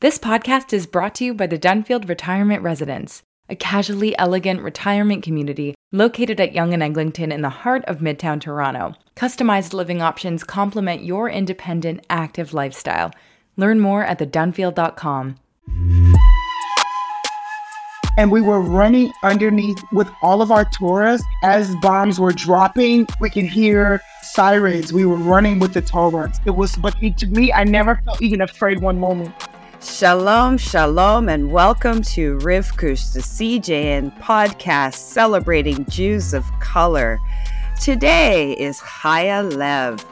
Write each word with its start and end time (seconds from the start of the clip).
This 0.00 0.18
podcast 0.18 0.72
is 0.72 0.86
brought 0.86 1.14
to 1.16 1.26
you 1.26 1.34
by 1.34 1.46
the 1.46 1.58
Dunfield 1.58 2.08
Retirement 2.08 2.62
Residence, 2.62 3.22
a 3.50 3.54
casually 3.54 4.16
elegant 4.18 4.62
retirement 4.62 5.22
community 5.22 5.74
located 5.92 6.40
at 6.40 6.54
Yonge 6.54 6.72
and 6.72 6.82
Eglinton 6.82 7.30
in 7.30 7.42
the 7.42 7.50
heart 7.50 7.84
of 7.84 7.98
Midtown 7.98 8.40
Toronto. 8.40 8.94
Customized 9.14 9.74
living 9.74 10.00
options 10.00 10.42
complement 10.42 11.04
your 11.04 11.28
independent, 11.28 12.02
active 12.08 12.54
lifestyle. 12.54 13.10
Learn 13.58 13.78
more 13.78 14.02
at 14.02 14.20
thedunfield.com. 14.20 15.36
and 18.16 18.32
we 18.32 18.40
were 18.40 18.62
running 18.62 19.12
underneath 19.22 19.82
with 19.92 20.08
all 20.22 20.40
of 20.40 20.50
our 20.50 20.64
Torahs 20.64 21.20
as 21.42 21.76
bombs 21.82 22.18
were 22.18 22.32
dropping. 22.32 23.06
We 23.20 23.28
could 23.28 23.44
hear 23.44 24.00
sirens. 24.22 24.94
We 24.94 25.04
were 25.04 25.16
running 25.16 25.58
with 25.58 25.74
the 25.74 25.82
Torahs. 25.82 26.40
It 26.46 26.52
was, 26.52 26.74
but 26.76 26.94
to 27.18 27.26
me, 27.26 27.52
I 27.52 27.64
never 27.64 28.00
felt 28.06 28.22
even 28.22 28.40
afraid 28.40 28.80
one 28.80 28.98
moment. 28.98 29.34
Shalom, 29.82 30.58
shalom, 30.58 31.30
and 31.30 31.50
welcome 31.50 32.02
to 32.02 32.36
Rivkush, 32.40 33.14
the 33.14 33.20
CJN 33.20 34.14
podcast 34.20 34.96
celebrating 34.96 35.86
Jews 35.86 36.34
of 36.34 36.44
color. 36.60 37.18
Today 37.80 38.52
is 38.58 38.78
Chaya 38.80 39.50
Lev. 39.56 40.04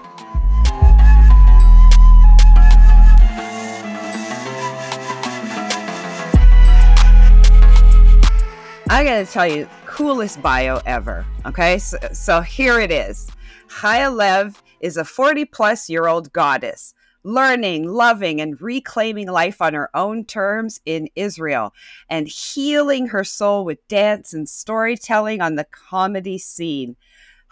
I 8.89 9.05
gotta 9.05 9.27
tell 9.27 9.47
you, 9.47 9.69
coolest 9.85 10.41
bio 10.41 10.81
ever. 10.87 11.27
Okay, 11.45 11.79
so, 11.79 11.99
so 12.15 12.41
here 12.41 12.81
it 12.81 12.91
is. 12.91 13.31
Chaya 13.69 14.11
Lev 14.11 14.63
is 14.81 14.97
a 14.97 15.05
40 15.05 15.45
plus 15.45 15.91
year 15.91 16.07
old 16.07 16.33
goddess 16.33 16.95
learning, 17.23 17.87
loving, 17.87 18.41
and 18.41 18.61
reclaiming 18.61 19.29
life 19.29 19.61
on 19.61 19.75
her 19.75 19.91
own 19.95 20.25
terms 20.25 20.81
in 20.85 21.09
Israel, 21.15 21.75
and 22.09 22.29
healing 22.29 23.09
her 23.09 23.25
soul 23.25 23.65
with 23.65 23.87
dance 23.89 24.33
and 24.33 24.49
storytelling 24.49 25.41
on 25.41 25.57
the 25.57 25.65
comedy 25.65 26.39
scene. 26.39 26.97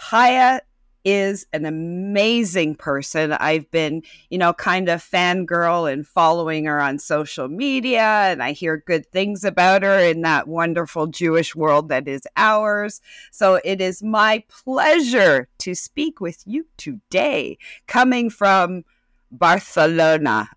Chaya 0.01 0.61
is 1.05 1.47
an 1.53 1.65
amazing 1.65 2.75
person. 2.75 3.31
I've 3.33 3.71
been, 3.71 4.03
you 4.29 4.39
know, 4.39 4.53
kind 4.53 4.89
of 4.89 5.01
fangirl 5.01 5.91
and 5.91 6.05
following 6.05 6.65
her 6.65 6.81
on 6.81 6.99
social 6.99 7.47
media, 7.47 8.03
and 8.03 8.43
I 8.43 8.51
hear 8.51 8.83
good 8.85 9.07
things 9.13 9.45
about 9.45 9.85
her 9.85 10.01
in 10.01 10.23
that 10.23 10.49
wonderful 10.49 11.07
Jewish 11.07 11.55
world 11.55 11.91
that 11.91 12.09
is 12.09 12.23
ours. 12.37 13.01
So 13.31 13.61
it 13.65 13.81
is 13.81 14.03
my 14.03 14.43
pleasure 14.49 15.49
to 15.59 15.77
speak 15.77 16.21
with 16.21 16.43
you 16.45 16.67
today, 16.77 17.59
coming 17.87 18.29
from 18.29 18.85
Barcelona. 19.31 20.49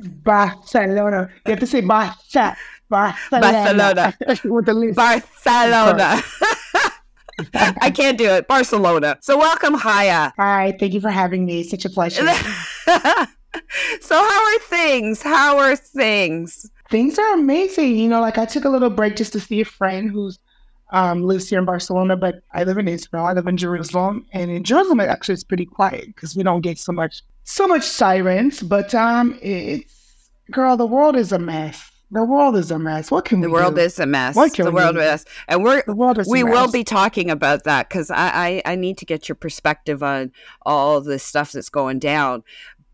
Barcelona. 0.00 1.30
You 1.46 1.50
have 1.50 1.60
to 1.60 1.66
say 1.66 1.80
Barcelona. 1.80 2.56
Barcelona. 2.88 4.14
list. 4.74 4.96
Barcelona. 4.96 6.22
I 7.80 7.90
can't 7.90 8.18
do 8.18 8.28
it. 8.28 8.46
Barcelona. 8.46 9.18
So 9.20 9.38
welcome, 9.38 9.76
Chaya. 9.76 10.32
Hi, 10.36 10.76
thank 10.78 10.92
you 10.92 11.00
for 11.00 11.10
having 11.10 11.44
me. 11.44 11.62
Such 11.62 11.84
a 11.84 11.90
pleasure. 11.90 12.26
so 14.00 14.14
how 14.14 14.44
are 14.44 14.58
things? 14.60 15.22
How 15.22 15.58
are 15.58 15.76
things? 15.76 16.70
Things 16.90 17.18
are 17.18 17.34
amazing. 17.34 17.96
You 17.96 18.08
know, 18.08 18.20
like 18.20 18.38
I 18.38 18.44
took 18.44 18.64
a 18.64 18.68
little 18.68 18.90
break 18.90 19.16
just 19.16 19.32
to 19.32 19.40
see 19.40 19.62
a 19.62 19.64
friend 19.64 20.10
who's 20.10 20.38
um, 20.92 21.22
lives 21.22 21.48
here 21.48 21.58
in 21.58 21.64
Barcelona, 21.64 22.16
but 22.16 22.42
I 22.52 22.64
live 22.64 22.76
in 22.76 22.86
Israel. 22.86 23.24
I 23.24 23.32
live 23.32 23.46
in 23.46 23.56
Jerusalem, 23.56 24.26
and 24.32 24.50
in 24.50 24.62
Jerusalem, 24.62 25.00
it 25.00 25.08
actually 25.08 25.34
it's 25.34 25.44
pretty 25.44 25.64
quiet 25.64 26.06
because 26.06 26.36
we 26.36 26.42
don't 26.42 26.60
get 26.60 26.78
so 26.78 26.92
much 26.92 27.22
so 27.44 27.66
much 27.66 27.84
sirens. 27.84 28.62
But 28.62 28.94
um, 28.94 29.38
it's 29.42 30.30
girl, 30.50 30.76
the 30.76 30.86
world 30.86 31.16
is 31.16 31.32
a 31.32 31.38
mess. 31.38 31.90
The 32.10 32.24
world 32.24 32.56
is 32.56 32.70
a 32.70 32.78
mess. 32.78 33.10
What 33.10 33.24
can 33.24 33.40
The 33.40 33.48
we 33.48 33.54
world 33.54 33.76
do? 33.76 33.80
is 33.80 33.98
a 33.98 34.04
mess. 34.06 34.36
What 34.36 34.52
can 34.52 34.66
The 34.66 34.70
we 34.70 34.76
world 34.76 34.96
do? 34.96 35.00
is 35.00 35.06
a 35.06 35.10
mess. 35.12 35.24
And 35.48 35.64
we're 35.64 35.82
The 35.86 35.94
world 35.94 36.18
is 36.18 36.28
we 36.28 36.42
will 36.44 36.70
be 36.70 36.84
talking 36.84 37.30
about 37.30 37.64
that 37.64 37.88
because 37.88 38.10
I, 38.10 38.62
I 38.66 38.72
I 38.72 38.74
need 38.76 38.98
to 38.98 39.06
get 39.06 39.28
your 39.28 39.36
perspective 39.36 40.02
on 40.02 40.30
all 40.66 41.00
the 41.00 41.18
stuff 41.18 41.52
that's 41.52 41.70
going 41.70 41.98
down. 42.00 42.44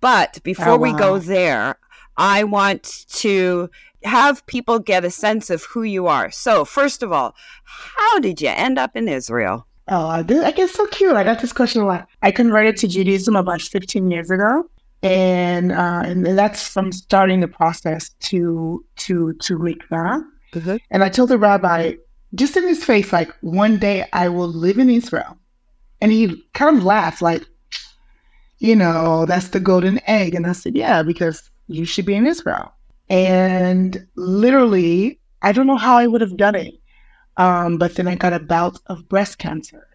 But 0.01 0.41
before 0.45 0.75
Oh, 0.75 0.77
we 0.77 0.93
go 0.93 1.19
there, 1.19 1.77
I 2.17 2.45
want 2.45 3.07
to 3.15 3.71
have 4.05 4.47
people 4.47 4.79
get 4.79 5.05
a 5.05 5.11
sense 5.11 5.51
of 5.51 5.65
who 5.65 5.83
you 5.83 6.07
are. 6.07 6.31
So 6.31 6.65
first 6.65 7.03
of 7.03 7.11
all, 7.13 7.35
how 7.65 8.21
did 8.21 8.41
you 8.41 8.49
end 8.51 8.79
up 8.79 8.95
in 8.95 9.09
Israel? 9.09 9.67
Oh, 9.91 10.07
I 10.07 10.23
did- 10.23 10.45
I 10.45 10.51
get 10.51 10.71
so 10.71 10.87
cute. 10.87 11.17
I 11.17 11.25
got 11.25 11.41
this 11.41 11.53
question 11.53 11.83
a 11.83 11.87
lot. 11.87 12.09
I 12.23 12.31
converted 12.31 12.77
to 12.79 12.89
Judaism 12.89 13.37
about 13.37 13.63
15 13.63 14.11
years 14.11 14.31
ago, 14.31 14.69
and 15.03 15.73
uh, 15.73 16.03
and 16.05 16.27
that's 16.27 16.67
from 16.69 16.93
starting 16.93 17.41
the 17.41 17.49
process 17.49 18.11
to 18.29 18.85
to 18.97 19.33
to 19.35 19.59
mikvah. 19.59 20.23
And 20.91 21.03
I 21.05 21.09
told 21.09 21.31
the 21.31 21.39
rabbi, 21.39 21.95
just 22.35 22.57
in 22.57 22.65
his 22.67 22.85
face, 22.85 23.13
like 23.13 23.31
one 23.41 23.79
day 23.79 24.05
I 24.13 24.29
will 24.29 24.49
live 24.49 24.79
in 24.79 24.91
Israel, 24.91 25.37
and 26.01 26.13
he 26.13 26.43
kind 26.55 26.77
of 26.77 26.85
laughed, 26.85 27.23
like, 27.23 27.45
you 28.59 28.75
know, 28.77 29.25
that's 29.27 29.49
the 29.49 29.61
golden 29.61 30.01
egg. 30.07 30.35
And 30.35 30.47
I 30.47 30.53
said, 30.53 30.75
yeah, 30.77 31.03
because 31.03 31.51
you 31.69 31.85
should 31.85 32.07
be 32.07 32.15
in 32.15 32.27
Israel. 32.27 32.73
And 33.11 34.07
literally, 34.17 35.19
I 35.43 35.53
don't 35.53 35.67
know 35.67 35.77
how 35.77 35.97
I 35.97 36.07
would 36.07 36.21
have 36.21 36.37
done 36.37 36.55
it. 36.55 36.75
Um, 37.39 37.79
but 37.79 37.95
then 37.95 38.07
I 38.09 38.17
got 38.17 38.33
a 38.33 38.41
bout 38.41 38.79
of 38.89 39.09
breast 39.09 39.39
cancer. 39.39 39.87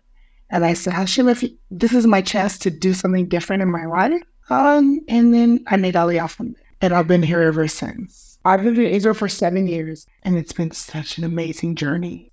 And 0.49 0.65
I 0.65 0.73
said, 0.73 0.93
Hashem, 0.93 1.27
if 1.29 1.43
you- 1.43 1.57
this 1.69 1.93
is 1.93 2.07
my 2.07 2.21
chance 2.21 2.57
to 2.59 2.71
do 2.71 2.93
something 2.93 3.27
different 3.27 3.61
in 3.61 3.71
my 3.71 3.85
life. 3.85 4.23
Um, 4.49 5.01
and 5.07 5.33
then 5.33 5.63
I 5.67 5.77
made 5.77 5.95
Aliyah 5.95 6.29
from 6.29 6.53
there. 6.53 6.63
And 6.81 6.93
I've 6.93 7.07
been 7.07 7.23
here 7.23 7.41
ever 7.41 7.67
since. 7.67 8.37
I've 8.45 8.63
lived 8.63 8.77
in 8.77 8.85
Israel 8.85 9.13
for 9.13 9.29
seven 9.29 9.67
years, 9.67 10.05
and 10.23 10.37
it's 10.37 10.51
been 10.51 10.71
such 10.71 11.17
an 11.17 11.23
amazing 11.23 11.75
journey. 11.75 12.31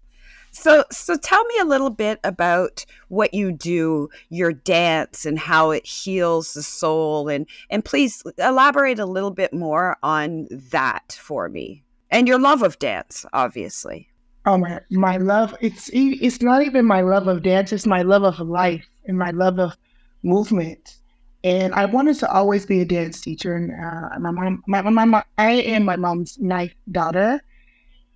So, 0.51 0.85
so 0.91 1.17
tell 1.17 1.45
me 1.45 1.55
a 1.61 1.65
little 1.65 1.91
bit 1.91 2.19
about 2.25 2.85
what 3.09 3.33
you 3.33 3.53
do, 3.53 4.09
your 4.29 4.53
dance, 4.53 5.25
and 5.25 5.39
how 5.39 5.71
it 5.71 5.87
heals 5.87 6.55
the 6.55 6.65
soul, 6.65 7.29
and 7.29 7.47
and 7.71 7.85
please 7.85 8.25
elaborate 8.39 8.99
a 8.99 9.07
little 9.07 9.31
bit 9.31 9.53
more 9.55 9.97
on 10.03 10.49
that 10.51 11.17
for 11.21 11.49
me, 11.49 11.85
and 12.11 12.27
your 12.27 12.41
love 12.41 12.63
of 12.63 12.81
dance, 12.81 13.25
obviously. 13.33 14.09
Oh 14.47 14.57
my, 14.57 14.81
my 14.91 15.19
love! 15.19 15.55
It's 15.61 15.91
it's 15.93 16.41
not 16.41 16.63
even 16.63 16.87
my 16.87 17.03
love 17.03 17.29
of 17.29 17.43
dance; 17.43 17.73
it's 17.73 17.87
my 17.87 18.03
love 18.03 18.23
of 18.23 18.41
life 18.41 18.87
and 19.05 19.19
my 19.19 19.31
love 19.31 19.59
of 19.59 19.77
movement. 20.23 20.97
And 21.43 21.75
I 21.75 21.87
wanted 21.87 22.19
to 22.19 22.31
always 22.31 22.67
be 22.67 22.81
a 22.81 22.85
dance 22.85 23.21
teacher. 23.21 23.55
And 23.55 23.71
uh, 23.73 24.19
my 24.19 24.31
mom, 24.31 24.63
my, 24.67 24.83
my 24.83 25.05
mom, 25.05 25.23
I 25.39 25.51
am 25.53 25.85
my 25.85 25.97
mom's 25.97 26.39
ninth 26.39 26.75
daughter. 26.91 27.41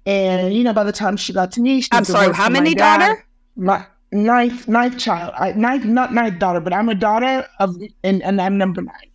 And 0.06 0.54
you 0.54 0.64
know, 0.64 0.72
by 0.72 0.84
the 0.84 0.92
time 0.92 1.16
she 1.16 1.32
got 1.32 1.52
to 1.52 1.60
me, 1.60 1.80
she 1.80 1.88
I'm 1.92 2.04
sorry, 2.04 2.34
how 2.34 2.44
from 2.44 2.54
my 2.54 2.60
many 2.60 2.74
daughter? 2.74 3.24
My 3.56 3.86
ninth, 4.12 4.68
ninth 4.68 4.98
child. 4.98 5.34
I, 5.36 5.52
ninth, 5.52 5.84
not 5.84 6.12
ninth 6.12 6.38
daughter, 6.38 6.60
but 6.60 6.72
I'm 6.72 6.88
a 6.88 6.94
daughter 6.94 7.46
of, 7.58 7.76
and, 8.02 8.22
and 8.22 8.40
I'm 8.40 8.58
number 8.58 8.82
nine. 8.82 9.10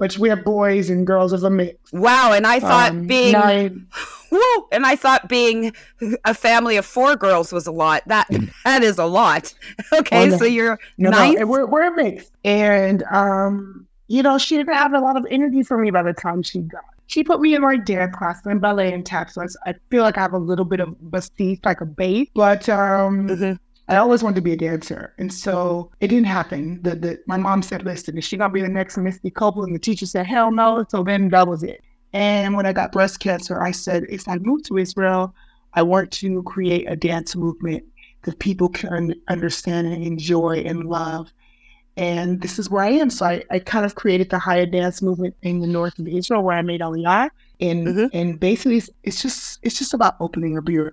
But 0.00 0.18
we 0.18 0.28
have 0.30 0.42
boys 0.44 0.90
and 0.90 1.06
girls 1.06 1.32
of 1.32 1.44
a 1.44 1.50
mix. 1.50 1.76
Wow, 1.92 2.32
and 2.32 2.46
I 2.46 2.58
thought 2.58 2.90
Um, 2.90 3.06
being 3.06 3.32
nine, 3.32 3.86
woo, 4.32 4.40
and 4.72 4.84
I 4.86 4.96
thought 4.96 5.28
being 5.28 5.72
a 6.24 6.34
family 6.34 6.76
of 6.76 6.84
four 6.86 7.14
girls 7.14 7.52
was 7.52 7.66
a 7.68 7.70
lot. 7.72 8.02
That 8.06 8.26
that 8.64 8.82
is 8.82 8.98
a 8.98 9.04
lot. 9.06 9.54
Okay, 9.92 10.22
Oh, 10.22 10.26
no. 10.26 10.36
so 10.38 10.44
you're 10.46 10.78
No, 10.98 11.10
ninth. 11.10 11.38
no, 11.38 11.46
we're 11.46 11.66
we're 11.66 11.84
a 11.92 11.94
mix. 11.94 12.30
And 12.44 13.04
um, 13.12 13.86
you 14.08 14.22
know, 14.24 14.38
she 14.38 14.56
didn't 14.56 14.74
have 14.74 14.92
a 14.94 14.98
lot 15.00 15.16
of 15.16 15.24
energy 15.30 15.62
for 15.62 15.78
me 15.78 15.90
by 15.92 16.02
the 16.02 16.12
time 16.14 16.42
she 16.42 16.60
got. 16.60 16.82
She 17.06 17.22
put 17.24 17.40
me 17.40 17.54
in 17.54 17.60
my 17.62 17.76
dance 17.76 18.14
class 18.16 18.40
and 18.46 18.60
ballet 18.60 18.92
and 18.92 19.04
tap. 19.04 19.30
So 19.30 19.44
I 19.66 19.74
feel 19.90 20.02
like 20.02 20.16
I 20.16 20.20
have 20.22 20.32
a 20.32 20.38
little 20.38 20.64
bit 20.64 20.80
of 20.80 20.94
bastique, 21.10 21.66
like 21.66 21.80
a 21.80 21.86
base. 21.86 22.28
But 22.34 22.68
um, 22.68 23.28
Mhm. 23.28 23.58
I 23.90 23.96
always 23.96 24.22
wanted 24.22 24.36
to 24.36 24.42
be 24.42 24.52
a 24.52 24.56
dancer, 24.56 25.14
and 25.18 25.32
so 25.32 25.90
it 26.00 26.08
didn't 26.08 26.26
happen. 26.26 26.80
The, 26.82 26.94
the 26.94 27.18
my 27.26 27.36
mom 27.36 27.62
said, 27.62 27.84
"Listen, 27.84 28.16
is 28.18 28.24
she 28.24 28.36
gonna 28.38 28.52
be 28.52 28.62
the 28.62 28.68
next 28.68 28.96
Misty 28.96 29.30
Copeland?" 29.30 29.70
And 29.70 29.76
the 29.76 29.80
teacher 29.80 30.06
said, 30.06 30.26
"Hell 30.26 30.52
no." 30.52 30.84
So 30.88 31.02
then 31.02 31.28
that 31.30 31.48
was 31.48 31.62
it. 31.64 31.82
And 32.12 32.56
when 32.56 32.66
I 32.66 32.72
got 32.72 32.92
breast 32.92 33.20
cancer, 33.20 33.60
I 33.60 33.70
said, 33.72 34.04
if 34.08 34.28
I 34.28 34.38
move 34.38 34.62
to 34.64 34.78
Israel, 34.78 35.34
I 35.74 35.82
want 35.82 36.10
to 36.12 36.42
create 36.44 36.90
a 36.90 36.96
dance 36.96 37.36
movement 37.36 37.84
that 38.24 38.38
people 38.40 38.68
can 38.68 39.14
understand 39.28 39.86
and 39.86 40.02
enjoy 40.04 40.62
and 40.66 40.84
love. 40.84 41.32
And 41.96 42.40
this 42.40 42.58
is 42.58 42.70
where 42.70 42.82
I 42.84 42.90
am. 42.90 43.10
So 43.10 43.26
I, 43.26 43.44
I 43.50 43.58
kind 43.60 43.84
of 43.84 43.94
created 43.94 44.30
the 44.30 44.38
higher 44.38 44.66
dance 44.66 45.02
movement 45.02 45.34
in 45.42 45.60
the 45.60 45.66
north 45.66 45.98
of 45.98 46.08
Israel 46.08 46.42
where 46.42 46.56
I 46.56 46.62
made 46.62 46.80
Aliyah. 46.80 47.30
And 47.60 47.86
Mhm. 47.86 48.10
and 48.12 48.40
basically 48.40 48.78
it's, 48.78 48.90
it's 49.04 49.22
just 49.22 49.58
it's 49.62 49.78
just 49.78 49.94
about 49.94 50.16
opening 50.20 50.56
up 50.58 50.68
your 50.68 50.92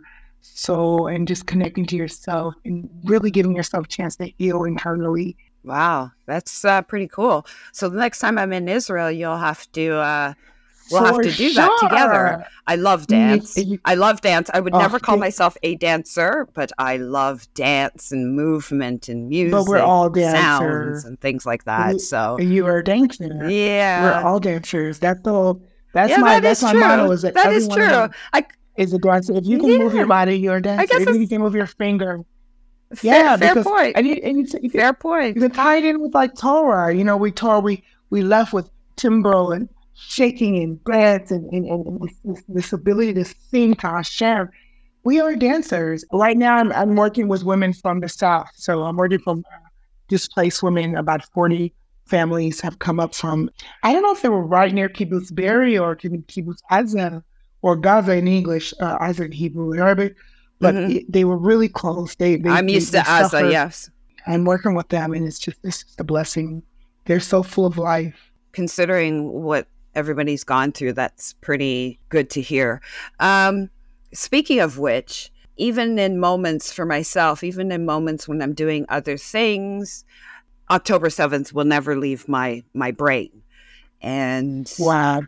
soul 0.55 1.07
and 1.07 1.27
just 1.27 1.45
connecting 1.45 1.85
to 1.87 1.95
yourself 1.95 2.55
and 2.65 2.89
really 3.03 3.31
giving 3.31 3.55
yourself 3.55 3.85
a 3.85 3.89
chance 3.89 4.15
to 4.17 4.31
heal 4.37 4.63
internally. 4.63 5.35
Wow, 5.63 6.11
that's 6.25 6.63
uh, 6.63 6.81
pretty 6.83 7.07
cool. 7.07 7.45
So 7.73 7.89
the 7.89 7.97
next 7.99 8.19
time 8.19 8.37
I'm 8.37 8.53
in 8.53 8.67
Israel, 8.69 9.11
you'll 9.11 9.37
have 9.37 9.69
to 9.73 9.95
uh, 9.97 10.33
we'll 10.89 11.03
have 11.03 11.21
to 11.21 11.31
do 11.31 11.53
that 11.53 11.69
together. 11.81 12.45
I 12.67 12.75
love 12.75 13.07
dance. 13.07 13.57
I 13.83 13.95
love 13.95 14.21
dance. 14.21 14.49
I 14.53 14.61
would 14.61 14.73
Oh, 14.73 14.79
never 14.79 14.99
call 14.99 15.17
myself 15.17 15.57
a 15.63 15.75
dancer, 15.75 16.47
but 16.53 16.71
I 16.77 16.97
love 16.97 17.47
dance 17.53 18.11
and 18.11 18.33
movement 18.35 19.09
and 19.09 19.27
music, 19.27 19.51
But 19.51 19.65
we're 19.65 19.79
all 19.81 20.09
dancers. 20.09 21.03
and 21.03 21.19
things 21.19 21.45
like 21.45 21.65
that. 21.65 21.93
You- 21.93 21.99
So 21.99 22.39
You 22.39 22.65
are 22.67 22.77
a 22.77 22.83
dancer. 22.83 23.49
yeah, 23.49 24.03
We're 24.03 24.25
all 24.25 24.39
dancers. 24.39 24.99
That's 24.99 25.21
the 25.21 25.31
whole 25.31 25.61
That's 25.93 26.11
yeah, 26.11 26.17
my 26.17 26.35
that 26.35 26.43
that's 26.43 26.61
my 26.61 26.71
true. 26.71 26.79
motto. 26.81 27.11
Is 27.11 27.21
that, 27.23 27.33
that 27.33 27.51
is 27.51 27.65
every 27.67 27.83
one 27.83 28.03
of 28.03 28.11
true. 28.11 28.17
I 28.33 28.45
Is 28.77 28.93
a 28.93 28.99
dancer. 28.99 29.33
If 29.33 29.45
you 29.45 29.59
can 29.59 29.79
move 29.79 29.93
your 29.93 30.05
body, 30.05 30.37
you're 30.37 30.57
a 30.57 30.61
dancer. 30.61 30.81
I 30.81 30.85
guess 30.85 31.07
if 31.07 31.19
you 31.19 31.27
can 31.27 31.41
move 31.41 31.55
your 31.55 31.65
finger, 31.65 32.23
fair, 32.93 33.23
yeah, 33.23 33.37
fair 33.37 33.55
because 33.55 33.65
point. 33.65 33.97
and 33.97 34.05
you 34.07 34.13
and 34.23 34.37
you, 34.37 34.59
you, 34.61 34.69
can, 34.69 34.79
fair 34.79 34.93
point. 34.93 35.35
you 35.35 35.41
can 35.41 35.51
tie 35.51 35.77
it 35.77 35.85
in 35.85 35.99
with 35.99 36.13
like 36.13 36.35
Torah. 36.35 36.95
You 36.95 37.03
know, 37.03 37.17
we 37.17 37.31
Torah 37.31 37.59
we 37.59 37.83
we 38.09 38.21
left 38.21 38.53
with 38.53 38.69
timbre 38.95 39.53
and 39.53 39.67
shaking 39.95 40.61
and 40.61 40.83
dance 40.83 41.31
and 41.31 41.51
and, 41.51 41.65
and, 41.65 42.11
this, 42.23 42.43
this 42.47 42.73
ability 42.73 43.15
to 43.15 43.25
sing 43.25 43.73
to 43.75 43.87
Hashem. 43.87 44.49
We 45.03 45.21
are 45.21 45.35
dancers. 45.35 46.03
Right 46.11 46.37
now, 46.37 46.57
I'm, 46.57 46.71
I'm 46.73 46.95
working 46.95 47.29
with 47.29 47.43
women 47.43 47.73
from 47.73 48.01
the 48.01 48.09
South. 48.09 48.49
So 48.55 48.83
I'm 48.83 48.97
working 48.97 49.19
from 49.19 49.43
displaced 50.09 50.61
women. 50.61 50.97
About 50.97 51.23
40 51.33 51.73
families 52.07 52.59
have 52.61 52.79
come 52.79 52.99
up 52.99 53.13
from, 53.15 53.49
I 53.83 53.93
don't 53.93 54.01
know 54.01 54.11
if 54.11 54.21
they 54.21 54.29
were 54.29 54.45
right 54.45 54.73
near 54.73 54.89
Kibbutz 54.89 55.33
Be'eri 55.33 55.77
or 55.77 55.95
Kibbutz 55.95 56.61
Azza 56.71 57.23
or 57.61 57.75
Gaza 57.75 58.15
in 58.15 58.27
English, 58.27 58.73
uh, 58.79 58.97
Azza 58.99 59.25
in 59.25 59.31
Hebrew 59.31 59.71
and 59.71 59.79
Arabic, 59.81 60.15
but 60.59 60.75
Mhm. 60.75 60.95
it, 60.97 61.11
they 61.11 61.23
were 61.25 61.37
really 61.37 61.67
close. 61.69 62.15
They, 62.15 62.35
they 62.37 62.49
I'm 62.49 62.69
used 62.69 62.91
they 62.91 62.99
to 62.99 63.05
suffered. 63.05 63.51
yes. 63.51 63.89
I'm 64.25 64.43
working 64.45 64.75
with 64.75 64.89
them, 64.89 65.13
and 65.13 65.25
it's 65.25 65.39
just 65.39 65.57
it's 65.63 65.83
just 65.83 65.99
a 65.99 66.03
blessing. 66.03 66.63
They're 67.05 67.19
so 67.21 67.43
full 67.43 67.65
of 67.65 67.77
life. 67.77 68.31
Considering 68.51 69.31
what 69.43 69.67
everybody's 69.95 70.43
gone 70.43 70.71
through, 70.71 70.93
that's 70.93 71.33
pretty 71.41 71.99
good 72.09 72.29
to 72.31 72.41
hear. 72.41 72.81
Um, 73.19 73.69
speaking 74.13 74.59
of 74.59 74.77
which, 74.77 75.31
even 75.55 75.97
in 75.97 76.19
moments 76.19 76.73
for 76.73 76.85
myself, 76.85 77.43
even 77.43 77.71
in 77.71 77.85
moments 77.85 78.27
when 78.27 78.41
I'm 78.41 78.53
doing 78.53 78.85
other 78.89 79.17
things, 79.17 80.03
October 80.69 81.07
7th 81.07 81.53
will 81.53 81.65
never 81.65 81.95
leave 81.97 82.27
my 82.27 82.63
my 82.73 82.91
brain. 82.91 83.31
And 84.01 84.71
Wow. 84.77 85.21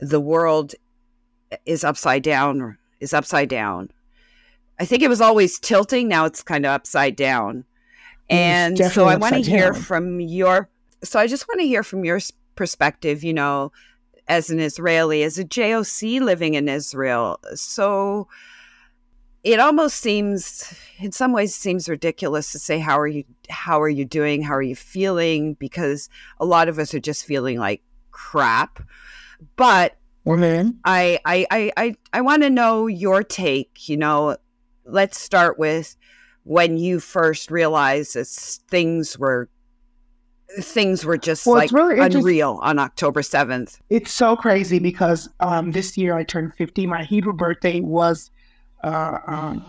the 0.00 0.20
world 0.20 0.74
is 1.66 1.84
upside 1.84 2.22
down 2.22 2.78
is 3.00 3.12
upside 3.12 3.48
down. 3.48 3.90
I 4.78 4.84
think 4.84 5.02
it 5.02 5.08
was 5.08 5.20
always 5.20 5.58
tilting 5.58 6.08
now 6.08 6.24
it's 6.24 6.42
kind 6.42 6.66
of 6.66 6.70
upside 6.70 7.16
down. 7.16 7.64
And 8.30 8.78
so 8.78 9.04
i 9.04 9.16
want 9.16 9.34
to 9.34 9.42
hear 9.42 9.72
down. 9.72 9.82
from 9.82 10.20
your 10.20 10.70
so 11.02 11.20
i 11.20 11.26
just 11.26 11.46
want 11.46 11.60
to 11.60 11.66
hear 11.66 11.82
from 11.82 12.06
your 12.06 12.18
perspective 12.54 13.22
you 13.22 13.34
know 13.34 13.70
as 14.28 14.48
an 14.48 14.58
israeli 14.58 15.22
as 15.22 15.38
a 15.38 15.44
joc 15.44 16.20
living 16.20 16.54
in 16.54 16.68
israel. 16.68 17.38
So 17.54 18.28
it 19.42 19.60
almost 19.60 19.98
seems 19.98 20.74
in 20.98 21.12
some 21.12 21.32
ways 21.32 21.50
it 21.50 21.60
seems 21.60 21.86
ridiculous 21.86 22.50
to 22.52 22.58
say 22.58 22.78
how 22.78 22.98
are 22.98 23.06
you 23.06 23.24
how 23.50 23.80
are 23.80 23.90
you 23.90 24.06
doing? 24.06 24.42
How 24.42 24.54
are 24.54 24.62
you 24.62 24.76
feeling? 24.76 25.54
because 25.54 26.08
a 26.40 26.46
lot 26.46 26.68
of 26.68 26.78
us 26.78 26.94
are 26.94 27.00
just 27.00 27.26
feeling 27.26 27.58
like 27.58 27.82
crap. 28.10 28.82
But 29.56 29.96
Women. 30.24 30.78
I 30.84 31.18
I 31.24 31.46
I 31.50 31.72
I, 31.76 31.96
I 32.12 32.20
want 32.22 32.42
to 32.42 32.50
know 32.50 32.86
your 32.86 33.22
take. 33.22 33.88
You 33.88 33.96
know, 33.96 34.36
let's 34.86 35.20
start 35.20 35.58
with 35.58 35.96
when 36.44 36.76
you 36.78 37.00
first 37.00 37.50
realized 37.50 38.14
that 38.14 38.26
things 38.26 39.18
were 39.18 39.48
things 40.60 41.04
were 41.04 41.18
just 41.18 41.46
Well, 41.46 41.56
like 41.56 41.72
really 41.72 42.00
unreal 42.00 42.58
on 42.62 42.78
October 42.78 43.22
seventh. 43.22 43.80
It's 43.90 44.12
so 44.12 44.36
crazy 44.36 44.78
because 44.78 45.28
um, 45.40 45.72
this 45.72 45.96
year 45.98 46.16
I 46.16 46.24
turned 46.24 46.54
50. 46.54 46.86
My 46.86 47.02
Hebrew 47.04 47.32
birthday 47.32 47.80
was 47.80 48.30
uh, 48.82 49.18
um, 49.26 49.64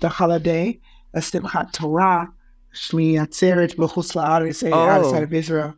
the 0.00 0.08
holiday, 0.08 0.78
a 1.14 1.20
Simchat 1.20 1.72
Torah, 1.72 2.30
Shemini 2.74 3.14
Atzeret 3.14 3.74
B'chutz 3.76 4.14
La'aretz, 4.14 4.62
eh, 4.62 4.70
Oh. 4.72 4.88
outside 4.88 5.22
of 5.22 5.32
Israel. 5.34 5.74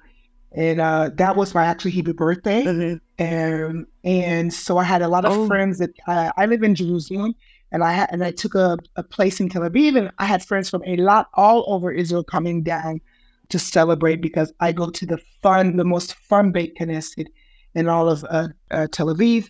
And 0.56 0.80
uh, 0.80 1.10
that 1.16 1.36
was 1.36 1.54
my 1.54 1.64
actual 1.66 1.90
Hebrew 1.90 2.14
birthday. 2.14 2.64
Mhm. 2.64 3.00
and 3.18 3.86
and 4.04 4.52
so 4.52 4.78
I 4.78 4.84
had 4.84 5.02
a 5.02 5.08
lot 5.08 5.24
of 5.24 5.32
Oh. 5.32 5.46
friends 5.46 5.78
that 5.78 5.90
uh, 6.08 6.30
I 6.36 6.46
live 6.46 6.62
in 6.62 6.74
Jerusalem, 6.74 7.34
and 7.72 7.84
I 7.84 7.92
had 7.92 8.08
and 8.12 8.24
I 8.24 8.30
took 8.42 8.54
a, 8.54 8.78
a 8.96 9.02
place 9.02 9.38
in 9.40 9.48
Tel 9.50 9.62
Aviv, 9.62 9.96
and 9.98 10.10
I 10.18 10.24
had 10.24 10.42
friends 10.42 10.70
from 10.70 10.82
a 10.86 10.96
lot 10.96 11.28
all 11.34 11.64
over 11.74 11.92
Israel 11.92 12.24
coming 12.24 12.62
down 12.62 13.00
to 13.50 13.58
celebrate 13.58 14.20
because 14.28 14.50
I 14.60 14.72
go 14.72 14.90
to 14.90 15.06
the 15.06 15.18
fun, 15.42 15.76
the 15.76 15.84
most 15.84 16.14
fun 16.30 16.52
Beit 16.52 16.74
Knesset 16.78 17.26
in 17.74 17.88
all 17.88 18.08
of 18.08 18.24
uh, 18.30 18.48
uh, 18.70 18.86
Tel 18.90 19.08
Aviv, 19.14 19.48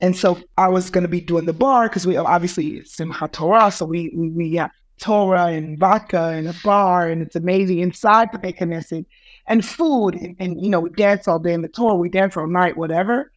and 0.00 0.16
so 0.16 0.38
I 0.58 0.68
was 0.68 0.90
going 0.90 1.02
to 1.02 1.08
be 1.18 1.20
doing 1.20 1.46
the 1.46 1.52
bar 1.66 1.88
because 1.88 2.04
we 2.06 2.16
obviously 2.16 2.80
Simchat 2.80 3.32
Torah, 3.32 3.70
so 3.70 3.86
we 3.86 4.12
we, 4.16 4.30
we 4.30 4.62
Torah 5.00 5.46
and 5.46 5.78
vodka 5.78 6.24
and 6.36 6.48
a 6.48 6.54
bar, 6.64 7.08
and 7.08 7.22
it's 7.22 7.36
amazing 7.36 7.78
inside 7.78 8.28
the 8.32 8.38
Beit 8.40 8.58
Knesset 8.58 9.06
and 9.48 9.64
food 9.64 10.14
and, 10.14 10.36
and 10.38 10.62
you 10.62 10.70
know 10.70 10.78
we 10.78 10.90
dance 10.90 11.26
all 11.26 11.38
day 11.38 11.52
in 11.52 11.62
the 11.62 11.68
Torah 11.68 11.96
we 11.96 12.08
dance 12.08 12.36
all 12.36 12.46
night 12.46 12.76
whatever. 12.76 13.32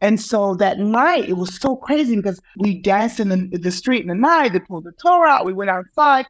And 0.00 0.20
so 0.20 0.54
that 0.56 0.78
night 0.78 1.28
it 1.28 1.36
was 1.36 1.60
so 1.60 1.76
crazy 1.76 2.16
because 2.16 2.40
we 2.58 2.80
danced 2.80 3.20
in 3.20 3.28
the, 3.28 3.58
the 3.58 3.70
street 3.70 4.02
in 4.02 4.08
the 4.08 4.14
night 4.14 4.52
they 4.52 4.60
pulled 4.60 4.84
the 4.84 4.92
Torah 4.92 5.28
out 5.28 5.44
we 5.44 5.52
went 5.52 5.70
outside 5.70 6.26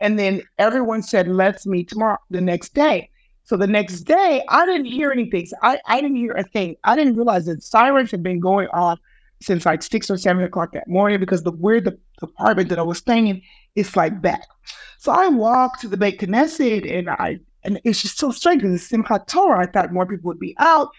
and 0.00 0.18
then 0.18 0.42
everyone 0.58 1.02
said 1.02 1.28
let's 1.28 1.66
meet 1.66 1.88
tomorrow 1.88 2.18
the 2.30 2.40
next 2.40 2.74
day. 2.74 3.08
So 3.44 3.58
the 3.58 3.66
next 3.66 4.00
day 4.00 4.42
i 4.48 4.66
didn't 4.66 4.86
hear 4.86 5.12
anything. 5.12 5.46
So 5.46 5.56
I, 5.62 5.78
I 5.86 6.00
didn't 6.00 6.16
hear 6.16 6.32
a 6.32 6.42
thing. 6.42 6.76
I 6.84 6.96
didn't 6.96 7.16
realize 7.16 7.46
that 7.46 7.62
sirens 7.62 8.10
had 8.10 8.22
been 8.22 8.40
going 8.40 8.68
off 8.68 8.98
since 9.42 9.66
like 9.66 9.82
six 9.82 10.10
or 10.10 10.16
seven 10.16 10.42
o'clock 10.42 10.72
that 10.72 10.88
morning 10.88 11.20
because 11.20 11.42
the 11.42 11.52
where 11.52 11.80
the, 11.80 11.98
apartment 12.22 12.68
that 12.70 12.78
i 12.78 12.82
was 12.82 12.96
staying 12.98 13.26
in 13.26 13.42
is 13.74 13.94
like 13.96 14.22
back. 14.22 14.46
So 14.98 15.12
i 15.12 15.28
walked 15.28 15.82
to 15.82 15.88
the 15.88 15.96
Beit 15.98 16.18
Knesset 16.18 16.90
and 16.90 17.10
i 17.10 17.38
and 17.64 17.80
it's 17.84 18.02
just 18.02 18.18
so 18.18 18.30
strange 18.30 18.62
because 18.62 18.74
it's 18.74 18.90
Simchat 18.90 19.26
Torah. 19.26 19.62
I 19.62 19.66
thought 19.66 19.92
more 19.92 20.06
people 20.06 20.28
would 20.28 20.40
be 20.40 20.54
out. 20.58 20.90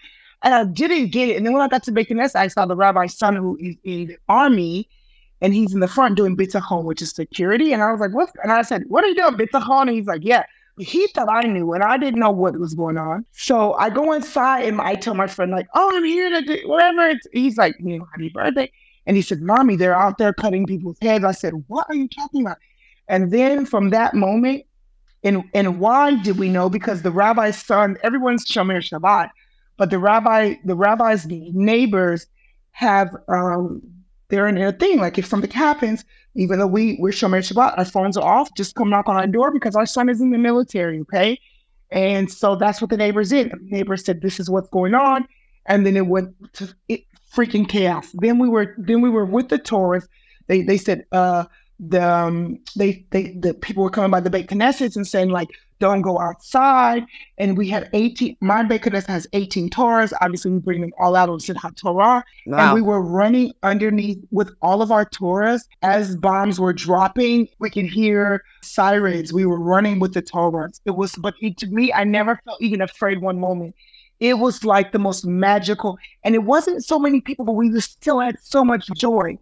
And 0.42 0.54
I 0.54 0.64
didn't 0.64 1.12
get 1.12 1.28
it. 1.28 1.36
And 1.36 1.46
then 1.46 1.52
when 1.52 1.62
I 1.62 1.68
got 1.68 1.82
to 1.84 1.92
Beit 1.92 2.10
I 2.36 2.48
saw 2.48 2.66
the 2.66 2.76
rabbi's 2.76 3.16
son 3.16 3.36
who 3.36 3.56
is 3.58 3.76
in 3.84 4.08
the 4.08 4.18
army 4.28 4.88
and 5.40 5.54
he's 5.54 5.72
in 5.72 5.80
the 5.80 5.88
front 5.88 6.16
doing 6.16 6.36
bitachon, 6.36 6.84
which 6.84 7.02
is 7.02 7.10
security. 7.10 7.72
And 7.72 7.82
I 7.82 7.90
was 7.90 8.00
like, 8.00 8.12
what? 8.12 8.30
And 8.42 8.52
I 8.52 8.62
said, 8.62 8.84
what 8.88 9.04
are 9.04 9.08
you 9.08 9.14
doing, 9.14 9.34
bitachon? 9.34 9.82
And 9.82 9.90
he's 9.90 10.06
like, 10.06 10.22
yeah. 10.24 10.44
He 10.78 11.06
thought 11.08 11.30
I 11.30 11.40
knew, 11.48 11.72
and 11.72 11.82
I 11.82 11.96
didn't 11.96 12.20
know 12.20 12.30
what 12.30 12.58
was 12.58 12.74
going 12.74 12.98
on. 12.98 13.24
So 13.32 13.72
I 13.74 13.88
go 13.88 14.12
inside 14.12 14.66
and 14.66 14.78
I 14.78 14.94
tell 14.94 15.14
my 15.14 15.26
friend, 15.26 15.50
like, 15.50 15.68
oh, 15.74 15.90
I'm 15.94 16.04
here 16.04 16.28
to 16.28 16.42
do 16.42 16.68
whatever. 16.68 17.18
He's 17.32 17.56
like, 17.56 17.76
you 17.80 17.98
know, 17.98 18.06
happy 18.12 18.28
birthday. 18.28 18.70
And 19.06 19.16
he 19.16 19.22
said, 19.22 19.40
Mommy, 19.40 19.76
they're 19.76 19.96
out 19.96 20.18
there 20.18 20.34
cutting 20.34 20.66
people's 20.66 20.98
heads. 21.00 21.24
I 21.24 21.32
said, 21.32 21.54
What 21.68 21.86
are 21.88 21.94
you 21.94 22.08
talking 22.08 22.42
about? 22.42 22.58
And 23.08 23.32
then 23.32 23.64
from 23.64 23.88
that 23.90 24.12
moment, 24.12 24.65
and 25.26 25.44
and 25.52 25.80
why 25.80 26.14
did 26.22 26.38
we 26.38 26.48
know? 26.48 26.70
Because 26.70 27.02
the 27.02 27.10
rabbi's 27.10 27.62
son, 27.62 27.96
everyone's 28.02 28.46
Shomer 28.46 28.78
Shabbat, 28.78 29.30
but 29.76 29.90
the 29.90 29.98
rabbi, 29.98 30.54
the 30.64 30.76
rabbi's 30.76 31.26
neighbors 31.26 32.26
have 32.70 33.14
um 33.28 33.82
they're 34.28 34.46
in 34.48 34.58
a 34.58 34.72
thing. 34.72 34.98
Like 34.98 35.18
if 35.18 35.26
something 35.26 35.50
happens, 35.50 36.04
even 36.34 36.58
though 36.58 36.66
we 36.66 36.96
we're 37.00 37.10
Shomer 37.10 37.40
Shabbat, 37.40 37.76
our 37.76 37.84
phones 37.84 38.16
are 38.16 38.24
off. 38.24 38.54
Just 38.56 38.74
come 38.76 38.88
knock 38.88 39.08
on 39.08 39.16
our 39.16 39.26
door 39.26 39.50
because 39.50 39.74
our 39.74 39.86
son 39.86 40.08
is 40.08 40.20
in 40.20 40.30
the 40.30 40.38
military. 40.38 41.00
Okay, 41.00 41.38
and 41.90 42.30
so 42.30 42.54
that's 42.56 42.80
what 42.80 42.90
the 42.90 42.96
neighbors 42.96 43.30
did. 43.30 43.50
The 43.50 43.58
neighbors 43.62 44.04
said, 44.04 44.22
"This 44.22 44.38
is 44.38 44.48
what's 44.48 44.68
going 44.68 44.94
on," 44.94 45.26
and 45.66 45.84
then 45.84 45.96
it 45.96 46.06
went 46.06 46.34
to 46.54 46.72
it, 46.88 47.02
freaking 47.34 47.68
chaos. 47.68 48.10
Then 48.14 48.38
we 48.38 48.48
were 48.48 48.74
then 48.78 49.00
we 49.00 49.10
were 49.10 49.26
with 49.26 49.48
the 49.48 49.58
Torahs. 49.58 50.06
They 50.46 50.62
they 50.62 50.78
said 50.78 51.04
uh 51.10 51.46
the 51.78 52.02
um, 52.02 52.58
they 52.76 53.04
they 53.10 53.32
the 53.40 53.54
people 53.54 53.82
were 53.82 53.90
coming 53.90 54.10
by 54.10 54.20
the 54.20 54.30
Beit 54.30 54.48
Knesset 54.48 54.96
and 54.96 55.06
saying 55.06 55.30
like 55.30 55.48
don't 55.78 56.02
go 56.02 56.18
outside. 56.18 57.04
And 57.38 57.56
we 57.56 57.68
had 57.68 57.90
18. 57.92 58.36
My 58.40 58.62
Beit 58.62 58.82
Knesset 58.82 59.06
has 59.06 59.26
18 59.32 59.70
Torahs. 59.70 60.12
Obviously, 60.20 60.50
we 60.50 60.58
bring 60.58 60.80
them 60.80 60.92
all 60.98 61.14
out 61.16 61.28
on 61.28 61.38
Simchat 61.38 61.76
Torah. 61.76 62.24
Wow. 62.46 62.58
And 62.58 62.74
we 62.74 62.82
were 62.82 63.02
running 63.02 63.52
underneath 63.62 64.18
with 64.30 64.50
all 64.62 64.82
of 64.82 64.90
our 64.90 65.04
Torahs 65.04 65.62
as 65.82 66.16
bombs 66.16 66.58
were 66.58 66.72
dropping. 66.72 67.48
We 67.58 67.70
could 67.70 67.86
hear 67.86 68.42
sirens. 68.62 69.32
We 69.32 69.46
were 69.46 69.60
running 69.60 69.98
with 69.98 70.14
the 70.14 70.22
Torahs. 70.22 70.80
It 70.84 70.92
was, 70.92 71.14
but 71.16 71.34
it, 71.40 71.58
to 71.58 71.66
me, 71.66 71.92
I 71.92 72.04
never 72.04 72.40
felt 72.44 72.60
even 72.60 72.80
afraid 72.80 73.20
one 73.20 73.38
moment. 73.38 73.74
It 74.18 74.38
was 74.38 74.64
like 74.64 74.92
the 74.92 74.98
most 74.98 75.26
magical, 75.26 75.98
and 76.24 76.34
it 76.34 76.44
wasn't 76.44 76.82
so 76.82 76.98
many 76.98 77.20
people, 77.20 77.44
but 77.44 77.52
we 77.52 77.78
still 77.80 78.18
had 78.18 78.38
so 78.40 78.64
much 78.64 78.88
joy. 78.96 79.36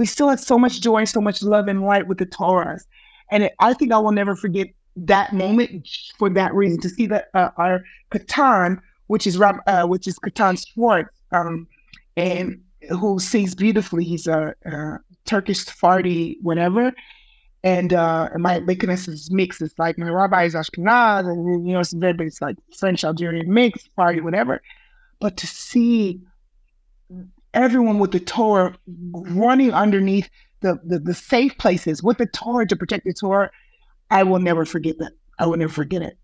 We 0.00 0.06
still 0.06 0.30
had 0.30 0.40
so 0.40 0.58
much 0.58 0.80
joy 0.80 1.04
so 1.04 1.20
much 1.20 1.42
love 1.42 1.68
and 1.68 1.82
light 1.82 2.06
with 2.06 2.16
the 2.16 2.24
Torahs. 2.24 2.84
And 3.30 3.42
it, 3.42 3.52
I 3.58 3.74
think 3.74 3.92
I 3.92 3.98
will 3.98 4.12
never 4.12 4.34
forget 4.34 4.68
that 4.96 5.34
moment 5.34 5.86
for 6.18 6.30
that 6.30 6.54
reason 6.54 6.80
to 6.80 6.88
see 6.88 7.06
that 7.08 7.28
uh, 7.34 7.50
our 7.58 7.84
Katan, 8.10 8.80
which 9.08 9.26
is 9.26 9.38
uh, 9.38 9.84
which 9.84 10.08
is 10.08 10.18
Katan 10.18 10.56
Schwartz, 10.56 11.10
um, 11.32 11.68
and 12.16 12.62
who 12.98 13.18
sings 13.18 13.54
beautifully. 13.54 14.04
He's 14.04 14.26
a, 14.26 14.54
a 14.64 15.00
Turkish 15.26 15.66
Sephardi, 15.66 16.38
whatever. 16.40 16.94
And 17.62 17.92
uh, 17.92 18.30
my 18.38 18.60
Beit 18.60 18.78
Knesset 18.78 19.08
is 19.08 19.30
mixed. 19.30 19.60
It's 19.60 19.78
like 19.78 19.98
my 19.98 20.08
rabbi 20.08 20.44
is 20.44 20.54
Ashkenaz, 20.54 21.30
and 21.30 21.66
you 21.66 21.74
know, 21.74 21.80
it's 21.80 21.92
very, 21.92 22.26
it's 22.26 22.40
like 22.40 22.56
French 22.74 23.04
Algerian 23.04 23.52
mix, 23.52 23.84
Sephardi, 23.84 24.22
whatever. 24.22 24.62
But 25.20 25.36
to 25.36 25.46
see 25.46 26.22
everyone 27.54 27.98
with 27.98 28.12
the 28.12 28.20
Torah 28.20 28.74
running 28.86 29.72
underneath 29.72 30.28
the, 30.60 30.78
the, 30.84 30.98
the 30.98 31.14
safe 31.14 31.56
places 31.58 32.02
with 32.02 32.18
the 32.18 32.26
Torah 32.26 32.66
to 32.66 32.76
protect 32.76 33.04
the 33.04 33.12
Torah, 33.14 33.50
I 34.10 34.22
will 34.22 34.38
never 34.38 34.64
forget 34.64 34.98
that. 34.98 35.12
I 35.38 35.46
will 35.46 35.56
never 35.56 35.72
forget 35.72 36.02
it. 36.02 36.18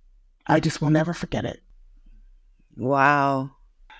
I 0.46 0.60
just 0.60 0.80
will 0.80 0.90
never 0.90 1.12
forget 1.12 1.44
it. 1.44 1.60
wow. 2.76 3.50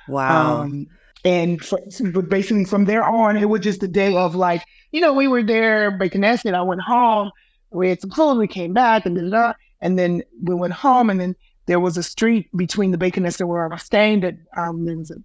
Wow. 0.09 0.63
Um, 0.63 0.87
And 1.25 1.65
for, 1.65 1.81
but 2.13 2.29
basically 2.29 2.65
from 2.65 2.85
there 2.85 3.03
on, 3.03 3.37
it 3.37 3.49
was 3.49 3.63
just 3.63 3.83
a 3.83 3.89
day 3.89 4.15
of 4.15 4.37
like, 4.37 4.63
you 4.93 5.01
know, 5.01 5.13
we 5.13 5.27
were 5.27 5.43
there, 5.43 5.91
Beit 5.91 6.13
Knesset. 6.13 6.55
I 6.55 6.63
went 6.63 6.83
home, 6.83 7.33
we 7.71 7.89
had 7.89 8.01
some 8.01 8.11
food, 8.11 8.39
we 8.39 8.47
came 8.47 8.73
back, 8.73 9.07
and 9.07 9.33
da, 9.33 9.55
and 9.81 9.99
then 9.99 10.23
we 10.43 10.55
went 10.55 10.73
home, 10.73 11.11
and 11.11 11.21
then 11.21 11.35
there 11.67 11.81
was 11.81 11.97
a 11.97 12.03
street 12.03 12.49
between 12.57 12.93
the 12.93 12.99
Beit 12.99 13.15
Knesset 13.15 13.49
where 13.49 13.65
I 13.65 13.69
was 13.69 13.83
staying 13.83 14.21
that 14.21 14.37
um, 14.57 14.85
there 14.85 14.97
was 14.97 15.11
a 15.11 15.17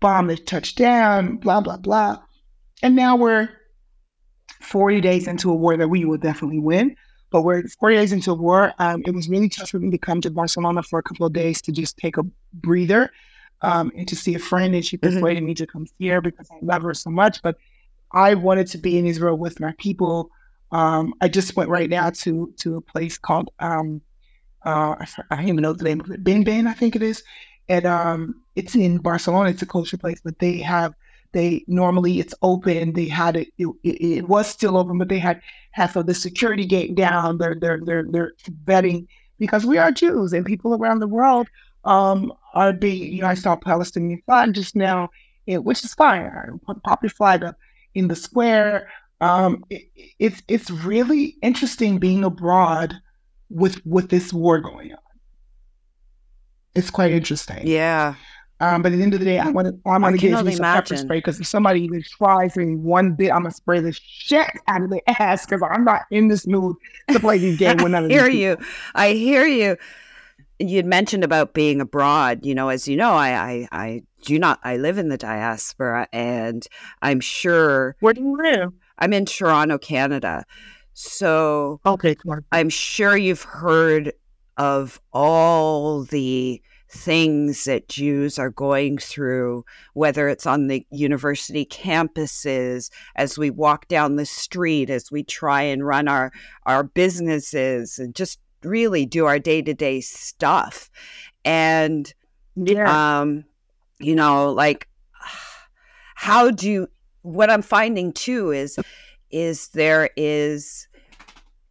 bomb 0.00 0.28
that 0.28 0.46
touched 0.46 0.76
down, 0.76 1.36
blah 1.36 1.60
blah 1.60 1.76
blah, 1.76 2.18
and 2.82 2.94
now 2.94 3.16
we're 3.16 3.48
40 4.60 5.00
days 5.00 5.26
into 5.26 5.50
a 5.50 5.54
war 5.54 5.76
that 5.76 5.88
we 5.88 6.04
will 6.04 6.18
definitely 6.18 6.58
win. 6.58 6.96
But 7.30 7.42
we're 7.42 7.62
40 7.80 7.96
days 7.96 8.12
into 8.12 8.32
a 8.32 8.34
war. 8.34 8.72
Um, 8.78 9.02
it 9.06 9.14
was 9.14 9.28
really 9.28 9.50
tough 9.50 9.70
for 9.70 9.78
me 9.78 9.90
to 9.90 9.98
come 9.98 10.20
to 10.22 10.30
Barcelona 10.30 10.82
for 10.82 10.98
a 10.98 11.02
couple 11.02 11.26
of 11.26 11.32
days 11.34 11.60
to 11.62 11.72
just 11.72 11.98
take 11.98 12.16
a 12.16 12.22
breather 12.54 13.10
um, 13.60 13.92
and 13.94 14.08
to 14.08 14.16
see 14.16 14.34
a 14.34 14.38
friend. 14.38 14.74
And 14.74 14.84
she 14.84 14.96
mm-hmm. 14.96 15.14
persuaded 15.14 15.40
mm-hmm. 15.40 15.46
me 15.46 15.54
to 15.54 15.66
come 15.66 15.86
here 15.98 16.22
because 16.22 16.48
I 16.50 16.56
love 16.62 16.82
her 16.82 16.94
so 16.94 17.10
much. 17.10 17.42
But 17.42 17.58
I 18.12 18.34
wanted 18.34 18.66
to 18.68 18.78
be 18.78 18.98
in 18.98 19.06
Israel 19.06 19.36
with 19.36 19.60
my 19.60 19.74
people. 19.76 20.30
Um, 20.72 21.12
I 21.20 21.28
just 21.28 21.54
went 21.54 21.68
right 21.68 21.90
now 21.90 22.10
to 22.10 22.52
to 22.58 22.76
a 22.76 22.80
place 22.80 23.18
called 23.18 23.50
um, 23.58 24.00
uh, 24.64 24.96
I, 24.98 25.06
I 25.30 25.36
don't 25.36 25.48
even 25.48 25.62
know 25.62 25.72
the 25.72 25.84
name 25.84 26.00
of 26.00 26.10
it, 26.10 26.24
Ben 26.24 26.44
Ben, 26.44 26.66
I 26.66 26.72
think 26.72 26.96
it 26.96 27.02
is, 27.02 27.22
and 27.68 27.84
um, 27.86 28.34
it's 28.56 28.74
in 28.74 28.98
Barcelona. 28.98 29.50
It's 29.50 29.62
a 29.62 29.66
culture 29.66 29.98
place, 29.98 30.20
but 30.22 30.38
they 30.38 30.58
have 30.58 30.94
they 31.32 31.64
normally 31.66 32.20
it's 32.20 32.34
open. 32.42 32.94
They 32.94 33.06
had 33.06 33.36
it, 33.36 33.48
it, 33.58 33.68
it 33.82 34.28
was 34.28 34.46
still 34.46 34.76
open, 34.76 34.98
but 34.98 35.08
they 35.08 35.18
had 35.18 35.40
half 35.72 35.96
of 35.96 36.06
the 36.06 36.14
security 36.14 36.64
gate 36.66 36.94
down. 36.94 37.38
They're 37.38 37.56
they're 37.60 37.80
they're 37.84 38.04
they're 38.04 38.32
vetting 38.64 39.06
because 39.38 39.66
we 39.66 39.78
are 39.78 39.92
Jews 39.92 40.32
and 40.32 40.46
people 40.46 40.74
around 40.74 41.00
the 41.00 41.08
world 41.08 41.48
um, 41.84 42.32
are 42.54 42.72
being. 42.72 43.12
You 43.12 43.22
know, 43.22 43.28
I 43.28 43.34
saw 43.34 43.56
Palestinian 43.56 44.22
flag 44.24 44.54
just 44.54 44.74
now, 44.74 45.10
it, 45.46 45.64
which 45.64 45.84
is 45.84 45.94
fine. 45.94 46.22
I 46.22 46.72
pop 46.84 47.02
your 47.02 47.10
flag 47.10 47.44
up 47.44 47.56
in 47.94 48.08
the 48.08 48.16
square. 48.16 48.88
Um, 49.20 49.64
it, 49.68 49.82
it's 50.18 50.42
it's 50.48 50.70
really 50.70 51.36
interesting 51.42 51.98
being 51.98 52.24
abroad 52.24 52.94
with 53.50 53.84
with 53.84 54.08
this 54.08 54.32
war 54.32 54.60
going 54.60 54.92
on. 54.92 54.98
It's 56.78 56.90
quite 56.90 57.10
interesting. 57.10 57.66
Yeah. 57.66 58.14
Um, 58.60 58.82
but 58.82 58.92
at 58.92 58.96
the 58.96 59.02
end 59.02 59.14
of 59.14 59.20
the 59.20 59.26
day, 59.26 59.38
I 59.38 59.50
want 59.50 59.68
to 59.68 59.80
I 59.88 59.98
want 59.98 60.14
to 60.14 60.20
give 60.20 60.32
me 60.32 60.52
some 60.52 60.60
imagine. 60.60 60.62
pepper 60.62 60.96
spray 60.96 61.18
because 61.18 61.38
if 61.38 61.46
somebody 61.46 61.82
even 61.82 62.02
tries 62.02 62.56
me 62.56 62.74
one 62.74 63.12
bit, 63.12 63.30
I'm 63.30 63.42
gonna 63.42 63.52
spray 63.52 63.80
the 63.80 63.92
shit 63.92 64.50
out 64.66 64.82
of 64.82 64.90
their 64.90 65.00
ass 65.06 65.46
because 65.46 65.62
I'm 65.62 65.84
not 65.84 66.02
in 66.10 66.28
this 66.28 66.46
mood 66.46 66.76
to 67.10 67.20
play 67.20 67.38
these 67.38 67.56
games 67.58 67.82
with 67.82 67.92
none 67.92 68.04
of 68.04 68.10
I 68.10 68.14
hear 68.14 68.28
you. 68.28 68.56
I 68.94 69.12
hear 69.12 69.46
you. 69.46 69.76
You'd 70.58 70.86
mentioned 70.86 71.22
about 71.22 71.54
being 71.54 71.80
abroad. 71.80 72.44
You 72.44 72.54
know, 72.54 72.68
as 72.68 72.88
you 72.88 72.96
know, 72.96 73.12
I, 73.12 73.30
I 73.30 73.68
I 73.70 74.02
do 74.22 74.40
not. 74.40 74.58
I 74.64 74.76
live 74.76 74.98
in 74.98 75.08
the 75.08 75.18
diaspora, 75.18 76.08
and 76.12 76.66
I'm 77.00 77.20
sure. 77.20 77.94
Where 78.00 78.12
do 78.12 78.22
you 78.22 78.36
live? 78.36 78.72
I'm 78.98 79.12
in 79.12 79.24
Toronto, 79.24 79.78
Canada. 79.78 80.44
So 80.94 81.80
okay, 81.86 82.16
I'm 82.50 82.70
sure 82.70 83.16
you've 83.16 83.42
heard 83.42 84.12
of 84.56 85.00
all 85.12 86.02
the 86.02 86.60
things 86.90 87.64
that 87.64 87.88
Jews 87.88 88.38
are 88.38 88.50
going 88.50 88.98
through, 88.98 89.64
whether 89.92 90.28
it's 90.28 90.46
on 90.46 90.68
the 90.68 90.86
university 90.90 91.66
campuses, 91.66 92.90
as 93.14 93.36
we 93.36 93.50
walk 93.50 93.88
down 93.88 94.16
the 94.16 94.26
street, 94.26 94.88
as 94.88 95.10
we 95.10 95.22
try 95.22 95.62
and 95.62 95.86
run 95.86 96.08
our, 96.08 96.32
our 96.64 96.82
businesses 96.82 97.98
and 97.98 98.14
just 98.14 98.38
really 98.62 99.04
do 99.04 99.26
our 99.26 99.38
day 99.38 99.62
to 99.62 99.74
day 99.74 100.00
stuff. 100.00 100.90
And, 101.44 102.12
yeah. 102.56 103.20
um, 103.20 103.44
you 103.98 104.14
know, 104.14 104.50
like, 104.52 104.88
how 106.14 106.50
do, 106.50 106.68
you, 106.68 106.88
what 107.22 107.50
I'm 107.50 107.62
finding 107.62 108.12
too 108.12 108.50
is, 108.50 108.78
is 109.30 109.68
there 109.68 110.10
is, 110.16 110.88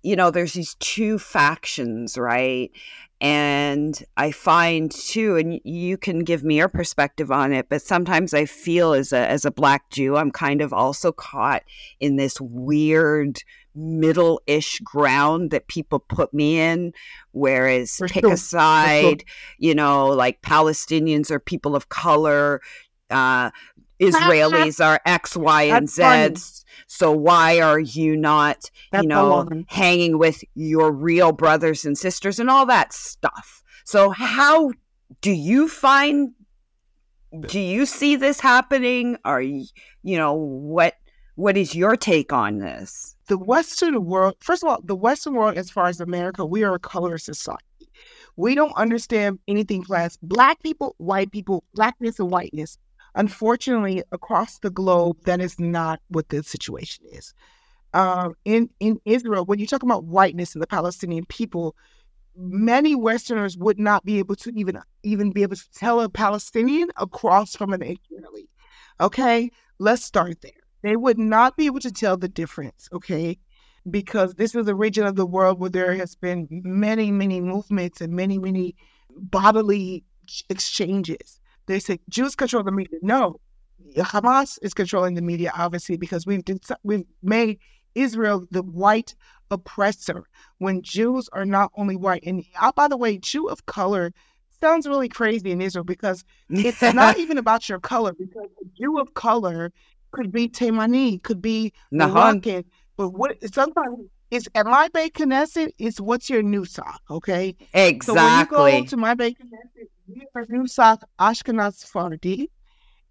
you 0.04 0.16
know, 0.16 0.32
there's 0.32 0.54
these 0.54 0.76
two 0.76 1.20
factions, 1.20 2.18
right? 2.18 2.72
And 3.20 3.98
I 4.16 4.32
find 4.32 4.92
too, 4.92 5.38
and 5.38 5.60
you 5.64 5.98
can 5.98 6.20
give 6.20 6.44
me 6.44 6.58
your 6.58 6.70
perspective 6.70 7.32
on 7.32 7.52
it, 7.52 7.68
but 7.68 7.82
sometimes 7.82 8.34
I 8.34 8.46
feel 8.46 8.94
as 8.94 9.12
a 9.12 9.28
as 9.28 9.44
a 9.44 9.52
black 9.52 9.90
Jew, 9.90 10.18
I'm 10.18 10.30
kind 10.32 10.62
of 10.62 10.72
also 10.72 11.12
caught 11.12 11.64
in 12.00 12.18
this 12.18 12.40
weird 12.40 13.42
middle-ish 13.78 14.80
ground 14.80 15.52
that 15.52 15.68
people 15.68 16.00
put 16.00 16.34
me 16.34 16.60
in 16.60 16.92
whereas 17.32 17.96
For 17.96 18.08
pick 18.08 18.24
sure. 18.24 18.34
a 18.34 18.38
side 18.38 19.02
sure. 19.02 19.16
you 19.60 19.76
know 19.76 20.08
like 20.08 20.42
palestinians 20.42 21.30
or 21.30 21.40
people 21.40 21.76
of 21.76 21.88
color 21.90 22.60
uh 23.12 23.52
Israelis 24.00 24.84
are 24.84 25.00
X, 25.06 25.36
Y, 25.36 25.64
and 25.64 25.90
Z. 25.90 26.36
So 26.88 27.12
why 27.12 27.60
are 27.60 27.80
you 27.80 28.16
not, 28.16 28.70
That's 28.92 29.04
you 29.04 29.10
know, 29.10 29.48
hanging 29.68 30.18
with 30.18 30.44
your 30.56 30.92
real 30.92 31.32
brothers 31.32 31.86
and 31.86 31.98
sisters 31.98 32.40
and 32.40 32.50
all 32.50 32.66
that 32.68 32.94
stuff? 32.94 33.64
So 33.84 34.10
how 34.10 34.72
do 35.22 35.32
you 35.32 35.68
find? 35.68 36.34
Do 37.48 37.60
you 37.60 37.86
see 37.86 38.16
this 38.16 38.40
happening? 38.40 39.18
Are 39.26 39.42
you, 39.42 39.66
you 40.04 40.18
know, 40.18 40.34
what 40.34 40.96
what 41.36 41.56
is 41.56 41.76
your 41.76 41.96
take 41.96 42.34
on 42.34 42.58
this? 42.60 43.16
The 43.28 43.38
Western 43.38 44.06
world, 44.06 44.36
first 44.40 44.64
of 44.64 44.70
all, 44.70 44.80
the 44.84 44.96
Western 44.96 45.34
world, 45.36 45.58
as 45.58 45.70
far 45.70 45.88
as 45.88 46.00
America, 46.00 46.46
we 46.46 46.64
are 46.64 46.74
a 46.74 46.80
color 46.80 47.18
society. 47.18 47.64
We 48.36 48.56
don't 48.56 48.76
understand 48.76 49.40
anything 49.48 49.84
class. 49.84 50.18
Black 50.22 50.62
people, 50.64 50.96
white 50.98 51.32
people, 51.32 51.64
blackness 51.74 52.20
and 52.20 52.32
whiteness 52.32 52.78
Unfortunately, 53.18 54.04
across 54.12 54.60
the 54.60 54.70
globe, 54.70 55.18
that 55.26 55.42
is 55.42 55.60
not 55.60 56.00
what 56.10 56.30
the 56.30 56.44
situation 56.44 57.04
is. 57.12 57.34
Uh, 57.94 58.30
in 58.46 58.70
in 58.80 59.00
Israel, 59.06 59.44
when 59.44 59.58
you 59.58 59.66
talk 59.66 59.82
about 59.82 60.04
whiteness 60.06 60.54
and 60.54 60.62
the 60.62 60.68
Palestinian 60.68 61.26
people, 61.26 61.76
many 62.36 62.94
Westerners 62.94 63.58
would 63.58 63.80
not 63.80 64.06
be 64.06 64.20
able 64.20 64.36
to 64.36 64.52
even 64.56 64.80
even 65.02 65.32
be 65.32 65.42
able 65.42 65.56
to 65.56 65.72
tell 65.72 66.00
a 66.00 66.10
Palestinian 66.10 66.90
across 66.98 67.56
from 67.56 67.74
an 67.74 67.82
Israeli. 67.82 68.48
Okay, 69.02 69.50
let's 69.80 70.04
start 70.04 70.42
there. 70.42 70.52
They 70.84 70.96
would 70.96 71.18
not 71.18 71.58
be 71.58 71.66
able 71.66 71.80
to 71.80 71.92
tell 71.92 72.18
the 72.18 72.30
difference. 72.30 72.88
Okay, 72.94 73.40
because 73.90 74.36
this 74.36 74.54
is 74.54 74.68
a 74.68 74.76
region 74.76 75.08
of 75.08 75.16
the 75.16 75.26
world 75.26 75.60
where 75.60 75.72
there 75.72 75.96
has 75.96 76.14
been 76.14 76.48
many, 76.52 77.12
many 77.12 77.42
movements 77.42 78.00
and 78.00 78.14
many, 78.14 78.38
many 78.38 78.76
bodily 79.10 80.04
exchanges. 80.50 81.37
They 81.68 81.80
say 81.80 82.00
Jews 82.10 82.36
control 82.36 82.64
the 82.64 82.72
media. 82.72 83.00
No, 83.02 83.40
Hamas 83.98 84.58
is 84.62 84.74
controlling 84.74 85.16
the 85.16 85.22
media, 85.22 85.52
obviously, 85.56 85.98
because 85.98 86.26
we've 86.26 86.44
we've 86.84 87.06
made 87.22 87.60
Israel 87.96 88.46
the 88.52 88.64
white 88.64 89.16
oppressor 89.52 90.24
when 90.60 90.82
Jews 90.82 91.30
are 91.34 91.46
not 91.46 91.72
only 91.76 91.96
white. 91.96 92.24
And 92.26 92.44
uh, 92.60 92.72
by 92.72 92.88
the 92.88 92.98
way, 92.98 93.18
Jew 93.18 93.48
of 93.48 93.66
color 93.66 94.12
sounds 94.62 94.88
really 94.88 95.10
crazy 95.10 95.52
in 95.52 95.62
Israel 95.62 95.84
because 95.84 96.24
it's 96.50 96.82
not 96.82 97.18
even 97.24 97.38
about 97.38 97.70
your 97.70 97.80
color. 97.80 98.14
Because 98.14 98.50
a 98.62 98.66
Jew 98.78 99.00
of 99.00 99.14
color 99.14 99.72
could 100.12 100.32
be 100.32 100.48
Taimani, 100.48 101.22
could 101.24 101.42
be 101.42 101.74
Moroccan, 101.92 102.66
but 102.96 103.10
what 103.10 103.38
sometimes 103.54 104.08
it's 104.32 104.48
at 104.56 104.66
my 104.66 104.90
Beit 104.90 105.14
Knesset, 105.14 105.72
it's 105.78 106.00
what's 106.02 106.30
your 106.30 106.44
nusach, 106.44 106.98
okay? 107.10 107.56
Exactly. 107.74 108.00
So 108.02 108.14
when 108.16 108.40
you 108.40 108.46
go 108.46 108.86
to 108.86 108.98
my 108.98 109.14
Beit 109.14 109.38
Knesset, 109.40 109.88
nusach 110.10 111.02
Ashkenaz 111.20 111.76
Sephardi. 111.76 112.50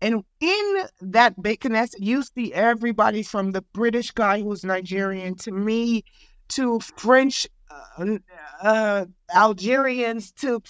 And 0.00 0.24
in 0.40 0.82
that 1.00 1.36
Knesset, 1.38 1.94
you 1.98 2.22
see 2.22 2.52
everybody 2.52 3.22
from 3.22 3.52
the 3.52 3.62
British 3.72 4.10
guy 4.10 4.42
who's 4.42 4.62
Nigerian 4.64 5.34
to 5.36 5.52
me 5.52 6.04
to 6.48 6.80
French, 6.96 7.46
uh, 7.70 8.18
uh, 8.62 9.06
Algerians 9.34 10.32
to, 10.32 10.62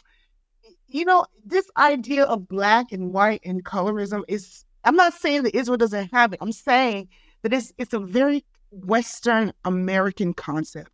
you 0.87 1.05
know, 1.05 1.27
this 1.45 1.69
idea 1.77 2.25
of 2.25 2.47
black 2.47 2.93
and 2.93 3.13
white 3.13 3.41
and 3.45 3.65
colorism 3.65 4.23
is, 4.29 4.65
I'm 4.85 4.97
not 4.97 5.13
saying 5.13 5.43
that 5.43 5.57
Israel 5.57 5.77
doesn't 5.77 6.13
have 6.13 6.33
it. 6.33 6.39
I'm 6.41 6.53
saying 6.53 7.09
that 7.43 7.53
it's, 7.53 7.73
it's 7.79 7.93
a 7.93 7.99
very 7.99 8.45
Western 8.71 9.53
American 9.65 10.35
concept. 10.35 10.91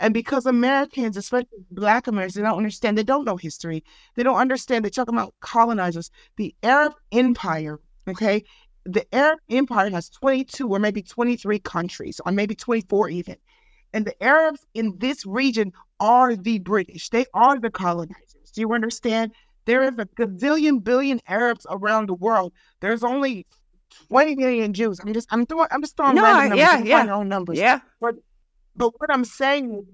And 0.00 0.12
because 0.12 0.46
Americans, 0.46 1.16
especially 1.16 1.48
Black 1.70 2.06
Americans, 2.06 2.34
they 2.34 2.42
don't 2.42 2.56
understand, 2.56 2.98
they 2.98 3.04
don't 3.04 3.24
know 3.24 3.36
history. 3.36 3.84
They 4.16 4.22
don't 4.22 4.36
understand. 4.36 4.84
They 4.84 4.90
talk 4.90 5.08
about 5.08 5.34
colonizers. 5.40 6.10
The 6.36 6.54
Arab 6.62 6.94
Empire, 7.12 7.80
okay? 8.08 8.44
The 8.84 9.06
Arab 9.14 9.38
Empire 9.48 9.90
has 9.90 10.10
22 10.10 10.68
or 10.68 10.78
maybe 10.78 11.02
23 11.02 11.58
countries, 11.60 12.20
or 12.26 12.32
maybe 12.32 12.54
24 12.54 13.08
even. 13.08 13.36
And 13.92 14.04
the 14.04 14.20
Arabs 14.22 14.66
in 14.74 14.98
this 14.98 15.24
region 15.24 15.72
are 16.00 16.34
the 16.34 16.58
British. 16.58 17.10
They 17.10 17.26
are 17.32 17.58
the 17.58 17.70
colonizers. 17.70 18.50
Do 18.52 18.60
you 18.60 18.72
understand? 18.72 19.32
There 19.64 19.84
is 19.84 19.96
a 19.98 20.04
gazillion 20.04 20.82
billion 20.82 21.20
Arabs 21.28 21.66
around 21.70 22.08
the 22.08 22.14
world. 22.14 22.52
There's 22.80 23.04
only 23.04 23.46
20 24.08 24.34
million 24.36 24.72
Jews. 24.74 25.00
I'm 25.00 25.12
just 25.14 25.28
I'm 25.30 25.46
throwing 25.46 25.68
I'm 25.70 25.80
just 25.80 25.96
throwing 25.96 26.16
no, 26.16 26.22
random 26.22 26.58
numbers. 26.58 26.88
Yeah, 26.88 27.04
yeah. 27.04 27.14
Own 27.14 27.28
numbers. 27.28 27.58
Yeah. 27.58 27.80
But 28.00 28.16
but 28.76 28.98
what 29.00 29.10
I'm 29.12 29.24
saying 29.24 29.86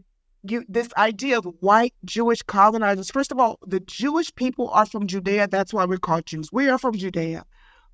you 0.42 0.64
this 0.68 0.88
idea 0.96 1.38
of 1.38 1.44
white 1.60 1.94
Jewish 2.04 2.42
colonizers. 2.42 3.10
First 3.10 3.32
of 3.32 3.38
all, 3.38 3.58
the 3.66 3.80
Jewish 3.80 4.34
people 4.34 4.70
are 4.70 4.86
from 4.86 5.06
Judea. 5.06 5.48
That's 5.48 5.72
why 5.72 5.84
we're 5.84 5.98
called 5.98 6.26
Jews. 6.26 6.50
We 6.52 6.68
are 6.68 6.78
from 6.78 6.94
Judea. 6.94 7.44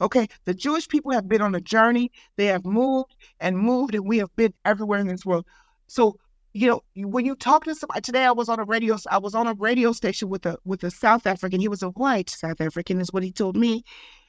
Okay, 0.00 0.28
the 0.44 0.54
Jewish 0.54 0.88
people 0.88 1.12
have 1.12 1.28
been 1.28 1.40
on 1.40 1.54
a 1.54 1.60
journey. 1.60 2.12
They 2.36 2.46
have 2.46 2.66
moved 2.66 3.16
and 3.40 3.58
moved, 3.58 3.94
and 3.94 4.06
we 4.06 4.18
have 4.18 4.34
been 4.36 4.52
everywhere 4.64 4.98
in 5.00 5.06
this 5.06 5.24
world. 5.24 5.46
So, 5.86 6.18
you 6.52 6.68
know, 6.68 6.82
when 6.94 7.24
you 7.24 7.34
talk 7.34 7.64
to 7.64 7.74
somebody 7.74 8.02
today, 8.02 8.24
I 8.24 8.32
was 8.32 8.48
on 8.48 8.60
a 8.60 8.64
radio. 8.64 8.98
I 9.10 9.18
was 9.18 9.34
on 9.34 9.46
a 9.46 9.54
radio 9.54 9.92
station 9.92 10.28
with 10.28 10.44
a 10.46 10.58
with 10.64 10.84
a 10.84 10.90
South 10.90 11.26
African. 11.26 11.60
He 11.60 11.68
was 11.68 11.82
a 11.82 11.88
white 11.90 12.30
South 12.30 12.60
African, 12.60 13.00
is 13.00 13.12
what 13.12 13.22
he 13.22 13.32
told 13.32 13.56
me. 13.56 13.84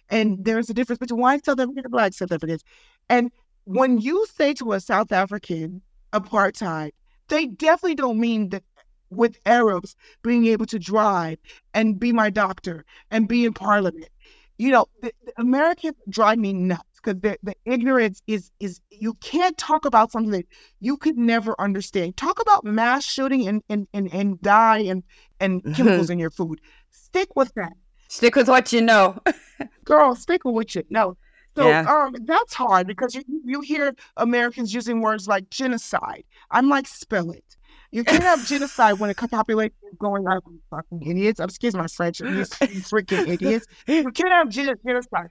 And 0.10 0.44
there's 0.44 0.70
a 0.70 0.74
difference 0.74 1.00
between 1.00 1.20
white 1.20 1.46
South 1.46 1.60
Africans 1.60 1.84
and 1.84 1.92
black 1.92 2.14
South 2.14 2.32
Africans. 2.32 2.64
And 3.10 3.30
when 3.66 3.98
you 3.98 4.26
say 4.34 4.54
to 4.54 4.72
a 4.72 4.80
South 4.80 5.12
African 5.12 5.82
apartheid, 6.14 6.92
they 7.28 7.48
definitely 7.48 7.96
don't 7.96 8.20
mean 8.20 8.50
that 8.50 8.64
with 9.10 9.38
Arabs 9.46 9.96
being 10.22 10.46
able 10.48 10.66
to 10.66 10.80
drive 10.80 11.38
and 11.74 12.00
be 12.00 12.12
my 12.12 12.30
doctor 12.30 12.86
and 13.12 13.28
be 13.28 13.46
in 13.46 13.54
parliament. 13.54 14.10
You 14.58 14.72
know, 14.72 14.86
the, 15.02 15.14
the 15.26 15.34
Americans 15.38 15.96
drive 16.10 16.40
me 16.40 16.52
nuts 16.52 16.84
because 16.96 17.22
the, 17.22 17.38
the 17.44 17.56
ignorance 17.66 18.22
is 18.28 18.52
is 18.60 18.82
you 18.90 19.14
can't 19.16 19.58
talk 19.58 19.86
about 19.86 20.12
something 20.12 20.32
that 20.32 20.48
you 20.80 20.98
could 20.98 21.18
never 21.18 21.56
understand. 21.60 22.18
Talk 22.18 22.42
about 22.42 22.66
mass 22.66 23.06
shooting 23.06 23.48
and 23.48 23.62
and, 23.70 23.88
and, 23.94 24.12
and 24.12 24.42
dye 24.42 24.80
and, 24.80 25.04
and 25.40 25.64
chemicals 25.76 26.10
in 26.10 26.18
your 26.18 26.32
food. 26.32 26.60
Stick 26.90 27.36
with 27.36 27.54
that. 27.56 27.74
Stick 28.10 28.36
with 28.36 28.48
what 28.48 28.74
you 28.74 28.82
know. 28.82 29.20
Girl, 29.86 30.16
stick 30.16 30.44
with 30.44 30.56
what 30.56 30.74
you 30.74 30.84
know. 30.90 31.18
So 31.58 31.68
yeah. 31.68 31.92
um, 31.92 32.16
that's 32.26 32.54
hard 32.54 32.86
because 32.86 33.16
you, 33.16 33.24
you 33.44 33.62
hear 33.62 33.96
Americans 34.18 34.76
using 34.76 35.02
words 35.02 35.28
like 35.28 35.50
genocide. 35.50 36.24
I'm 36.52 36.70
like, 36.70 36.86
spell 36.86 37.32
it. 37.32 37.58
You 37.90 38.04
can't 38.04 38.22
have 38.22 38.46
genocide 38.48 39.00
when 39.00 39.10
a 39.10 39.16
population 39.16 39.74
is 39.92 39.98
going 39.98 40.28
up. 40.28 40.44
Fucking 40.70 41.02
idiots. 41.02 41.40
Excuse 41.40 41.74
my 41.74 41.88
French. 41.88 42.20
You 42.20 42.28
freaking 42.28 43.28
idiots. 43.28 43.66
You 43.88 44.12
can't 44.12 44.30
have 44.30 44.50
genocide. 44.50 45.30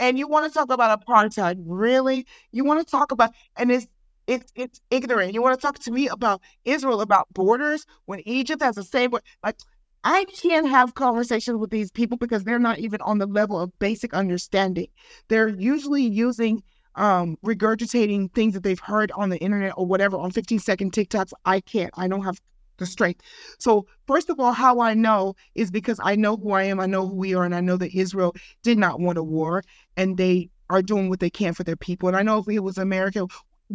And 0.00 0.18
you 0.18 0.26
want 0.26 0.52
to 0.52 0.52
talk 0.52 0.72
about 0.72 1.00
apartheid? 1.00 1.62
Really? 1.64 2.26
You 2.50 2.64
want 2.64 2.84
to 2.84 2.90
talk 2.90 3.12
about 3.12 3.30
and 3.56 3.70
it's 3.70 3.86
it's 4.26 4.52
it's 4.56 4.80
ignorant. 4.90 5.32
You 5.32 5.42
want 5.42 5.58
to 5.58 5.62
talk 5.64 5.78
to 5.78 5.92
me 5.92 6.08
about 6.08 6.42
Israel 6.64 7.02
about 7.02 7.32
borders 7.34 7.86
when 8.06 8.20
Egypt 8.26 8.62
has 8.62 8.74
the 8.74 8.82
same 8.82 9.12
like 9.44 9.56
I 10.04 10.24
can't 10.26 10.68
have 10.68 10.94
conversations 10.94 11.58
with 11.58 11.70
these 11.70 11.90
people 11.90 12.18
because 12.18 12.44
they're 12.44 12.58
not 12.58 12.78
even 12.78 13.00
on 13.02 13.18
the 13.18 13.26
level 13.26 13.60
of 13.60 13.76
basic 13.78 14.14
understanding. 14.14 14.88
They're 15.28 15.48
usually 15.48 16.02
using 16.02 16.62
um, 16.94 17.36
regurgitating 17.44 18.32
things 18.32 18.54
that 18.54 18.62
they've 18.62 18.78
heard 18.78 19.12
on 19.12 19.28
the 19.28 19.38
internet 19.38 19.74
or 19.76 19.86
whatever 19.86 20.16
on 20.16 20.30
15 20.30 20.58
second 20.58 20.92
TikToks. 20.92 21.32
I 21.44 21.60
can't. 21.60 21.92
I 21.96 22.08
don't 22.08 22.24
have 22.24 22.38
the 22.78 22.86
strength. 22.86 23.22
So, 23.58 23.86
first 24.06 24.30
of 24.30 24.38
all, 24.38 24.52
how 24.52 24.80
I 24.80 24.94
know 24.94 25.34
is 25.54 25.70
because 25.70 26.00
I 26.02 26.14
know 26.14 26.36
who 26.36 26.52
I 26.52 26.64
am, 26.64 26.80
I 26.80 26.86
know 26.86 27.06
who 27.08 27.14
we 27.14 27.34
are, 27.34 27.44
and 27.44 27.54
I 27.54 27.60
know 27.60 27.76
that 27.76 27.94
Israel 27.94 28.34
did 28.62 28.78
not 28.78 29.00
want 29.00 29.18
a 29.18 29.22
war 29.22 29.62
and 29.96 30.16
they 30.16 30.50
are 30.70 30.82
doing 30.82 31.08
what 31.08 31.20
they 31.20 31.30
can 31.30 31.54
for 31.54 31.64
their 31.64 31.76
people. 31.76 32.08
And 32.08 32.16
I 32.16 32.22
know 32.22 32.38
if 32.38 32.48
it 32.48 32.60
was 32.60 32.78
America, 32.78 33.26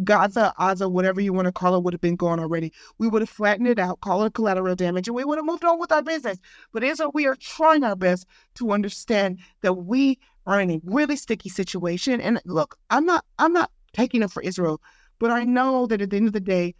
Gaza, 0.02 0.52
Gaza, 0.58 0.88
whatever 0.88 1.20
you 1.20 1.32
want 1.32 1.46
to 1.46 1.52
call 1.52 1.76
it, 1.76 1.82
would 1.82 1.94
have 1.94 2.00
been 2.00 2.16
gone 2.16 2.40
already. 2.40 2.72
We 2.98 3.08
would 3.08 3.22
have 3.22 3.28
flattened 3.28 3.68
it 3.68 3.78
out, 3.78 4.00
call 4.00 4.24
it 4.24 4.34
collateral 4.34 4.74
damage, 4.74 5.06
and 5.06 5.14
we 5.14 5.24
would 5.24 5.38
have 5.38 5.46
moved 5.46 5.64
on 5.64 5.78
with 5.78 5.92
our 5.92 6.02
business. 6.02 6.38
But 6.72 6.82
Israel, 6.82 7.12
we 7.14 7.26
are 7.26 7.36
trying 7.36 7.84
our 7.84 7.96
best 7.96 8.26
to 8.56 8.72
understand 8.72 9.38
that 9.62 9.74
we 9.74 10.18
are 10.46 10.60
in 10.60 10.70
a 10.70 10.80
really 10.84 11.16
sticky 11.16 11.48
situation. 11.48 12.20
And 12.20 12.40
look, 12.44 12.76
I'm 12.90 13.06
not 13.06 13.24
I'm 13.38 13.52
not 13.52 13.70
taking 13.92 14.22
it 14.22 14.30
for 14.30 14.42
Israel, 14.42 14.80
but 15.18 15.30
I 15.30 15.44
know 15.44 15.86
that 15.86 16.00
at 16.00 16.10
the 16.10 16.16
end 16.16 16.26
of 16.26 16.32
the 16.32 16.40
day, 16.40 16.74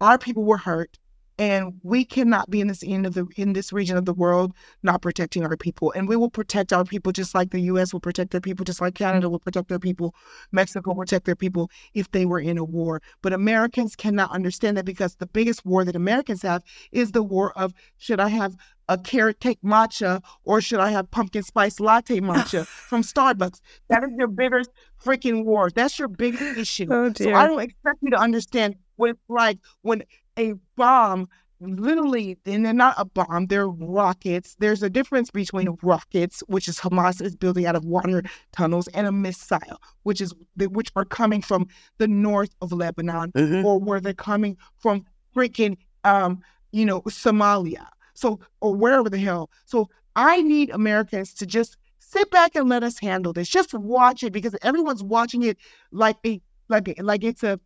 our 0.00 0.18
people 0.18 0.44
were 0.44 0.56
hurt 0.56 0.98
and 1.38 1.74
we 1.82 2.04
cannot 2.04 2.48
be 2.48 2.60
in 2.60 2.68
this 2.68 2.84
end 2.86 3.06
of 3.06 3.14
the 3.14 3.26
in 3.36 3.52
this 3.52 3.72
region 3.72 3.96
of 3.96 4.04
the 4.04 4.12
world 4.12 4.52
not 4.82 5.02
protecting 5.02 5.44
our 5.44 5.56
people 5.56 5.92
and 5.92 6.08
we 6.08 6.16
will 6.16 6.30
protect 6.30 6.72
our 6.72 6.84
people 6.84 7.12
just 7.12 7.34
like 7.34 7.50
the 7.50 7.60
us 7.60 7.92
will 7.92 8.00
protect 8.00 8.30
their 8.30 8.40
people 8.40 8.64
just 8.64 8.80
like 8.80 8.94
canada 8.94 9.28
will 9.28 9.40
protect 9.40 9.68
their 9.68 9.78
people 9.78 10.14
mexico 10.52 10.90
will 10.90 11.02
protect 11.02 11.26
their 11.26 11.36
people 11.36 11.70
if 11.92 12.10
they 12.12 12.24
were 12.24 12.40
in 12.40 12.58
a 12.58 12.64
war 12.64 13.02
but 13.22 13.32
americans 13.32 13.96
cannot 13.96 14.30
understand 14.30 14.76
that 14.76 14.84
because 14.84 15.16
the 15.16 15.26
biggest 15.26 15.64
war 15.66 15.84
that 15.84 15.96
americans 15.96 16.42
have 16.42 16.62
is 16.92 17.12
the 17.12 17.22
war 17.22 17.56
of 17.58 17.72
should 17.98 18.20
i 18.20 18.28
have 18.28 18.56
a 18.88 18.98
carrot 18.98 19.40
cake 19.40 19.58
matcha 19.64 20.22
or 20.44 20.60
should 20.60 20.80
I 20.80 20.90
have 20.90 21.10
pumpkin 21.10 21.42
spice 21.42 21.80
latte 21.80 22.20
matcha 22.20 22.66
from 22.88 23.02
Starbucks? 23.02 23.60
That 23.88 24.04
is 24.04 24.10
your 24.18 24.28
biggest 24.28 24.70
freaking 25.02 25.44
war. 25.44 25.70
That's 25.70 25.98
your 25.98 26.08
biggest 26.08 26.58
issue. 26.58 26.88
Oh, 26.90 27.10
so 27.16 27.32
I 27.32 27.46
don't 27.46 27.60
expect 27.60 27.98
you 28.02 28.10
to 28.10 28.18
understand 28.18 28.76
it's 28.98 29.20
like 29.28 29.58
when 29.82 30.02
a 30.38 30.54
bomb 30.76 31.28
literally 31.60 32.36
and 32.44 32.66
they're 32.66 32.72
not 32.72 32.94
a 32.98 33.04
bomb 33.04 33.46
they're 33.46 33.68
rockets. 33.68 34.56
There's 34.58 34.82
a 34.82 34.90
difference 34.90 35.30
between 35.30 35.76
rockets 35.82 36.42
which 36.46 36.68
is 36.68 36.78
hamas 36.78 37.22
is 37.22 37.36
building 37.36 37.66
out 37.66 37.76
of 37.76 37.84
water 37.84 38.22
tunnels 38.52 38.88
and 38.88 39.06
a 39.06 39.12
missile 39.12 39.80
which 40.02 40.20
is 40.20 40.34
which 40.56 40.90
are 40.96 41.04
coming 41.04 41.40
from 41.40 41.66
the 41.98 42.08
north 42.08 42.50
of 42.60 42.72
lebanon 42.72 43.32
mm-hmm. 43.32 43.64
or 43.64 43.78
where 43.78 44.00
they're 44.00 44.12
coming 44.12 44.56
from 44.78 45.04
freaking 45.34 45.76
um 46.04 46.40
you 46.72 46.84
know 46.84 47.00
somalia. 47.02 47.86
So 48.14 48.40
or 48.60 48.74
wherever 48.74 49.08
the 49.08 49.18
hell. 49.18 49.50
So 49.64 49.88
i 50.16 50.40
need 50.42 50.70
americans 50.70 51.34
to 51.34 51.46
just 51.46 51.76
sit 52.14 52.30
back 52.30 52.54
and 52.54 52.68
let 52.68 52.82
us 52.82 52.98
handle 52.98 53.32
this. 53.32 53.48
Just 53.48 53.74
watch 53.74 54.22
it 54.22 54.32
because 54.32 54.54
everyone's 54.62 55.02
watching 55.02 55.42
it 55.42 55.58
like 55.90 56.16
a 56.24 56.40
like 56.68 56.94
like 57.00 57.24
it's 57.24 57.42
a 57.42 57.58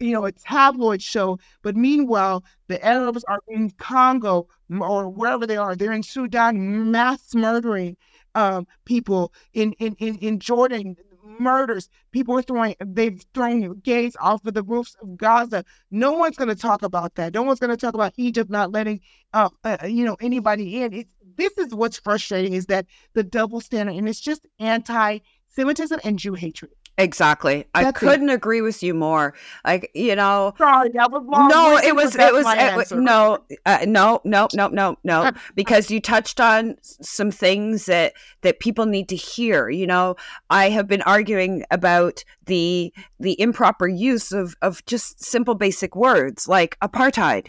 you 0.00 0.12
know, 0.12 0.24
a 0.24 0.32
tabloid 0.32 1.02
show. 1.02 1.38
But 1.62 1.76
meanwhile, 1.76 2.44
the 2.68 2.84
Arabs 2.84 3.24
are 3.24 3.40
in 3.48 3.70
Congo 3.70 4.48
or 4.80 5.08
wherever 5.08 5.46
they 5.46 5.56
are. 5.56 5.76
They're 5.76 5.92
in 5.92 6.02
Sudan, 6.02 6.90
mass 6.90 7.34
murdering 7.34 7.96
um, 8.34 8.66
people 8.84 9.32
in, 9.52 9.72
in, 9.74 9.94
in, 9.98 10.16
in 10.18 10.38
Jordan, 10.38 10.96
murders. 11.38 11.88
People 12.12 12.38
are 12.38 12.42
throwing, 12.42 12.74
they've 12.84 13.22
thrown 13.34 13.80
gays 13.80 14.16
off 14.20 14.44
of 14.46 14.54
the 14.54 14.62
roofs 14.62 14.96
of 15.02 15.16
Gaza. 15.16 15.64
No 15.90 16.12
one's 16.12 16.36
going 16.36 16.48
to 16.48 16.54
talk 16.54 16.82
about 16.82 17.14
that. 17.16 17.34
No 17.34 17.42
one's 17.42 17.60
going 17.60 17.70
to 17.70 17.76
talk 17.76 17.94
about 17.94 18.14
Egypt 18.16 18.50
not 18.50 18.72
letting, 18.72 19.00
uh, 19.32 19.50
uh, 19.64 19.78
you 19.86 20.04
know, 20.04 20.16
anybody 20.20 20.82
in. 20.82 20.92
It's, 20.92 21.12
this 21.36 21.58
is 21.58 21.74
what's 21.74 21.98
frustrating 21.98 22.54
is 22.54 22.66
that 22.66 22.86
the 23.12 23.22
double 23.22 23.60
standard, 23.60 23.96
and 23.96 24.08
it's 24.08 24.20
just 24.20 24.46
anti-Semitism 24.58 26.00
and 26.04 26.18
Jew 26.18 26.34
hatred. 26.34 26.72
Exactly. 26.98 27.66
That's 27.74 27.86
I 27.88 27.92
couldn't 27.92 28.30
it. 28.30 28.34
agree 28.34 28.62
with 28.62 28.82
you 28.82 28.94
more. 28.94 29.34
Like, 29.66 29.90
you 29.94 30.16
know, 30.16 30.54
sorry, 30.56 30.88
that 30.94 31.10
was 31.10 31.22
long. 31.26 31.48
No, 31.48 31.76
it 31.76 31.94
was, 31.94 32.16
it 32.16 32.32
was, 32.32 32.46
it 32.48 32.74
was, 32.74 32.90
no, 32.90 33.38
uh, 33.66 33.84
no, 33.86 34.22
no, 34.24 34.48
no, 34.54 34.68
no, 34.68 34.96
no, 35.04 35.30
because 35.54 35.90
you 35.90 36.00
touched 36.00 36.40
on 36.40 36.76
some 36.80 37.30
things 37.30 37.84
that, 37.84 38.14
that 38.40 38.60
people 38.60 38.86
need 38.86 39.10
to 39.10 39.16
hear. 39.16 39.68
You 39.68 39.86
know, 39.86 40.16
I 40.48 40.70
have 40.70 40.88
been 40.88 41.02
arguing 41.02 41.64
about 41.70 42.24
the, 42.46 42.94
the 43.20 43.38
improper 43.38 43.88
use 43.88 44.32
of, 44.32 44.56
of 44.62 44.84
just 44.86 45.22
simple 45.22 45.54
basic 45.54 45.94
words 45.94 46.48
like 46.48 46.78
apartheid. 46.80 47.48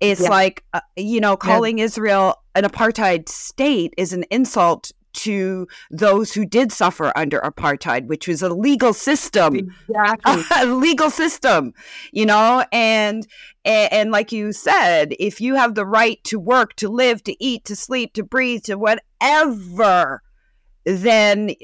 It's 0.00 0.22
yeah. 0.22 0.30
like, 0.30 0.64
uh, 0.72 0.80
you 0.96 1.20
know, 1.20 1.36
calling 1.36 1.78
yeah. 1.78 1.84
Israel 1.84 2.42
an 2.56 2.64
apartheid 2.64 3.28
state 3.28 3.94
is 3.96 4.12
an 4.12 4.24
insult 4.30 4.90
to 5.12 5.66
those 5.90 6.32
who 6.32 6.44
did 6.44 6.72
suffer 6.72 7.12
under 7.16 7.40
apartheid, 7.40 8.06
which 8.06 8.28
was 8.28 8.42
a 8.42 8.52
legal 8.52 8.92
system, 8.92 9.70
exactly. 9.88 10.42
a 10.56 10.66
legal 10.66 11.10
system, 11.10 11.72
you 12.12 12.26
know, 12.26 12.64
and, 12.72 13.26
and 13.64 13.92
and 13.92 14.10
like 14.10 14.32
you 14.32 14.52
said, 14.52 15.14
if 15.18 15.40
you 15.40 15.54
have 15.54 15.74
the 15.74 15.86
right 15.86 16.22
to 16.24 16.38
work, 16.38 16.74
to 16.76 16.88
live, 16.88 17.22
to 17.24 17.44
eat, 17.44 17.64
to 17.66 17.76
sleep, 17.76 18.14
to 18.14 18.22
breathe, 18.22 18.64
to 18.64 18.76
whatever, 18.76 20.22
then 20.84 21.54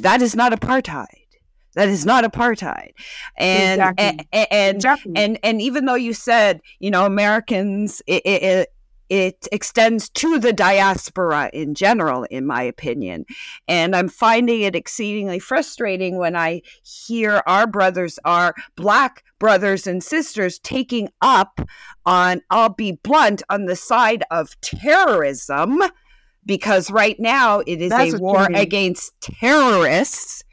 that 0.00 0.18
is 0.20 0.34
not 0.34 0.52
apartheid. 0.52 1.06
That 1.74 1.88
is 1.90 2.06
not 2.06 2.24
apartheid, 2.24 2.92
and 3.36 3.82
exactly. 3.82 4.26
and 4.32 4.48
and, 4.50 4.76
exactly. 4.76 5.12
and, 5.14 5.38
and 5.42 5.60
even 5.60 5.84
though 5.84 5.94
you 5.94 6.14
said 6.14 6.62
you 6.78 6.90
know 6.90 7.04
Americans, 7.04 8.00
it, 8.06 8.24
it, 8.24 8.68
it 9.08 9.46
extends 9.52 10.08
to 10.10 10.38
the 10.38 10.52
diaspora 10.52 11.50
in 11.52 11.74
general, 11.74 12.24
in 12.24 12.46
my 12.46 12.62
opinion. 12.62 13.24
And 13.68 13.94
I'm 13.94 14.08
finding 14.08 14.62
it 14.62 14.74
exceedingly 14.74 15.38
frustrating 15.38 16.18
when 16.18 16.36
I 16.36 16.62
hear 16.82 17.42
our 17.46 17.66
brothers, 17.66 18.18
our 18.24 18.54
Black 18.76 19.24
brothers 19.38 19.86
and 19.86 20.02
sisters, 20.02 20.58
taking 20.58 21.08
up 21.20 21.60
on, 22.04 22.42
I'll 22.50 22.70
be 22.70 22.92
blunt, 23.02 23.42
on 23.48 23.66
the 23.66 23.76
side 23.76 24.24
of 24.30 24.60
terrorism, 24.60 25.82
because 26.44 26.90
right 26.90 27.18
now 27.18 27.60
it 27.60 27.80
is 27.80 27.90
That's 27.90 28.14
a 28.14 28.18
war 28.18 28.48
against 28.54 29.20
terrorists 29.20 30.44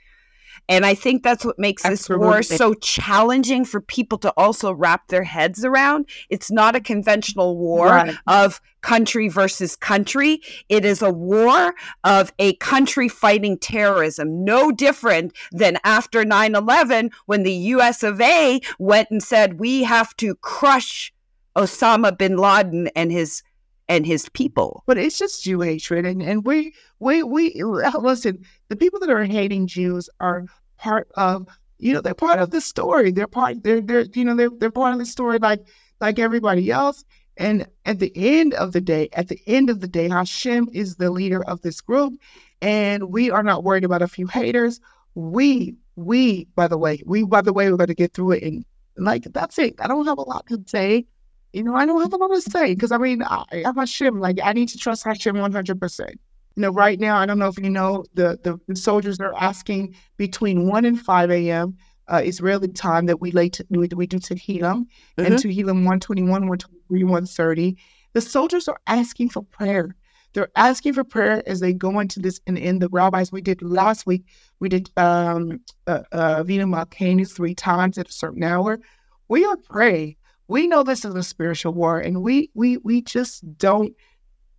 and 0.69 0.85
I 0.85 0.95
think 0.95 1.23
that's 1.23 1.43
what 1.43 1.59
makes 1.59 1.83
Absolutely. 1.85 2.25
this 2.25 2.49
war 2.49 2.57
so 2.57 2.73
challenging 2.75 3.65
for 3.65 3.81
people 3.81 4.17
to 4.19 4.33
also 4.37 4.71
wrap 4.71 5.07
their 5.09 5.23
heads 5.23 5.65
around. 5.65 6.07
It's 6.29 6.49
not 6.49 6.75
a 6.75 6.79
conventional 6.79 7.57
war 7.57 7.87
right. 7.87 8.15
of 8.27 8.61
country 8.81 9.27
versus 9.27 9.75
country. 9.75 10.41
It 10.69 10.85
is 10.85 11.01
a 11.01 11.11
war 11.11 11.73
of 12.03 12.31
a 12.39 12.53
country 12.55 13.09
fighting 13.09 13.57
terrorism, 13.57 14.43
no 14.45 14.71
different 14.71 15.33
than 15.51 15.77
after 15.83 16.23
9 16.23 16.55
11 16.55 17.11
when 17.25 17.43
the 17.43 17.53
US 17.53 18.03
of 18.03 18.21
A 18.21 18.61
went 18.79 19.09
and 19.11 19.21
said, 19.21 19.59
we 19.59 19.83
have 19.83 20.15
to 20.17 20.35
crush 20.35 21.13
Osama 21.55 22.17
bin 22.17 22.37
Laden 22.37 22.87
and 22.95 23.11
his 23.11 23.43
and 23.87 24.05
his 24.05 24.29
people. 24.29 24.83
But 24.85 24.97
it's 24.97 25.17
just 25.17 25.43
Jew 25.43 25.61
hatred, 25.61 26.05
and 26.05 26.21
and 26.21 26.45
we 26.45 26.73
we 26.99 27.23
we 27.23 27.61
listen. 27.99 28.43
The 28.69 28.75
people 28.75 28.99
that 28.99 29.09
are 29.09 29.23
hating 29.23 29.67
Jews 29.67 30.09
are 30.19 30.45
part 30.77 31.09
of 31.15 31.47
you 31.77 31.93
know 31.93 32.01
they're 32.01 32.13
part 32.13 32.39
of 32.39 32.51
the 32.51 32.61
story. 32.61 33.11
They're 33.11 33.27
part 33.27 33.63
they're 33.63 33.81
they're 33.81 34.05
you 34.13 34.25
know 34.25 34.35
they're 34.35 34.49
they're 34.57 34.71
part 34.71 34.93
of 34.93 34.99
the 34.99 35.05
story 35.05 35.39
like 35.39 35.61
like 35.99 36.19
everybody 36.19 36.71
else. 36.71 37.03
And 37.35 37.67
at 37.85 37.97
the 37.97 38.11
end 38.15 38.53
of 38.53 38.73
the 38.73 38.81
day, 38.81 39.09
at 39.13 39.27
the 39.27 39.39
end 39.47 39.71
of 39.71 39.79
the 39.79 39.87
day, 39.87 40.07
Hashem 40.07 40.69
is 40.71 40.97
the 40.97 41.09
leader 41.09 41.43
of 41.45 41.61
this 41.61 41.81
group, 41.81 42.13
and 42.61 43.11
we 43.11 43.31
are 43.31 43.41
not 43.41 43.63
worried 43.63 43.83
about 43.83 44.03
a 44.03 44.07
few 44.07 44.27
haters. 44.27 44.79
We 45.15 45.75
we 45.95 46.45
by 46.55 46.67
the 46.67 46.77
way 46.77 47.01
we 47.05 47.23
by 47.23 47.41
the 47.41 47.53
way 47.53 47.69
we're 47.69 47.77
going 47.77 47.87
to 47.87 47.95
get 47.95 48.13
through 48.13 48.33
it 48.33 48.43
and 48.43 48.65
like 48.97 49.23
that's 49.33 49.57
it. 49.57 49.75
I 49.79 49.87
don't 49.87 50.05
have 50.05 50.17
a 50.17 50.21
lot 50.21 50.45
to 50.47 50.63
say 50.67 51.05
you 51.53 51.63
know, 51.63 51.75
I 51.75 51.85
don't 51.85 52.01
have 52.01 52.13
a 52.13 52.17
lot 52.17 52.29
to 52.29 52.41
say 52.41 52.73
because 52.73 52.91
I 52.91 52.97
mean, 52.97 53.21
I, 53.23 53.45
I'm 53.65 53.75
Hashem. 53.75 54.19
Like, 54.19 54.39
I 54.43 54.53
need 54.53 54.69
to 54.69 54.77
trust 54.77 55.03
Hashem 55.03 55.35
100%. 55.35 56.09
You 56.55 56.61
know, 56.61 56.71
right 56.71 56.99
now, 56.99 57.17
I 57.17 57.25
don't 57.25 57.39
know 57.39 57.47
if 57.47 57.57
you 57.57 57.69
know, 57.69 58.03
the, 58.15 58.39
the, 58.43 58.59
the 58.67 58.75
soldiers 58.75 59.19
are 59.19 59.33
asking 59.39 59.95
between 60.17 60.67
1 60.67 60.85
and 60.85 60.99
5 60.99 61.31
a.m. 61.31 61.77
Uh, 62.07 62.21
Israeli 62.23 62.67
time 62.67 63.05
that 63.05 63.21
we 63.21 63.31
lay 63.31 63.49
to, 63.49 63.65
we, 63.69 63.87
we 63.95 64.05
do 64.07 64.19
Tehillim 64.19 64.61
mm-hmm. 64.61 65.25
and 65.25 65.39
to 65.39 65.47
Tehillim 65.47 65.85
121, 65.85 66.29
123, 66.29 67.03
130. 67.03 67.77
The 68.13 68.21
soldiers 68.21 68.67
are 68.67 68.79
asking 68.87 69.29
for 69.29 69.43
prayer. 69.43 69.95
They're 70.33 70.49
asking 70.55 70.93
for 70.93 71.03
prayer 71.03 71.43
as 71.47 71.59
they 71.59 71.73
go 71.73 71.99
into 71.99 72.19
this. 72.19 72.41
And 72.47 72.57
in 72.57 72.79
the 72.79 72.89
rabbis, 72.89 73.31
we 73.31 73.41
did 73.41 73.61
last 73.61 74.05
week, 74.05 74.25
we 74.59 74.69
did 74.69 74.89
um, 74.97 75.61
uh, 75.87 76.01
uh, 76.11 76.43
Avinu 76.43 76.67
Malkeinu 76.67 77.31
three 77.31 77.55
times 77.55 77.97
at 77.97 78.09
a 78.09 78.11
certain 78.11 78.43
hour. 78.43 78.79
We 79.27 79.45
are 79.45 79.57
praying 79.57 80.15
we 80.47 80.67
know 80.67 80.83
this 80.83 81.05
is 81.05 81.15
a 81.15 81.23
spiritual 81.23 81.73
war 81.73 81.99
and 81.99 82.21
we 82.21 82.49
we 82.53 82.77
we 82.77 83.01
just 83.01 83.57
don't 83.57 83.93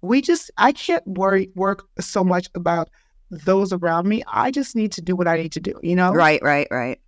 we 0.01 0.21
just 0.21 0.51
i 0.59 0.73
can't 0.73 1.07
worry 1.07 1.51
work 1.55 1.87
so 2.01 2.25
much 2.25 2.49
about 2.55 2.89
those 3.31 3.73
around 3.73 4.07
me. 4.07 4.23
I 4.29 4.51
just 4.51 4.77
need 4.77 4.93
to 4.93 5.03
do 5.03 5.17
what 5.17 5.27
i 5.27 5.37
need 5.37 5.53
to 5.53 5.61
do 5.61 5.75
you 5.83 5.97
know? 5.97 6.13
Right 6.13 6.41
right 6.43 6.69
right. 6.71 7.01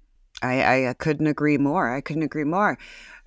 I 0.43 0.89
i 0.89 0.95
couldn't 0.95 1.27
agree 1.27 1.59
more. 1.59 1.95
I 1.95 2.01
couldn't 2.01 2.23
agree 2.23 2.45
more. 2.45 2.79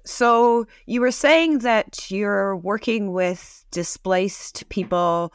So 0.05 0.65
you 0.85 1.01
were 1.01 1.11
saying 1.11 1.59
that 1.59 2.09
you're 2.09 2.55
working 2.55 3.11
with 3.11 3.65
displaced 3.71 4.67
people 4.69 5.33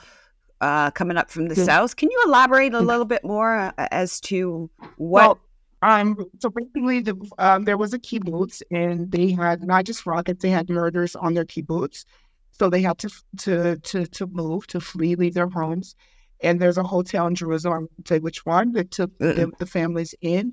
uh, 0.60 0.90
coming 0.92 1.16
up 1.16 1.30
from 1.30 1.48
the 1.48 1.54
yeah. 1.54 1.64
south. 1.64 1.96
Can 1.96 2.10
you 2.10 2.22
elaborate 2.26 2.74
a 2.74 2.80
little 2.80 3.04
bit 3.04 3.22
more 3.22 3.54
uh, 3.56 3.72
as 3.76 4.20
to 4.22 4.70
what 4.96 5.26
well, 5.26 5.40
um, 5.84 6.16
so 6.40 6.48
basically, 6.48 7.00
the, 7.00 7.14
um, 7.38 7.64
there 7.64 7.76
was 7.76 7.92
a 7.92 7.98
kibbutz, 7.98 8.62
and 8.70 9.12
they 9.12 9.30
had 9.30 9.62
not 9.62 9.84
just 9.84 10.06
rockets; 10.06 10.42
they 10.42 10.48
had 10.48 10.70
murders 10.70 11.14
on 11.14 11.34
their 11.34 11.44
kibbutz. 11.44 12.06
So 12.52 12.70
they 12.70 12.80
had 12.80 12.96
to 12.98 13.10
to 13.40 13.76
to 13.76 14.06
to 14.06 14.26
move, 14.28 14.66
to 14.68 14.80
flee, 14.80 15.14
leave 15.14 15.34
their 15.34 15.50
homes. 15.50 15.94
And 16.42 16.58
there's 16.58 16.78
a 16.78 16.82
hotel 16.82 17.26
in 17.26 17.34
Jerusalem, 17.34 17.88
say 18.08 18.18
which 18.18 18.46
one, 18.46 18.72
that 18.72 18.90
took 18.90 19.16
the, 19.18 19.50
the, 19.58 19.66
families 19.66 20.14
in. 20.20 20.52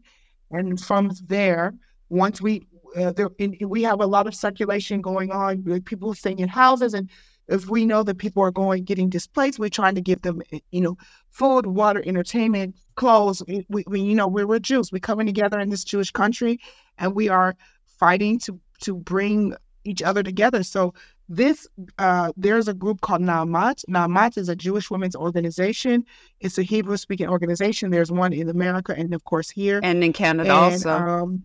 And 0.52 0.80
from 0.80 1.12
there, 1.28 1.74
once 2.10 2.42
we 2.42 2.68
uh, 2.98 3.12
there, 3.12 3.30
in, 3.40 3.58
we 3.62 3.84
have 3.84 4.02
a 4.02 4.06
lot 4.06 4.28
of 4.28 4.36
circulation 4.36 5.02
going 5.02 5.32
on, 5.32 5.82
people 5.84 6.14
staying 6.14 6.40
in 6.40 6.50
houses, 6.50 6.94
and 6.94 7.10
if 7.48 7.70
we 7.70 7.86
know 7.86 8.04
that 8.04 8.18
people 8.18 8.44
are 8.44 8.52
going 8.52 8.84
getting 8.84 9.10
displaced, 9.10 9.60
we're 9.60 9.70
trying 9.70 9.96
to 9.96 10.02
give 10.02 10.22
them, 10.22 10.42
you 10.72 10.82
know, 10.82 10.98
food, 11.30 11.68
water, 11.68 12.02
entertainment, 12.06 12.76
clothes. 12.96 13.44
We, 13.48 13.84
we 13.88 14.02
you 14.02 14.16
know, 14.16 14.28
we're, 14.28 14.48
we're 14.48 14.60
Jews. 14.60 14.92
We're 14.92 15.00
coming 15.00 15.26
together 15.26 15.60
in 15.60 15.70
this 15.70 15.84
Jewish 15.84 16.12
country, 16.12 16.60
and 16.98 17.16
we 17.16 17.30
are 17.30 17.56
fighting 17.86 18.40
to 18.40 18.60
to 18.82 18.96
bring 18.96 19.56
each 19.84 20.02
other 20.02 20.24
together. 20.24 20.64
So 20.64 20.94
this 21.30 21.68
uh, 21.98 22.32
there's 22.36 22.68
a 22.68 22.74
group 22.74 23.02
called 23.02 23.22
Naamat. 23.22 23.86
Naamat 23.90 24.38
is 24.38 24.50
a 24.50 24.56
Jewish 24.56 24.92
women's 24.92 25.16
organization. 25.16 26.06
It's 26.42 26.58
a 26.58 26.64
Hebrew 26.64 26.98
speaking 26.98 27.30
organization. 27.30 27.90
There's 27.90 28.12
one 28.12 28.34
in 28.34 28.50
America 28.50 28.94
and 28.98 29.14
of 29.14 29.24
course 29.24 29.50
here 29.50 29.80
and 29.82 30.04
in 30.04 30.14
Canada 30.14 30.52
and, 30.52 30.74
also. 30.74 30.90
Um, 30.90 31.44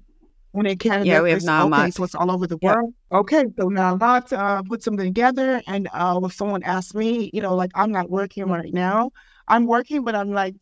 when 0.57 0.67
in 0.67 0.79
Canada, 0.79 1.07
yeah, 1.07 1.21
we 1.21 1.31
have. 1.33 1.45
Okay, 1.45 1.91
so 1.91 2.03
it's 2.05 2.15
all 2.15 2.31
over 2.31 2.47
the 2.47 2.57
world. 2.57 2.95
Okay, 3.13 3.45
so 3.59 3.69
Naamat 3.69 4.33
uh, 4.33 4.63
put 4.63 4.83
something 4.83 5.07
together, 5.07 5.63
and 5.67 5.87
uh, 5.93 6.19
when 6.19 6.31
someone 6.31 6.63
asked 6.63 6.95
me, 6.95 7.31
you 7.35 7.43
know, 7.43 7.55
like 7.55 7.71
I'm 7.75 7.93
not 7.93 8.11
working 8.11 8.45
right 8.49 8.73
now. 8.73 9.11
I'm 9.49 9.67
working, 9.67 10.03
but 10.03 10.15
I'm 10.15 10.33
like, 10.33 10.55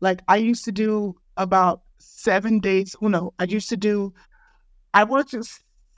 like 0.00 0.22
I 0.28 0.36
used 0.36 0.64
to 0.66 0.72
do 0.72 1.16
about 1.36 1.82
seven 1.98 2.60
days. 2.60 2.94
Well, 3.00 3.10
no, 3.10 3.34
I 3.40 3.44
used 3.44 3.68
to 3.70 3.76
do. 3.76 4.14
I 4.94 5.02
worked 5.02 5.34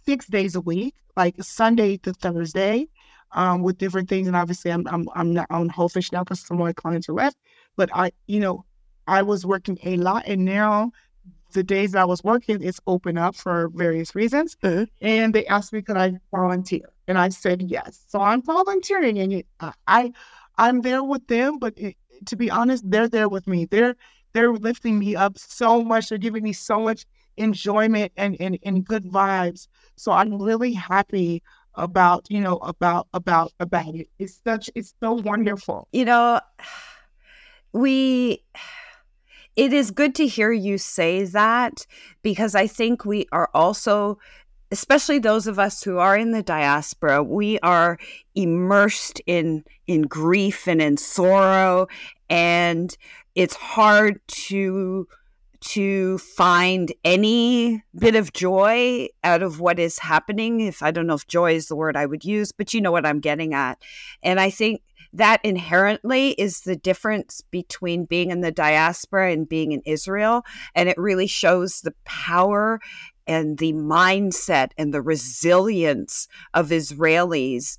six 0.06 0.26
days 0.26 0.56
a 0.56 0.62
week, 0.62 0.94
like 1.14 1.34
Sunday 1.42 1.98
to 1.98 2.14
Thursday, 2.14 2.88
um, 3.32 3.62
with 3.62 3.76
different 3.76 4.08
things. 4.08 4.26
And 4.26 4.36
obviously, 4.36 4.72
I'm 4.72 4.88
I'm 4.88 5.06
I'm 5.14 5.34
not 5.34 5.48
on 5.50 5.68
whole 5.68 5.90
fish 5.90 6.12
now 6.12 6.24
because 6.24 6.40
some 6.40 6.56
of 6.56 6.64
my 6.64 6.72
clients 6.72 7.10
are 7.10 7.14
left. 7.14 7.36
But 7.76 7.90
I, 7.92 8.10
you 8.26 8.40
know, 8.40 8.64
I 9.06 9.20
was 9.20 9.44
working 9.44 9.78
a 9.84 9.98
lot, 9.98 10.26
and 10.26 10.46
now 10.46 10.92
the 11.52 11.62
days 11.62 11.94
I 11.94 12.04
was 12.04 12.22
working, 12.22 12.62
it's 12.62 12.80
open 12.86 13.18
up 13.18 13.34
for 13.34 13.68
various 13.74 14.14
reasons. 14.14 14.56
Mm-hmm. 14.62 14.84
And 15.00 15.34
they 15.34 15.46
asked 15.46 15.72
me, 15.72 15.82
could 15.82 15.96
I 15.96 16.18
volunteer? 16.30 16.90
And 17.06 17.18
I 17.18 17.30
said 17.30 17.62
yes. 17.62 18.04
So 18.08 18.20
I'm 18.20 18.42
volunteering, 18.42 19.18
and 19.18 19.32
it, 19.32 19.46
I, 19.86 20.12
I'm 20.58 20.82
there 20.82 21.02
with 21.02 21.26
them. 21.28 21.58
But 21.58 21.74
it, 21.76 21.96
to 22.26 22.36
be 22.36 22.50
honest, 22.50 22.88
they're 22.90 23.08
there 23.08 23.28
with 23.28 23.46
me. 23.46 23.64
They're 23.64 23.96
they're 24.34 24.52
lifting 24.52 24.98
me 24.98 25.16
up 25.16 25.38
so 25.38 25.82
much. 25.82 26.08
They're 26.10 26.18
giving 26.18 26.44
me 26.44 26.52
so 26.52 26.80
much 26.80 27.06
enjoyment 27.36 28.12
and 28.16 28.36
and, 28.40 28.58
and 28.62 28.84
good 28.84 29.04
vibes. 29.04 29.68
So 29.96 30.12
I'm 30.12 30.40
really 30.40 30.72
happy 30.72 31.42
about 31.74 32.26
you 32.28 32.40
know 32.40 32.58
about 32.58 33.06
about 33.14 33.52
about 33.60 33.94
it. 33.94 34.08
It's 34.18 34.38
such 34.44 34.68
it's 34.74 34.94
so 35.00 35.12
wonderful. 35.12 35.88
You 35.92 36.04
know, 36.04 36.40
we 37.72 38.44
it 39.58 39.72
is 39.72 39.90
good 39.90 40.14
to 40.14 40.26
hear 40.26 40.52
you 40.52 40.78
say 40.78 41.24
that 41.24 41.84
because 42.22 42.54
I 42.54 42.68
think 42.68 43.04
we 43.04 43.26
are 43.32 43.50
also, 43.52 44.20
especially 44.70 45.18
those 45.18 45.48
of 45.48 45.58
us 45.58 45.82
who 45.82 45.98
are 45.98 46.16
in 46.16 46.30
the 46.30 46.44
diaspora, 46.44 47.24
we 47.24 47.58
are 47.58 47.98
immersed 48.36 49.20
in 49.26 49.64
in 49.88 50.02
grief 50.02 50.68
and 50.68 50.80
in 50.80 50.96
sorrow, 50.96 51.88
and 52.30 52.96
it's 53.34 53.56
hard 53.56 54.20
to 54.28 55.08
to 55.60 56.18
find 56.18 56.92
any 57.04 57.82
bit 57.98 58.14
of 58.14 58.32
joy 58.32 59.08
out 59.24 59.42
of 59.42 59.58
what 59.58 59.80
is 59.80 59.98
happening. 59.98 60.60
If 60.60 60.84
i 60.84 60.92
don't 60.92 61.08
know 61.08 61.14
if 61.14 61.26
joy 61.26 61.54
is 61.54 61.66
the 61.66 61.74
word 61.74 61.96
i 61.96 62.06
would 62.06 62.24
use 62.24 62.52
but 62.52 62.72
you 62.72 62.80
know 62.80 62.92
what 62.92 63.04
i'm 63.04 63.18
getting 63.18 63.54
at. 63.54 63.82
And 64.22 64.38
i 64.38 64.50
think 64.50 64.82
that 65.12 65.40
inherently 65.44 66.30
is 66.32 66.60
the 66.60 66.76
difference 66.76 67.42
between 67.50 68.04
being 68.04 68.30
in 68.30 68.40
the 68.40 68.52
diaspora 68.52 69.32
and 69.32 69.48
being 69.48 69.72
in 69.72 69.82
Israel. 69.84 70.44
And 70.74 70.88
it 70.88 70.98
really 70.98 71.26
shows 71.26 71.80
the 71.80 71.94
power 72.04 72.80
and 73.26 73.58
the 73.58 73.72
mindset 73.72 74.70
and 74.76 74.92
the 74.92 75.02
resilience 75.02 76.28
of 76.54 76.68
Israelis 76.68 77.78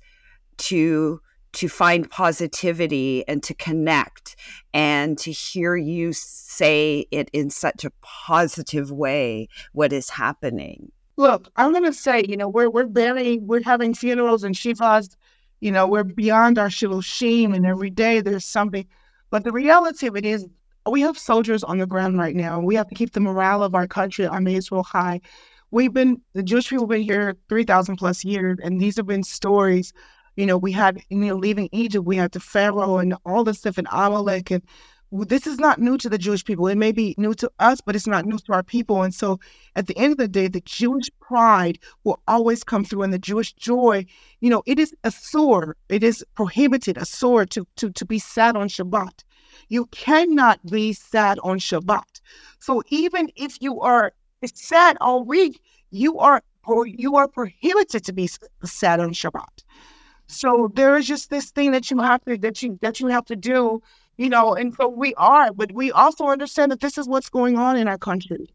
to 0.58 1.20
to 1.52 1.68
find 1.68 2.08
positivity 2.08 3.24
and 3.26 3.42
to 3.42 3.54
connect 3.54 4.36
and 4.72 5.18
to 5.18 5.32
hear 5.32 5.74
you 5.74 6.12
say 6.12 7.06
it 7.10 7.28
in 7.32 7.50
such 7.50 7.84
a 7.84 7.90
positive 8.02 8.92
way 8.92 9.48
what 9.72 9.92
is 9.92 10.10
happening 10.10 10.92
look 11.16 11.48
i'm 11.56 11.72
going 11.72 11.84
to 11.84 11.92
say 11.92 12.22
you 12.28 12.36
know 12.36 12.48
we're 12.48 12.70
we're 12.70 12.86
barely 12.86 13.38
we're 13.40 13.62
having 13.62 13.92
funerals 13.94 14.44
and 14.44 14.54
shivas 14.54 15.16
you 15.60 15.70
know, 15.70 15.86
we're 15.86 16.04
beyond 16.04 16.58
our 16.58 16.70
shame, 16.70 17.54
and 17.54 17.66
every 17.66 17.90
day 17.90 18.20
there's 18.20 18.44
something. 18.44 18.86
But 19.30 19.44
the 19.44 19.52
reality 19.52 20.06
of 20.06 20.16
it 20.16 20.24
is, 20.24 20.46
we 20.90 21.02
have 21.02 21.18
soldiers 21.18 21.62
on 21.62 21.78
the 21.78 21.86
ground 21.86 22.18
right 22.18 22.34
now. 22.34 22.58
and 22.58 22.66
We 22.66 22.74
have 22.74 22.88
to 22.88 22.94
keep 22.94 23.12
the 23.12 23.20
morale 23.20 23.62
of 23.62 23.74
our 23.74 23.86
country, 23.86 24.26
our 24.26 24.42
Israel 24.48 24.82
high. 24.82 25.20
We've 25.70 25.92
been, 25.92 26.20
the 26.32 26.42
Jewish 26.42 26.68
people 26.68 26.84
have 26.84 26.90
been 26.90 27.02
here 27.02 27.36
3,000 27.48 27.96
plus 27.96 28.24
years, 28.24 28.58
and 28.62 28.80
these 28.80 28.96
have 28.96 29.06
been 29.06 29.22
stories. 29.22 29.92
You 30.36 30.46
know, 30.46 30.56
we 30.56 30.72
had, 30.72 31.02
you 31.10 31.18
know, 31.18 31.36
leaving 31.36 31.68
Egypt, 31.72 32.06
we 32.06 32.16
had 32.16 32.32
the 32.32 32.40
Pharaoh 32.40 32.98
and 32.98 33.14
all 33.26 33.44
this 33.44 33.58
stuff, 33.58 33.78
and 33.78 33.86
Amalek, 33.90 34.50
and 34.50 34.62
this 35.12 35.46
is 35.46 35.58
not 35.58 35.80
new 35.80 35.98
to 35.98 36.08
the 36.08 36.18
Jewish 36.18 36.44
people. 36.44 36.68
It 36.68 36.78
may 36.78 36.92
be 36.92 37.14
new 37.18 37.34
to 37.34 37.50
us, 37.58 37.80
but 37.80 37.96
it's 37.96 38.06
not 38.06 38.26
new 38.26 38.38
to 38.38 38.52
our 38.52 38.62
people. 38.62 39.02
And 39.02 39.14
so 39.14 39.40
at 39.74 39.86
the 39.86 39.96
end 39.98 40.12
of 40.12 40.18
the 40.18 40.28
day, 40.28 40.46
the 40.46 40.60
Jewish 40.60 41.10
pride 41.20 41.78
will 42.04 42.20
always 42.28 42.62
come 42.62 42.84
through 42.84 43.02
and 43.02 43.12
the 43.12 43.18
Jewish 43.18 43.52
joy, 43.54 44.06
you 44.40 44.50
know, 44.50 44.62
it 44.66 44.78
is 44.78 44.94
assur. 45.02 45.74
It 45.88 46.04
is 46.04 46.24
prohibited, 46.34 46.96
assur 46.96 47.44
to, 47.46 47.66
to, 47.76 47.90
to 47.90 48.04
be 48.04 48.18
sad 48.18 48.56
on 48.56 48.68
Shabbat. 48.68 49.24
You 49.68 49.86
cannot 49.86 50.64
be 50.66 50.92
sad 50.92 51.38
on 51.42 51.58
Shabbat. 51.58 52.20
So 52.60 52.82
even 52.88 53.30
if 53.34 53.60
you 53.60 53.80
are 53.80 54.12
sad 54.44 54.96
all 55.00 55.24
week, 55.24 55.60
you 55.90 56.18
are 56.18 56.42
you 56.86 57.16
are 57.16 57.26
prohibited 57.26 58.04
to 58.04 58.12
be 58.12 58.28
sad 58.64 59.00
on 59.00 59.10
Shabbat. 59.10 59.64
So 60.26 60.70
there 60.74 60.96
is 60.96 61.08
just 61.08 61.30
this 61.30 61.50
thing 61.50 61.72
that 61.72 61.90
you 61.90 61.98
have 61.98 62.24
to 62.26 62.36
that 62.38 62.62
you 62.62 62.78
that 62.80 63.00
you 63.00 63.08
have 63.08 63.24
to 63.26 63.36
do 63.36 63.82
you 64.20 64.28
know, 64.28 64.54
and 64.54 64.74
so 64.74 64.86
we 64.86 65.14
are, 65.14 65.50
but 65.50 65.72
we 65.72 65.90
also 65.90 66.26
understand 66.26 66.70
that 66.70 66.80
this 66.80 66.98
is 66.98 67.08
what's 67.08 67.30
going 67.30 67.56
on 67.56 67.78
in 67.78 67.88
our 67.88 67.96
country. 67.96 68.52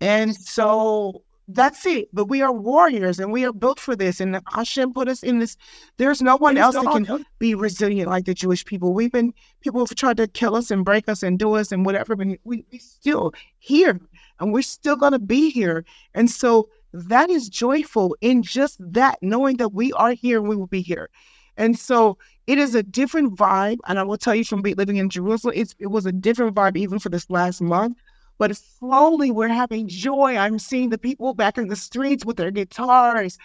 And 0.00 0.34
so 0.34 1.22
that's 1.46 1.84
it. 1.84 2.08
But 2.14 2.30
we 2.30 2.40
are 2.40 2.50
warriors 2.50 3.20
and 3.20 3.30
we 3.30 3.44
are 3.44 3.52
built 3.52 3.78
for 3.78 3.94
this. 3.94 4.18
And 4.18 4.40
Hashem 4.54 4.94
put 4.94 5.08
us 5.08 5.22
in 5.22 5.40
this. 5.40 5.58
There's 5.98 6.22
no 6.22 6.36
one 6.36 6.56
else 6.56 6.74
that 6.74 6.86
can 6.86 7.26
be 7.38 7.54
resilient 7.54 8.08
like 8.08 8.24
the 8.24 8.32
Jewish 8.32 8.64
people. 8.64 8.94
We've 8.94 9.12
been, 9.12 9.34
people 9.60 9.84
have 9.84 9.94
tried 9.94 10.16
to 10.16 10.26
kill 10.26 10.56
us 10.56 10.70
and 10.70 10.86
break 10.86 11.06
us 11.06 11.22
and 11.22 11.38
do 11.38 11.52
us 11.52 11.70
and 11.70 11.84
whatever, 11.84 12.16
but 12.16 12.26
we, 12.44 12.64
we 12.70 12.78
still 12.78 13.34
here 13.58 14.00
and 14.40 14.54
we're 14.54 14.62
still 14.62 14.96
going 14.96 15.12
to 15.12 15.18
be 15.18 15.50
here. 15.50 15.84
And 16.14 16.30
so 16.30 16.70
that 16.94 17.28
is 17.28 17.50
joyful 17.50 18.16
in 18.22 18.42
just 18.42 18.78
that, 18.80 19.18
knowing 19.20 19.58
that 19.58 19.74
we 19.74 19.92
are 19.92 20.12
here 20.12 20.38
and 20.38 20.48
we 20.48 20.56
will 20.56 20.66
be 20.66 20.80
here. 20.80 21.10
And 21.56 21.78
so 21.78 22.18
it 22.46 22.58
is 22.58 22.74
a 22.74 22.82
different 22.82 23.36
vibe. 23.36 23.78
And 23.86 23.98
I 23.98 24.02
will 24.02 24.18
tell 24.18 24.34
you 24.34 24.44
from 24.44 24.62
living 24.62 24.96
in 24.96 25.08
Jerusalem, 25.08 25.54
it 25.56 25.90
was 25.90 26.06
a 26.06 26.12
different 26.12 26.54
vibe 26.54 26.76
even 26.76 26.98
for 26.98 27.08
this 27.08 27.28
last 27.30 27.60
month 27.60 27.96
but 28.38 28.56
slowly 28.56 29.30
we're 29.30 29.48
having 29.48 29.88
joy. 29.88 30.36
I'm 30.36 30.58
seeing 30.58 30.90
the 30.90 30.98
people 30.98 31.34
back 31.34 31.58
in 31.58 31.68
the 31.68 31.76
streets 31.76 32.24
with 32.24 32.36
their 32.36 32.50
guitars. 32.50 33.38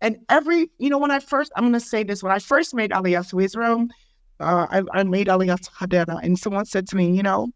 And 0.00 0.18
every, 0.28 0.68
you 0.78 0.90
know, 0.90 0.98
when 0.98 1.10
I 1.10 1.20
first, 1.20 1.52
I'm 1.56 1.64
going 1.64 1.74
to 1.74 1.80
say 1.80 2.02
this, 2.02 2.22
when 2.22 2.32
I 2.32 2.38
first 2.38 2.74
made 2.74 2.90
Aliyah 2.90 3.28
to 3.30 3.38
Israel, 3.38 3.86
uh, 4.40 4.66
I, 4.70 4.82
I 4.92 5.02
made 5.04 5.28
Aliyah 5.28 5.60
to 5.60 5.70
Hadera, 5.70 6.18
and 6.22 6.36
someone 6.38 6.64
said 6.64 6.88
to 6.88 6.96
me, 6.96 7.14
you 7.14 7.22
know, 7.22 7.48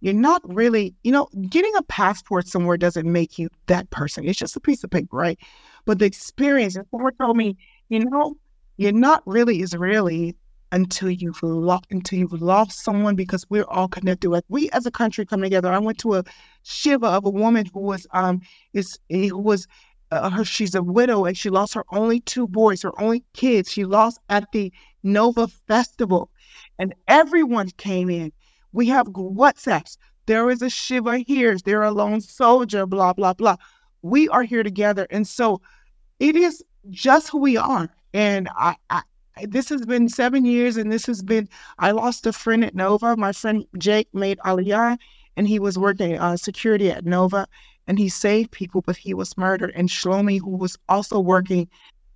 you're 0.00 0.14
not 0.14 0.42
really, 0.44 0.94
you 1.02 1.12
know, 1.12 1.28
getting 1.48 1.72
a 1.76 1.82
passport 1.84 2.46
somewhere 2.46 2.76
doesn't 2.76 3.10
make 3.10 3.38
you 3.38 3.48
that 3.66 3.90
person. 3.90 4.24
It's 4.28 4.38
just 4.38 4.56
a 4.56 4.60
piece 4.60 4.84
of 4.84 4.90
paper, 4.90 5.16
right? 5.16 5.38
But 5.84 5.98
the 5.98 6.04
experience, 6.04 6.76
and 6.76 6.86
someone 6.90 7.14
told 7.16 7.36
me, 7.36 7.56
you 7.88 8.04
know, 8.04 8.36
you're 8.82 8.92
not 8.92 9.22
really 9.26 9.60
Israeli 9.60 10.36
until 10.72 11.10
you've 11.10 11.42
lost 11.42 11.84
until 11.90 12.18
you've 12.18 12.32
lost 12.32 12.82
someone 12.82 13.14
because 13.14 13.46
we're 13.50 13.64
all 13.64 13.88
connected. 13.88 14.30
Like 14.30 14.44
we 14.48 14.70
as 14.70 14.86
a 14.86 14.90
country 14.90 15.24
come 15.24 15.42
together. 15.42 15.70
I 15.70 15.78
went 15.78 15.98
to 15.98 16.14
a 16.14 16.24
shiva 16.62 17.06
of 17.06 17.26
a 17.26 17.30
woman 17.30 17.66
who 17.72 17.80
was 17.80 18.06
um 18.12 18.40
is 18.72 18.98
who 19.10 19.38
was 19.38 19.68
uh, 20.10 20.30
her 20.30 20.44
she's 20.44 20.74
a 20.74 20.82
widow 20.82 21.24
and 21.26 21.36
she 21.36 21.50
lost 21.50 21.74
her 21.74 21.84
only 21.92 22.20
two 22.20 22.48
boys, 22.48 22.82
her 22.82 22.98
only 23.00 23.22
kids. 23.34 23.70
She 23.70 23.84
lost 23.84 24.18
at 24.28 24.50
the 24.52 24.72
Nova 25.02 25.46
Festival, 25.68 26.30
and 26.78 26.94
everyone 27.06 27.68
came 27.76 28.08
in. 28.08 28.32
We 28.72 28.88
have 28.88 29.06
WhatsApps. 29.08 29.96
There 30.26 30.50
is 30.50 30.62
a 30.62 30.70
shiva 30.70 31.18
here. 31.18 31.56
There 31.64 31.82
a 31.82 31.90
lone 31.90 32.20
soldier. 32.20 32.86
Blah 32.86 33.12
blah 33.12 33.34
blah. 33.34 33.56
We 34.00 34.28
are 34.30 34.42
here 34.42 34.62
together, 34.62 35.06
and 35.10 35.28
so 35.28 35.60
it 36.18 36.34
is 36.34 36.64
just 36.90 37.28
who 37.28 37.38
we 37.38 37.56
are. 37.56 37.90
And 38.14 38.48
I, 38.56 38.76
I 38.90 39.02
this 39.44 39.68
has 39.70 39.86
been 39.86 40.08
seven 40.08 40.44
years, 40.44 40.76
and 40.76 40.92
this 40.92 41.06
has 41.06 41.22
been. 41.22 41.48
I 41.78 41.92
lost 41.92 42.26
a 42.26 42.32
friend 42.32 42.64
at 42.64 42.74
Nova. 42.74 43.16
My 43.16 43.32
friend 43.32 43.64
Jake 43.78 44.08
made 44.12 44.38
Aliyah, 44.40 44.98
and 45.36 45.48
he 45.48 45.58
was 45.58 45.78
working 45.78 46.18
uh, 46.18 46.36
security 46.36 46.90
at 46.90 47.04
Nova, 47.04 47.46
and 47.86 47.98
he 47.98 48.08
saved 48.08 48.50
people, 48.50 48.82
but 48.82 48.96
he 48.96 49.14
was 49.14 49.36
murdered. 49.36 49.72
And 49.74 49.88
Shlomi, 49.88 50.38
who 50.40 50.56
was 50.56 50.76
also 50.88 51.18
working, 51.18 51.68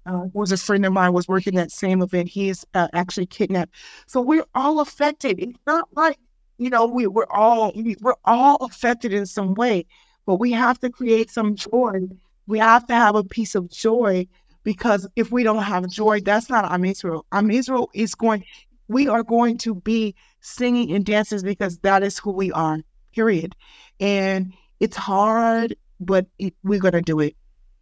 uh, 0.04 0.26
was 0.35 0.52
a 0.52 0.56
friend 0.56 0.85
of 0.85 0.92
mine, 0.92 1.12
was 1.12 1.26
working 1.28 1.54
that 1.54 1.70
same 1.70 2.02
event. 2.02 2.28
He 2.28 2.48
is 2.48 2.66
uh, 2.74 2.88
actually 2.92 3.26
kidnapped. 3.26 3.74
So 4.06 4.20
we're 4.20 4.46
all 4.54 4.80
affected. 4.80 5.40
It's 5.40 5.59
not 5.66 5.88
like 5.92 6.18
you 6.59 6.70
know 6.70 6.87
we 6.87 7.06
we're 7.06 7.30
all 7.30 7.72
we're 8.00 8.14
all 8.24 8.56
affected 8.56 9.12
in 9.12 9.26
some 9.26 9.54
way, 9.54 9.87
but 10.26 10.37
we 10.37 10.52
have 10.52 10.78
to 10.80 10.90
create 10.90 11.30
some 11.30 11.54
joy. 11.54 12.09
We 12.46 12.59
have 12.59 12.87
to 12.87 12.94
have 12.94 13.16
a 13.16 13.24
piece 13.24 13.54
of 13.54 13.70
joy 13.70 14.28
because 14.66 15.07
if 15.14 15.31
we 15.31 15.44
don't 15.44 15.62
have 15.62 15.88
joy, 15.88 16.20
that's 16.20 16.50
not 16.50 16.70
Am 16.72 16.85
Israel. 16.85 17.24
Am 17.31 17.52
Israel 17.52 17.88
is 17.94 18.16
going, 18.16 18.44
we 18.88 19.07
are 19.07 19.22
going 19.22 19.59
to 19.59 19.76
be 19.76 20.16
singing 20.40 20.90
and 20.90 21.07
dancing 21.07 21.40
because 21.42 21.79
that 21.79 22.02
is 22.02 22.18
who 22.18 22.33
we 22.33 22.50
are, 22.50 22.81
period. 23.14 23.55
And 24.00 24.52
it's 24.81 24.96
hard, 24.96 25.76
but 26.00 26.26
it, 26.40 26.52
we're 26.64 26.81
going 26.81 26.94
to 26.94 27.00
do 27.00 27.20
it. 27.20 27.37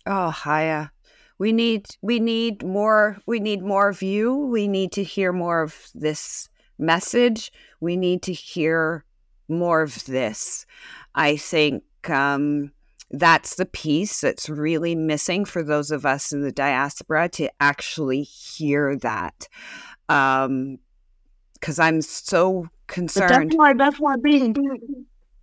Oh, 0.04 0.30
Chaya. 0.36 0.90
We 1.38 1.52
need 1.52 1.86
we 2.02 2.20
need 2.20 2.62
more 2.62 3.16
we 3.26 3.40
need 3.40 3.62
more 3.62 3.88
of 3.88 4.02
you. 4.02 4.36
We 4.36 4.68
need 4.68 4.92
to 4.92 5.02
hear 5.02 5.32
more 5.32 5.62
of 5.62 5.74
this 5.94 6.50
message. 6.78 7.50
We 7.80 7.96
need 7.96 8.22
to 8.24 8.34
hear 8.34 9.06
more 9.48 9.80
of 9.80 10.04
this. 10.04 10.66
I 11.14 11.38
think 11.38 11.82
um 12.10 12.72
that's 13.18 13.56
the 13.56 13.66
piece 13.66 14.20
that's 14.20 14.48
really 14.48 14.94
missing 14.94 15.44
for 15.44 15.62
those 15.62 15.90
of 15.90 16.04
us 16.06 16.32
in 16.32 16.42
the 16.42 16.52
diaspora 16.52 17.28
to 17.30 17.50
actually 17.60 18.22
hear 18.22 18.96
that. 18.96 19.48
Um, 20.08 20.78
because 21.54 21.78
I'm 21.78 22.02
so 22.02 22.68
concerned. 22.88 23.30
But 23.30 23.38
that's 23.38 23.56
why 23.56 23.72
that's 23.72 23.98
why 23.98 24.16
being 24.16 24.52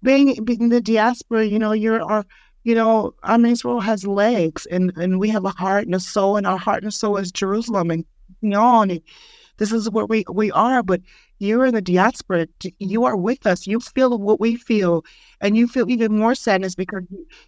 being 0.04 0.36
being 0.44 0.62
in 0.62 0.70
the 0.70 0.82
diaspora, 0.82 1.46
you 1.46 1.58
know, 1.58 1.72
you're 1.72 2.02
our 2.02 2.26
you 2.64 2.76
know, 2.76 3.14
Am 3.24 3.46
Israel 3.46 3.80
has 3.80 4.06
legs 4.06 4.66
and, 4.68 4.96
and 4.96 5.20
we 5.20 5.30
have 5.30 5.46
a 5.46 5.50
heart 5.50 5.86
and 5.86 5.96
a 5.96 6.00
soul, 6.00 6.38
and 6.38 6.46
our 6.46 6.58
heart 6.58 6.84
and 6.84 6.94
soul 6.94 7.18
is 7.18 7.32
Jerusalem 7.32 7.90
and 7.90 8.06
beyond. 8.42 8.92
And 8.92 9.02
this 9.58 9.72
is 9.72 9.90
where 9.90 10.06
we, 10.06 10.24
we 10.32 10.52
are. 10.52 10.84
But 10.84 11.02
you're 11.42 11.66
in 11.66 11.74
the 11.74 11.82
diaspora. 11.82 12.48
You 12.80 13.04
are 13.06 13.18
with 13.18 13.46
us. 13.48 13.66
You 13.66 13.80
feel 13.80 14.18
what 14.18 14.40
we 14.40 14.56
feel. 14.56 15.04
And 15.42 15.58
you 15.58 15.68
feel 15.68 15.90
even 15.90 16.18
more 16.18 16.36
sadness 16.36 16.76
because 16.76 17.04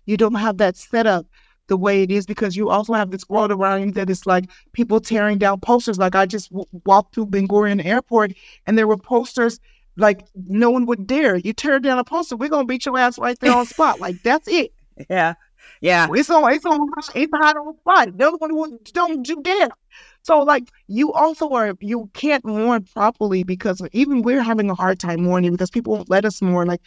you 0.05 0.17
don't 0.17 0.35
have 0.35 0.57
that 0.57 0.75
setup 0.75 1.25
the 1.67 1.77
way 1.77 2.03
it 2.03 2.11
is 2.11 2.25
because 2.25 2.55
you 2.55 2.69
also 2.69 2.93
have 2.93 3.11
this 3.11 3.29
world 3.29 3.51
around 3.51 3.81
you 3.83 3.91
that 3.91 4.09
is 4.09 4.25
like 4.25 4.45
people 4.73 4.99
tearing 4.99 5.37
down 5.37 5.59
posters. 5.59 5.97
Like 5.97 6.15
I 6.15 6.25
just 6.25 6.49
w- 6.49 6.65
walked 6.85 7.15
through 7.15 7.27
Ben 7.27 7.47
Gurion 7.47 7.85
Airport 7.85 8.33
and 8.67 8.77
there 8.77 8.87
were 8.87 8.97
posters 8.97 9.59
like 9.95 10.25
no 10.35 10.71
one 10.71 10.85
would 10.87 11.07
dare. 11.07 11.37
You 11.37 11.53
tear 11.53 11.79
down 11.79 11.99
a 11.99 12.03
poster, 12.03 12.35
we're 12.35 12.49
gonna 12.49 12.65
beat 12.65 12.85
your 12.85 12.97
ass 12.97 13.17
right 13.19 13.39
there 13.39 13.55
on 13.55 13.65
spot. 13.65 13.99
Like 13.99 14.21
that's 14.23 14.47
it. 14.47 14.73
Yeah. 15.09 15.33
Yeah. 15.83 16.07
It's 16.13 16.29
on 16.29 16.49
it's 16.53 16.65
on 16.65 16.89
it's 17.13 17.31
hot 17.35 17.57
on 17.57 17.77
spot. 17.79 18.17
The 18.17 18.27
other 18.27 18.37
one 18.37 18.51
who 18.51 18.79
don't 18.93 19.27
you 19.27 19.41
dare. 19.41 19.67
So 20.21 20.39
like 20.39 20.71
you 20.87 21.11
also 21.11 21.49
are 21.49 21.73
you 21.81 22.09
can't 22.13 22.45
mourn 22.45 22.85
properly 22.93 23.43
because 23.43 23.81
even 23.91 24.21
we're 24.21 24.41
having 24.41 24.69
a 24.69 24.75
hard 24.75 24.97
time 24.97 25.23
mourning 25.23 25.51
because 25.51 25.69
people 25.69 25.91
won't 25.91 26.09
let 26.09 26.23
us 26.23 26.41
mourn. 26.41 26.69
Like, 26.69 26.79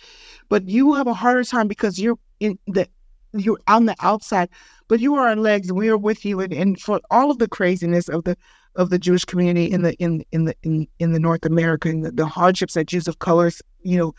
but 0.48 0.66
you 0.66 0.94
have 0.94 1.06
a 1.06 1.12
harder 1.12 1.44
time 1.44 1.68
because 1.68 1.98
you're 1.98 2.18
in 2.40 2.58
the 2.68 2.88
you're 3.34 3.60
on 3.68 3.84
the 3.84 3.94
outside, 4.00 4.48
but 4.88 5.00
you 5.00 5.14
are 5.16 5.28
on 5.28 5.42
legs 5.42 5.68
and 5.68 5.76
we 5.76 5.90
are 5.90 5.98
with 5.98 6.24
you 6.24 6.40
and, 6.40 6.54
and 6.54 6.80
for 6.80 6.98
all 7.10 7.30
of 7.30 7.38
the 7.38 7.48
craziness 7.48 8.08
of 8.08 8.24
the 8.24 8.34
of 8.76 8.88
the 8.88 8.98
Jewish 8.98 9.26
community 9.26 9.70
in 9.70 9.82
the 9.82 9.92
in 9.96 10.24
in 10.32 10.46
the 10.46 10.56
in, 10.62 10.88
in 11.00 11.12
the 11.12 11.20
North 11.20 11.44
America 11.44 11.90
and 11.90 12.02
the, 12.02 12.12
the 12.12 12.24
hardships 12.26 12.72
that 12.72 12.86
Jews 12.86 13.08
of 13.08 13.18
colors, 13.18 13.60
you 13.82 13.98
know, 13.98 14.14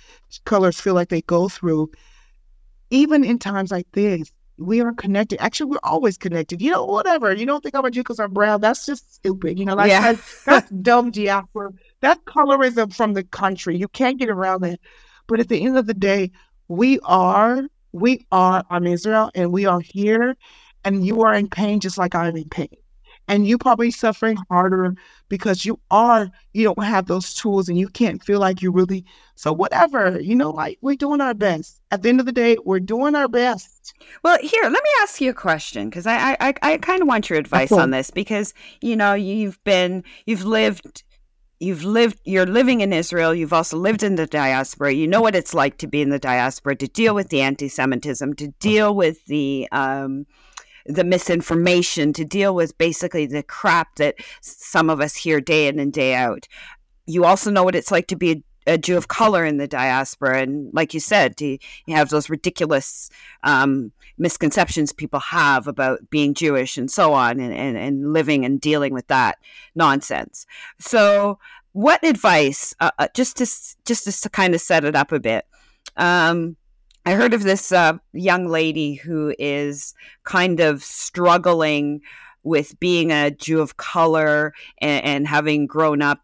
colors 0.46 0.80
feel 0.80 0.94
like 0.94 1.10
they 1.10 1.24
go 1.24 1.50
through. 1.50 1.90
Even 2.90 3.24
in 3.26 3.38
times 3.40 3.72
like 3.72 3.88
this, 3.94 4.32
we 4.58 4.82
are 4.82 4.94
connected. 4.94 5.42
Actually, 5.42 5.72
we're 5.72 5.80
always 5.84 6.18
connected. 6.18 6.62
You 6.62 6.72
know, 6.72 6.86
whatever. 6.86 7.34
You 7.34 7.46
don't 7.46 7.62
think 7.62 7.76
you 7.76 8.04
because 8.04 8.20
I'm 8.20 8.34
brown. 8.34 8.62
That's 8.62 8.86
just 8.86 9.16
stupid. 9.16 9.60
You 9.60 9.66
know, 9.66 9.76
like 9.76 9.90
yeah. 9.90 10.02
that's, 10.02 10.44
that's 10.46 10.70
dumb 10.70 11.12
diaspora. 11.12 11.72
That 12.02 12.24
colorism 12.26 12.94
from 12.94 13.14
the 13.14 13.24
country. 13.24 13.78
You 13.78 13.88
can't 13.88 14.18
get 14.18 14.30
around 14.30 14.62
that. 14.62 14.80
But 15.28 15.40
at 15.40 15.50
the 15.50 15.64
end 15.64 15.78
of 15.78 15.88
the 15.88 15.94
day, 15.94 16.32
we 16.68 17.00
are, 17.02 17.64
we 17.92 18.26
are 18.32 18.64
Am 18.70 18.88
Israel 18.88 19.32
and 19.36 19.52
we 19.52 19.66
are 19.66 19.82
here 19.82 20.36
and 20.84 21.06
you 21.06 21.22
are 21.24 21.34
in 21.34 21.50
pain 21.50 21.80
just 21.80 21.98
like 21.98 22.16
I'm 22.16 22.36
in 22.36 22.50
pain 22.50 22.70
and 23.28 23.48
you 23.48 23.58
probably 23.58 23.92
suffering 23.92 24.38
harder 24.50 24.96
because 25.30 25.66
you 25.66 25.80
are 25.92 26.30
you 26.54 26.64
don't 26.64 26.84
have 26.84 27.08
those 27.08 27.34
tools 27.34 27.68
and 27.70 27.78
you 27.78 27.88
can't 27.88 28.24
feel 28.24 28.40
like 28.40 28.62
you 28.62 28.72
really 28.72 29.06
so 29.36 29.52
whatever 29.52 30.20
you 30.20 30.36
know 30.36 30.50
like 30.52 30.78
we're 30.82 30.96
doing 30.96 31.22
our 31.22 31.34
best. 31.34 31.82
At 31.92 32.02
the 32.02 32.10
end 32.10 32.20
of 32.20 32.26
the 32.26 32.32
day 32.32 32.58
we're 32.66 32.80
doing 32.80 33.16
our 33.16 33.28
best. 33.28 33.94
Well 34.24 34.38
here 34.42 34.64
let 34.64 34.72
me 34.72 34.90
ask 35.02 35.22
you 35.22 35.30
a 35.32 35.34
question 35.34 35.90
because 35.90 36.08
I, 36.08 36.38
I 36.40 36.54
i 36.62 36.78
kind 36.78 37.02
of 37.02 37.08
want 37.08 37.30
your 37.30 37.40
advice 37.40 37.72
on 37.72 37.92
this 37.92 38.12
because 38.12 38.54
you 38.82 38.96
know 38.96 39.14
you've 39.14 39.62
been 39.64 40.04
you've 40.26 40.46
lived 40.46 41.04
you've 41.60 41.84
lived 41.84 42.20
you're 42.24 42.46
living 42.46 42.82
in 42.82 42.94
Israel 42.94 43.34
you've 43.34 43.54
also 43.54 43.78
lived 43.78 44.04
in 44.04 44.16
the 44.16 44.28
diaspora. 44.28 44.94
You 44.94 45.08
know 45.08 45.22
what 45.22 45.36
it's 45.36 45.54
like 45.54 45.78
to 45.80 45.88
be 45.88 46.02
in 46.02 46.10
the 46.10 46.20
diaspora 46.20 46.76
to 46.78 46.88
deal 46.88 47.14
with 47.14 47.30
the 47.30 47.42
anti-semitism 47.42 48.36
to 48.36 48.48
deal 48.60 48.96
with 48.96 49.26
the 49.26 49.68
um, 49.72 50.26
the 50.88 51.04
misinformation, 51.04 52.14
to 52.14 52.26
deal 52.26 52.56
with 52.56 52.78
basically 52.78 53.26
the 53.26 53.44
crap 53.44 53.96
that 53.96 54.16
some 54.42 54.90
of 54.90 55.02
us 55.02 55.16
hear 55.16 55.40
day 55.42 55.68
in 55.68 55.80
and 55.80 55.94
day 55.94 56.16
out. 56.16 56.48
You 57.06 57.26
also 57.26 57.52
know 57.52 57.64
what 57.64 57.76
it's 57.76 57.92
like 57.92 58.08
to 58.08 58.16
be 58.16 58.32
a 58.32 58.44
a 58.68 58.78
Jew 58.78 58.98
of 58.98 59.08
color 59.08 59.46
in 59.46 59.58
the 59.58 59.68
diaspora. 59.68 60.42
And 60.42 60.72
like 60.74 60.94
you 60.94 61.00
said, 61.00 61.40
you, 61.42 61.58
you 61.86 61.96
have 61.96 62.10
those 62.10 62.30
ridiculous 62.30 63.10
um, 63.44 63.92
misconceptions 64.18 64.92
people 64.92 65.20
have 65.22 65.68
about 65.68 66.10
being 66.10 66.34
Jewish 66.34 66.78
and 66.78 66.92
so 66.92 67.14
on, 67.14 67.40
and, 67.40 67.54
and, 67.54 67.78
and 67.78 68.14
living 68.14 68.46
and 68.46 68.60
dealing 68.60 68.94
with 68.94 69.08
that 69.08 69.38
nonsense. 69.74 70.46
So, 70.80 71.40
what 71.72 72.04
advice, 72.04 72.74
uh, 72.80 72.92
uh 73.00 73.08
just 73.14 73.38
to 73.38 73.46
just 73.86 74.24
to 74.24 74.30
kind 74.30 74.54
of 74.54 74.62
set 74.62 74.84
it 74.84 74.96
up 74.96 75.12
a 75.12 75.20
bit, 75.20 75.46
um, 75.96 76.58
I 77.08 77.14
heard 77.14 77.34
of 77.34 77.44
this 77.44 77.72
uh, 77.72 78.00
young 78.12 78.50
lady 78.50 78.96
who 78.96 79.34
is 79.40 79.94
kind 80.26 80.60
of 80.60 80.84
struggling 80.84 82.02
with 82.44 82.78
being 82.82 83.14
a 83.14 83.32
Jew 83.32 83.62
of 83.62 83.78
color 83.78 84.54
and, 84.82 85.06
and 85.06 85.28
having 85.28 85.68
grown 85.68 86.02
up 86.02 86.20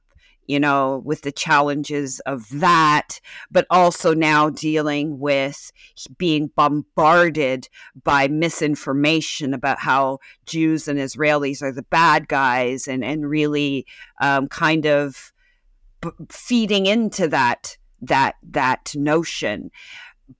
you 0.45 0.59
know, 0.59 1.01
with 1.05 1.21
the 1.21 1.31
challenges 1.31 2.19
of 2.25 2.49
that, 2.59 3.21
but 3.49 3.65
also 3.69 4.13
now 4.13 4.49
dealing 4.49 5.17
with 5.19 5.71
being 6.17 6.51
bombarded 6.53 7.69
by 8.03 8.27
misinformation 8.27 9.53
about 9.53 9.79
how 9.79 10.19
Jews 10.45 10.89
and 10.89 10.99
Israelis 10.99 11.61
are 11.61 11.71
the 11.71 11.83
bad 11.83 12.27
guys 12.27 12.89
and, 12.89 13.05
and 13.05 13.29
really 13.29 13.85
um, 14.19 14.47
kind 14.47 14.85
of 14.85 15.31
b- 16.01 16.09
feeding 16.29 16.87
into 16.87 17.29
that 17.29 17.77
that 18.01 18.35
that 18.43 18.91
notion 18.95 19.71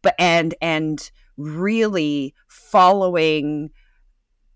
but 0.02 0.16
and 0.20 0.56
and 0.62 1.12
really 1.38 2.34
following 2.48 3.70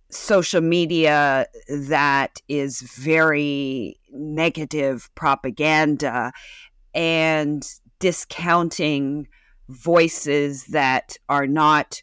social 0.10 0.62
media 0.62 1.48
that 1.70 2.42
is 2.48 2.82
very 2.82 4.00
negative 4.12 5.10
propaganda 5.16 6.32
and 6.94 7.68
discounting 8.00 9.28
voices 9.70 10.66
that 10.68 11.18
are 11.28 11.48
not 11.48 12.02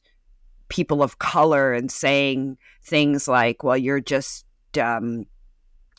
people 0.69 1.03
of 1.03 1.19
color 1.19 1.73
and 1.73 1.91
saying 1.91 2.59
things 2.83 3.27
like 3.27 3.63
well 3.63 3.77
you're 3.77 4.01
just 4.01 4.45
um, 4.79 5.25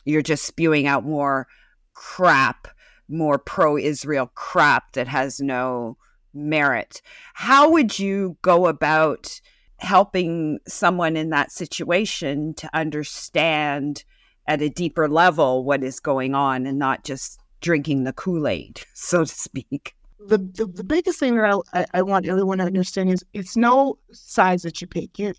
you're 0.04 0.22
just 0.22 0.44
spewing 0.44 0.86
out 0.86 1.04
more 1.04 1.48
crap 1.94 2.68
more 3.08 3.38
pro-israel 3.38 4.30
crap 4.34 4.92
that 4.92 5.08
has 5.08 5.40
no 5.40 5.96
merit 6.36 7.00
how 7.34 7.70
would 7.70 7.98
you 7.98 8.36
go 8.42 8.66
about 8.66 9.40
helping 9.78 10.58
someone 10.66 11.16
in 11.16 11.30
that 11.30 11.52
situation 11.52 12.54
to 12.54 12.68
understand 12.72 14.04
at 14.46 14.62
a 14.62 14.68
deeper 14.68 15.08
level 15.08 15.64
what 15.64 15.82
is 15.82 16.00
going 16.00 16.34
on 16.34 16.66
and 16.66 16.78
not 16.78 17.04
just 17.04 17.40
drinking 17.60 18.04
the 18.04 18.12
Kool-Aid, 18.12 18.80
so 18.94 19.24
to 19.24 19.34
speak. 19.34 19.94
The, 20.18 20.38
the, 20.38 20.66
the 20.66 20.84
biggest 20.84 21.20
thing 21.20 21.36
that 21.36 21.62
I, 21.72 21.86
I 21.94 22.02
want 22.02 22.26
everyone 22.26 22.58
to 22.58 22.64
understand 22.64 23.10
is 23.10 23.24
it's 23.32 23.56
no 23.56 23.98
size 24.12 24.62
that 24.62 24.80
you 24.80 24.86
pick. 24.86 25.18
You 25.18 25.34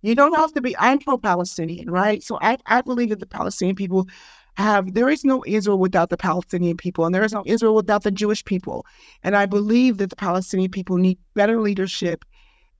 you 0.00 0.16
don't 0.16 0.34
have 0.34 0.52
to 0.54 0.60
be. 0.60 0.76
I'm 0.78 0.98
pro-Palestinian, 0.98 1.90
right? 1.90 2.22
So 2.22 2.38
I, 2.40 2.56
I 2.66 2.80
believe 2.80 3.10
that 3.10 3.20
the 3.20 3.26
Palestinian 3.26 3.76
people 3.76 4.08
have 4.56 4.94
there 4.94 5.08
is 5.08 5.24
no 5.24 5.42
Israel 5.46 5.78
without 5.78 6.10
the 6.10 6.16
Palestinian 6.16 6.76
people, 6.76 7.04
and 7.04 7.14
there 7.14 7.24
is 7.24 7.32
no 7.32 7.42
Israel 7.46 7.74
without 7.74 8.02
the 8.02 8.10
Jewish 8.10 8.44
people. 8.44 8.84
And 9.22 9.36
I 9.36 9.46
believe 9.46 9.98
that 9.98 10.10
the 10.10 10.16
Palestinian 10.16 10.70
people 10.70 10.96
need 10.96 11.18
better 11.34 11.60
leadership 11.60 12.24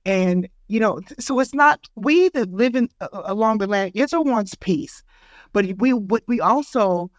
and 0.05 0.47
you 0.67 0.79
know, 0.79 1.01
so 1.19 1.39
it's 1.39 1.53
not 1.53 1.87
we 1.95 2.29
that 2.29 2.51
live 2.51 2.75
in 2.75 2.89
uh, 2.99 3.07
along 3.25 3.59
the 3.59 3.67
land. 3.67 3.91
Israel 3.93 4.23
wants 4.23 4.55
peace, 4.55 5.03
but 5.51 5.65
we 5.77 5.93
we 5.93 6.41
also 6.41 7.11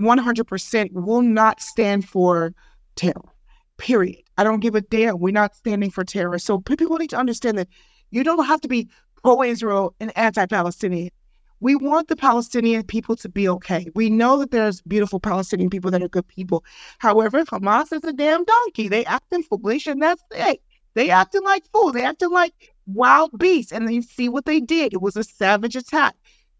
100% 0.00 0.92
will 0.92 1.22
not 1.22 1.60
stand 1.60 2.08
for 2.08 2.52
terror. 2.96 3.22
Period. 3.78 4.18
I 4.38 4.44
don't 4.44 4.60
give 4.60 4.74
a 4.74 4.80
damn. 4.80 5.18
We're 5.18 5.32
not 5.32 5.54
standing 5.54 5.90
for 5.90 6.04
terror. 6.04 6.38
So 6.38 6.58
people 6.58 6.96
need 6.98 7.10
to 7.10 7.16
understand 7.16 7.58
that 7.58 7.68
you 8.10 8.22
don't 8.22 8.44
have 8.44 8.60
to 8.62 8.68
be 8.68 8.88
pro-Israel 9.22 9.94
and 10.00 10.16
anti-Palestinian. 10.16 11.10
We 11.60 11.76
want 11.76 12.08
the 12.08 12.16
Palestinian 12.16 12.82
people 12.82 13.16
to 13.16 13.28
be 13.28 13.48
okay. 13.48 13.86
We 13.94 14.10
know 14.10 14.38
that 14.38 14.50
there's 14.50 14.82
beautiful 14.82 15.20
Palestinian 15.20 15.70
people 15.70 15.90
that 15.90 16.02
are 16.02 16.08
good 16.08 16.28
people. 16.28 16.64
However, 16.98 17.44
Hamas 17.44 17.92
is 17.92 18.04
a 18.04 18.12
damn 18.12 18.44
donkey. 18.44 18.88
They 18.88 19.04
acting 19.04 19.42
foolish, 19.44 19.86
and 19.86 20.02
that's 20.02 20.22
it. 20.32 20.60
They 20.94 21.10
acting 21.10 21.42
like 21.42 21.64
fools. 21.72 21.92
They 21.92 22.04
acting 22.04 22.30
like 22.30 22.52
wild 22.86 23.30
beasts. 23.38 23.72
And 23.72 23.86
then 23.86 23.94
you 23.94 24.02
see 24.02 24.28
what 24.28 24.44
they 24.44 24.60
did. 24.60 24.92
It 24.92 25.00
was 25.00 25.16
a 25.16 25.24
savage 25.24 25.76
attack. 25.76 26.14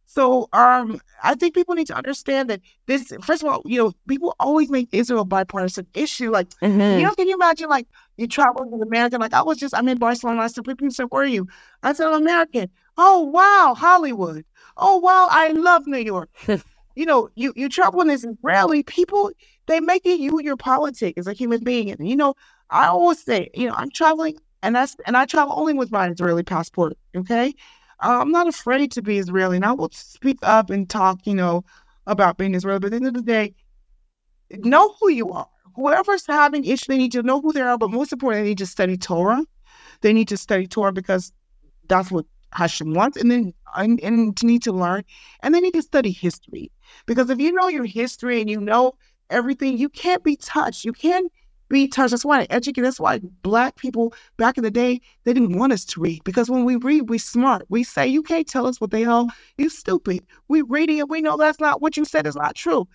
So 0.07 0.49
um, 0.53 1.01
I 1.23 1.35
think 1.35 1.55
people 1.55 1.75
need 1.75 1.87
to 1.89 1.97
understand 1.97 2.49
that 2.51 2.61
this. 2.87 3.13
First 3.23 3.43
of 3.43 3.49
all, 3.49 3.63
you 3.65 3.79
know, 3.79 3.93
people 4.07 4.37
always 4.39 4.71
make 4.71 4.89
Israel 4.93 5.23
a 5.23 5.25
bipartisan 5.25 5.87
issue. 5.95 6.31
Like, 6.31 6.49
mm-hmm. 6.61 6.99
you 6.99 7.05
know, 7.05 7.15
can 7.15 7.27
you 7.27 7.35
imagine? 7.35 7.69
Like, 7.69 7.89
you 8.17 8.29
travel 8.29 8.65
to 8.65 8.83
America. 8.83 9.19
Like, 9.19 9.35
I 9.35 9.43
was 9.43 9.59
just, 9.59 9.75
I'm 9.75 9.89
in 9.89 9.99
Barcelona. 9.99 10.43
I 10.43 10.47
said, 10.47 10.67
"Where 10.67 11.23
are 11.23 11.27
you?" 11.27 11.49
I 11.83 11.95
said, 11.95 12.13
"American." 12.13 12.71
Oh 12.97 13.23
wow, 13.23 13.75
Hollywood. 13.77 14.45
Oh 14.77 14.99
wow, 14.99 15.29
I 15.31 15.49
love 15.49 15.87
New 15.87 15.99
York. 15.99 16.31
you 16.97 17.07
know, 17.07 17.31
you 17.37 17.53
you 17.57 17.69
travel 17.69 18.01
in 18.03 18.09
this 18.09 18.25
Israeli 18.25 18.83
people. 18.83 19.31
They 19.67 19.81
make 19.81 20.07
it 20.07 20.21
you 20.21 20.41
your 20.43 20.57
politics 20.57 21.19
as 21.19 21.27
a 21.27 21.33
human 21.33 21.65
being. 21.65 21.91
And 21.91 22.09
you 22.09 22.17
know, 22.17 22.35
I 22.71 22.89
always 22.89 23.23
say, 23.23 23.51
you 23.55 23.69
know, 23.69 23.75
I'm 23.77 23.91
traveling 23.91 24.39
and 24.63 24.75
that's 24.75 24.97
and 25.07 25.17
I 25.17 25.27
travel 25.27 25.55
only 25.57 25.75
with 25.75 25.93
my 25.93 26.09
Israeli 26.11 26.43
passport. 26.43 26.95
Okay, 27.17 27.55
uh, 28.03 28.19
I'm 28.21 28.33
not 28.33 28.49
afraid 28.49 28.93
to 28.93 29.03
be 29.03 29.19
Israeli, 29.19 29.57
and 29.57 29.65
I 29.65 29.73
will 29.73 29.91
speak 29.93 30.39
up 30.43 30.71
and 30.71 30.89
talk, 30.91 31.21
you 31.27 31.35
know, 31.35 31.65
about 32.07 32.39
being 32.39 32.55
Israeli. 32.55 32.81
But 32.81 32.87
at 32.89 32.91
the 32.93 32.97
end 32.97 33.07
of 33.09 33.15
the 33.15 33.23
day, 33.23 33.55
know 34.51 34.95
who 35.01 35.11
you 35.11 35.33
are. 35.33 35.49
Whoever's 35.77 36.27
having 36.27 36.65
issues, 36.65 36.87
they 36.89 36.99
need 36.99 37.13
to 37.13 37.23
know 37.23 37.41
who 37.41 37.53
they 37.53 37.63
are. 37.63 37.79
But 37.79 37.91
most 37.91 38.13
importantly, 38.13 38.45
they 38.45 38.51
need 38.51 38.59
to 38.59 38.67
study 38.67 38.97
Torah. 38.97 39.45
They 40.03 40.13
need 40.13 40.29
to 40.29 40.37
study 40.37 40.67
Torah 40.67 40.93
because 40.93 41.33
that's 41.89 42.11
what 42.11 42.27
Hashem 42.55 42.95
wants, 42.95 43.17
and 43.17 43.31
then 43.31 43.53
and, 43.77 44.01
and 44.01 44.37
to 44.37 44.47
need 44.47 44.63
to 44.63 44.73
learn, 44.73 45.05
and 45.41 45.55
they 45.55 45.61
need 45.61 45.75
to 45.75 45.83
study 45.83 46.11
history 46.11 46.71
because 47.07 47.31
if 47.31 47.39
you 47.39 47.53
know 47.53 47.69
your 47.69 47.85
history 47.85 48.41
and 48.41 48.49
you 48.49 48.61
know 48.61 48.93
everything, 49.31 49.79
you 49.79 49.89
can't 49.89 50.23
be 50.23 50.37
touched. 50.37 50.85
You 50.85 50.93
can't 50.93 51.31
be 51.69 51.89
touched. 51.89 52.11
That's 52.11 52.25
why 52.25 52.43
I 52.43 52.47
educate. 52.51 52.83
That's 52.83 53.01
why 53.01 53.21
black 53.43 53.77
people 53.77 54.15
back 54.37 54.57
in 54.57 54.65
the 54.65 54.71
day 54.71 55.01
they 55.25 55.33
didn't 55.33 55.59
want 55.59 55.73
us 55.73 55.85
to 55.87 56.01
read 56.01 56.23
because 56.25 56.51
when 56.51 56.65
we 56.65 56.77
read, 56.77 57.09
we 57.09 57.19
smart. 57.19 57.67
We 57.69 57.85
say 57.85 58.07
you 58.07 58.23
can't 58.23 58.47
tell 58.47 58.67
us 58.67 58.81
what 58.81 58.91
they 58.91 59.05
are. 59.05 59.27
You 59.59 59.69
stupid. 59.69 60.25
We 60.49 60.63
reading 60.63 60.99
it. 60.99 61.09
We 61.09 61.23
know 61.23 61.37
that's 61.37 61.61
not 61.61 61.83
what 61.83 61.97
you 61.97 62.05
said 62.05 62.27
is 62.27 62.37
not 62.37 62.55
true. 62.55 62.87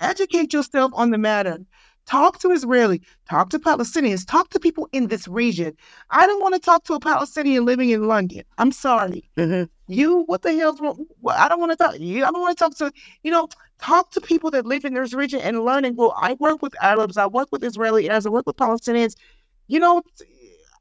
Educate 0.00 0.52
yourself 0.52 0.92
on 0.94 1.10
the 1.10 1.18
matter. 1.18 1.58
Talk 2.06 2.40
to 2.40 2.50
Israeli, 2.50 3.00
talk 3.28 3.50
to 3.50 3.58
Palestinians, 3.58 4.26
talk 4.26 4.50
to 4.50 4.60
people 4.60 4.88
in 4.92 5.06
this 5.06 5.28
region. 5.28 5.74
I 6.10 6.26
don't 6.26 6.42
want 6.42 6.54
to 6.54 6.60
talk 6.60 6.84
to 6.84 6.94
a 6.94 7.00
Palestinian 7.00 7.64
living 7.64 7.90
in 7.90 8.08
London. 8.08 8.42
I'm 8.58 8.72
sorry. 8.72 9.30
Mm-hmm. 9.36 9.64
You, 9.86 10.24
what 10.24 10.42
the 10.42 10.52
hell's 10.54 10.80
wrong? 10.80 11.06
I 11.28 11.48
don't 11.48 11.60
want 11.60 11.72
to 11.72 11.76
talk. 11.76 11.98
You, 11.98 12.24
I 12.24 12.30
don't 12.30 12.40
want 12.40 12.58
to 12.58 12.64
talk 12.64 12.76
to, 12.78 12.92
you 13.22 13.30
know, 13.30 13.48
talk 13.78 14.10
to 14.12 14.20
people 14.20 14.50
that 14.50 14.66
live 14.66 14.84
in 14.84 14.94
this 14.94 15.14
region 15.14 15.40
and 15.40 15.64
learning. 15.64 15.96
Well, 15.96 16.14
I 16.16 16.34
work 16.34 16.60
with 16.60 16.74
Arabs, 16.82 17.16
I 17.16 17.26
work 17.26 17.48
with 17.52 17.62
Israeli 17.62 18.10
Arabs, 18.10 18.26
I 18.26 18.30
work 18.30 18.46
with 18.46 18.56
Palestinians. 18.56 19.14
You 19.68 19.78
know, 19.78 20.02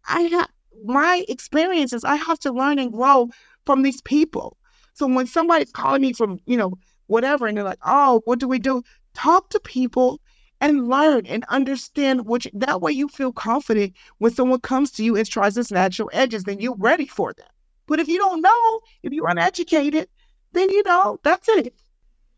I 0.07 0.21
have 0.21 0.49
my 0.83 1.23
experiences. 1.27 2.03
I 2.03 2.15
have 2.15 2.39
to 2.39 2.51
learn 2.51 2.79
and 2.79 2.91
grow 2.91 3.29
from 3.65 3.83
these 3.83 4.01
people. 4.01 4.57
So 4.93 5.07
when 5.07 5.27
somebody's 5.27 5.71
calling 5.71 6.01
me 6.01 6.13
from, 6.13 6.39
you 6.45 6.57
know, 6.57 6.73
whatever, 7.07 7.47
and 7.47 7.57
they're 7.57 7.63
like, 7.63 7.79
oh, 7.85 8.21
what 8.25 8.39
do 8.39 8.47
we 8.47 8.59
do? 8.59 8.83
Talk 9.13 9.49
to 9.49 9.59
people 9.59 10.19
and 10.61 10.87
learn 10.87 11.25
and 11.25 11.43
understand 11.49 12.27
which 12.27 12.47
that 12.53 12.79
way 12.79 12.91
you 12.91 13.07
feel 13.07 13.33
confident 13.33 13.93
when 14.19 14.31
someone 14.31 14.61
comes 14.61 14.91
to 14.91 15.03
you 15.03 15.17
and 15.17 15.27
tries 15.27 15.55
this 15.55 15.71
natural 15.71 16.09
edges, 16.13 16.43
then 16.43 16.59
you're 16.59 16.75
ready 16.77 17.07
for 17.07 17.33
them. 17.33 17.47
But 17.87 17.99
if 17.99 18.07
you 18.07 18.19
don't 18.19 18.41
know, 18.41 18.81
if 19.03 19.11
you're 19.11 19.27
uneducated, 19.27 20.07
then 20.53 20.69
you 20.69 20.83
know, 20.83 21.19
that's 21.23 21.49
it. 21.49 21.73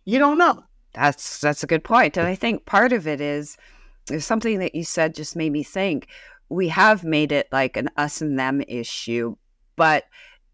You 0.05 0.19
don't 0.19 0.37
know. 0.37 0.63
That's 0.93 1.41
that's 1.41 1.63
a 1.63 1.67
good 1.67 1.83
point. 1.83 2.17
And 2.17 2.25
I 2.25 2.35
think 2.35 2.65
part 2.65 2.93
of 2.93 3.07
it 3.07 3.19
is 3.19 3.57
there's 4.07 4.25
something 4.25 4.59
that 4.59 4.73
you 4.73 4.83
said 4.83 5.15
just 5.15 5.35
made 5.35 5.51
me 5.51 5.63
think. 5.63 6.07
We 6.49 6.69
have 6.69 7.03
made 7.03 7.31
it 7.31 7.47
like 7.51 7.77
an 7.77 7.89
us 7.97 8.21
and 8.21 8.39
them 8.39 8.61
issue, 8.67 9.35
but 9.75 10.05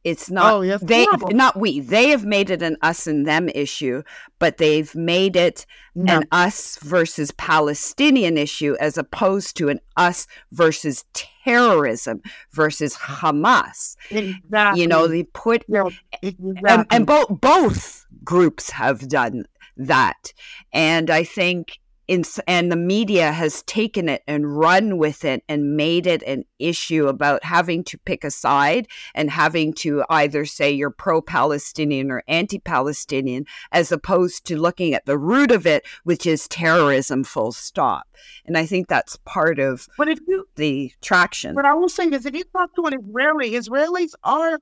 it's 0.04 0.30
not 0.30 0.54
oh, 0.54 0.62
yes, 0.62 0.82
they 0.82 1.06
not 1.32 1.58
we 1.60 1.80
they 1.80 2.10
have 2.10 2.26
made 2.26 2.50
it 2.50 2.62
an 2.62 2.78
us 2.82 3.08
and 3.08 3.28
them 3.28 3.50
issue 3.50 4.02
but 4.40 4.58
they've 4.58 4.94
made 4.96 5.36
it 5.36 5.66
no. 5.96 6.18
an 6.18 6.24
us 6.32 6.78
versus 6.78 7.32
palestinian 7.32 8.38
issue 8.38 8.76
as 8.80 8.98
opposed 8.98 9.58
to 9.58 9.70
an 9.70 9.80
us 9.98 10.28
versus 10.52 11.04
terrorism 11.14 12.22
versus 12.52 12.96
hamas 12.96 13.96
exactly. 14.10 14.82
you 14.82 14.88
know 14.88 15.08
they 15.08 15.24
put 15.24 15.64
yeah, 15.68 15.84
exactly. 16.22 16.62
and, 16.68 16.86
and 16.90 17.06
both 17.06 17.28
both 17.42 18.06
groups 18.24 18.70
have 18.70 19.08
done 19.08 19.46
that 19.76 20.34
and 20.72 21.10
i 21.10 21.24
think 21.24 21.80
in, 22.10 22.24
and 22.48 22.72
the 22.72 22.76
media 22.76 23.32
has 23.32 23.62
taken 23.64 24.10
it 24.10 24.24
and 24.28 24.58
run 24.58 24.98
with 24.98 25.24
it 25.24 25.44
and 25.48 25.78
made 25.78 26.08
it 26.08 26.24
an 26.24 26.44
issue 26.58 27.08
about 27.08 27.44
having 27.44 27.84
to 27.84 28.00
pick 28.00 28.24
a 28.24 28.32
side 28.32 28.88
and 29.14 29.30
having 29.30 29.74
to 29.74 30.04
either 30.10 30.44
say 30.44 30.72
you're 30.72 30.90
pro 30.90 31.22
Palestinian 31.22 32.10
or 32.10 32.24
anti 32.28 32.58
Palestinian, 32.58 33.46
as 33.72 33.92
opposed 33.92 34.44
to 34.46 34.58
looking 34.58 34.96
at 34.96 35.06
the 35.06 35.20
root 35.20 35.52
of 35.52 35.68
it, 35.68 35.86
which 36.04 36.26
is 36.26 36.48
terrorism, 36.48 37.24
full 37.24 37.52
stop. 37.52 38.08
And 38.48 38.58
I 38.58 38.66
think 38.66 38.88
that's 38.88 39.16
part 39.26 39.60
of 39.60 39.88
but 39.96 40.10
if 40.10 40.20
you, 40.28 40.48
the 40.56 40.92
traction. 41.02 41.54
But 41.54 41.66
I 41.66 41.76
will 41.76 41.90
say 41.90 42.10
this 42.10 42.26
if 42.26 42.36
you 42.36 42.44
talk 42.46 42.74
to 42.76 42.88
an 42.88 43.00
Israeli, 43.00 43.52
Israelis 43.52 44.14
are 44.24 44.60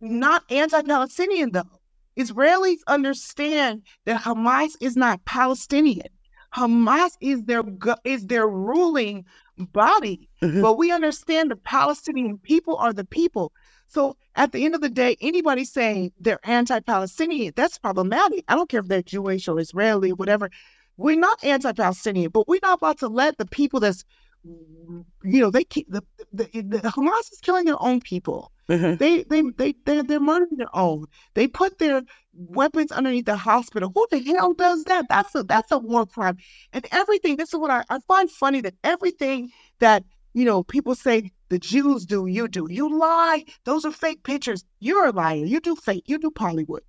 not 0.00 0.42
anti 0.50 0.82
Palestinian, 0.82 1.52
though. 1.52 1.80
Israelis 2.16 2.78
understand 2.88 3.82
that 4.06 4.22
Hamas 4.22 4.72
is 4.80 4.96
not 4.96 5.24
Palestinian. 5.24 6.08
Hamas 6.54 7.16
is 7.20 7.42
their 7.44 7.62
is 8.04 8.26
their 8.26 8.46
ruling 8.46 9.24
body. 9.58 10.28
Mm-hmm. 10.42 10.62
But 10.62 10.78
we 10.78 10.92
understand 10.92 11.50
the 11.50 11.56
Palestinian 11.56 12.38
people 12.38 12.76
are 12.76 12.92
the 12.92 13.04
people. 13.04 13.52
So 13.86 14.16
at 14.34 14.52
the 14.52 14.64
end 14.64 14.74
of 14.74 14.80
the 14.80 14.88
day, 14.88 15.16
anybody 15.20 15.64
saying 15.64 16.12
they're 16.18 16.40
anti-Palestinian, 16.44 17.52
that's 17.54 17.78
problematic. 17.78 18.44
I 18.48 18.56
don't 18.56 18.68
care 18.68 18.80
if 18.80 18.88
they're 18.88 19.02
Jewish 19.02 19.46
or 19.46 19.60
Israeli, 19.60 20.12
whatever. 20.12 20.50
we're 20.96 21.18
not 21.18 21.42
anti-Palestinian, 21.42 22.30
but 22.30 22.48
we're 22.48 22.60
not 22.62 22.78
about 22.78 22.98
to 22.98 23.08
let 23.08 23.38
the 23.38 23.46
people 23.46 23.80
that's, 23.80 24.04
you 24.44 25.40
know, 25.40 25.50
they 25.50 25.64
keep 25.64 25.90
the, 25.90 26.02
the, 26.32 26.44
the 26.52 26.78
Hamas 26.78 27.32
is 27.32 27.40
killing 27.42 27.64
their 27.64 27.82
own 27.82 28.00
people. 28.00 28.52
Mm-hmm. 28.68 28.96
They, 28.96 29.24
they, 29.24 29.42
they, 29.56 29.74
they, 29.84 30.02
they're 30.02 30.20
murdering 30.20 30.56
their 30.56 30.74
own. 30.74 31.06
They 31.34 31.48
put 31.48 31.78
their 31.78 32.02
weapons 32.36 32.92
underneath 32.92 33.26
the 33.26 33.36
hospital. 33.36 33.90
Who 33.94 34.06
the 34.10 34.20
hell 34.22 34.52
does 34.54 34.84
that? 34.84 35.06
That's 35.08 35.34
a, 35.34 35.42
that's 35.42 35.72
a 35.72 35.78
war 35.78 36.06
crime. 36.06 36.38
And 36.72 36.86
everything, 36.92 37.36
this 37.36 37.52
is 37.52 37.58
what 37.58 37.70
I, 37.70 37.84
I 37.90 37.98
find 38.08 38.30
funny 38.30 38.60
that 38.62 38.74
everything 38.84 39.50
that, 39.80 40.04
you 40.32 40.44
know, 40.44 40.62
people 40.62 40.94
say 40.94 41.30
the 41.48 41.58
Jews 41.58 42.04
do, 42.04 42.26
you 42.26 42.48
do. 42.48 42.66
You 42.68 42.98
lie. 42.98 43.44
Those 43.64 43.84
are 43.84 43.92
fake 43.92 44.24
pictures. 44.24 44.64
You're 44.80 45.06
a 45.06 45.12
liar. 45.12 45.44
You 45.44 45.60
do 45.60 45.76
fake. 45.76 46.04
You 46.06 46.18
do 46.18 46.32
Hollywood. 46.36 46.82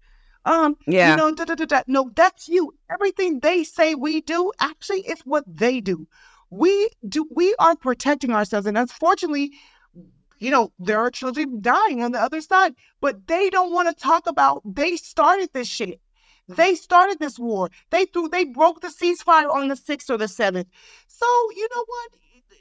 Um, 0.45 0.75
yeah. 0.87 1.11
You 1.11 1.17
know, 1.17 1.33
da, 1.33 1.45
da, 1.45 1.55
da, 1.55 1.65
da. 1.65 1.81
no, 1.87 2.11
that's 2.15 2.47
you. 2.47 2.73
Everything 2.89 3.39
they 3.39 3.63
say 3.63 3.95
we 3.95 4.21
do, 4.21 4.51
actually, 4.59 5.01
is 5.01 5.19
what 5.25 5.43
they 5.47 5.81
do. 5.81 6.07
We 6.51 6.89
do. 7.09 7.27
We 7.35 7.55
are 7.59 7.75
protecting 7.75 8.31
ourselves, 8.31 8.67
and 8.67 8.77
unfortunately, 8.77 9.51
you 10.39 10.51
know, 10.51 10.71
there 10.79 10.99
are 10.99 11.11
children 11.11 11.61
dying 11.61 12.03
on 12.03 12.11
the 12.11 12.21
other 12.21 12.41
side, 12.41 12.75
but 13.01 13.27
they 13.27 13.49
don't 13.49 13.73
want 13.73 13.87
to 13.87 14.03
talk 14.03 14.27
about. 14.27 14.61
They 14.65 14.97
started 14.97 15.49
this 15.53 15.67
shit. 15.67 15.99
They 16.47 16.75
started 16.75 17.19
this 17.19 17.39
war. 17.39 17.71
They 17.89 18.05
threw. 18.05 18.29
They 18.29 18.45
broke 18.45 18.81
the 18.81 18.89
ceasefire 18.89 19.49
on 19.49 19.67
the 19.67 19.75
sixth 19.75 20.09
or 20.09 20.17
the 20.17 20.27
seventh. 20.27 20.67
So 21.07 21.25
you 21.55 21.67
know 21.73 21.85
what? 21.87 22.09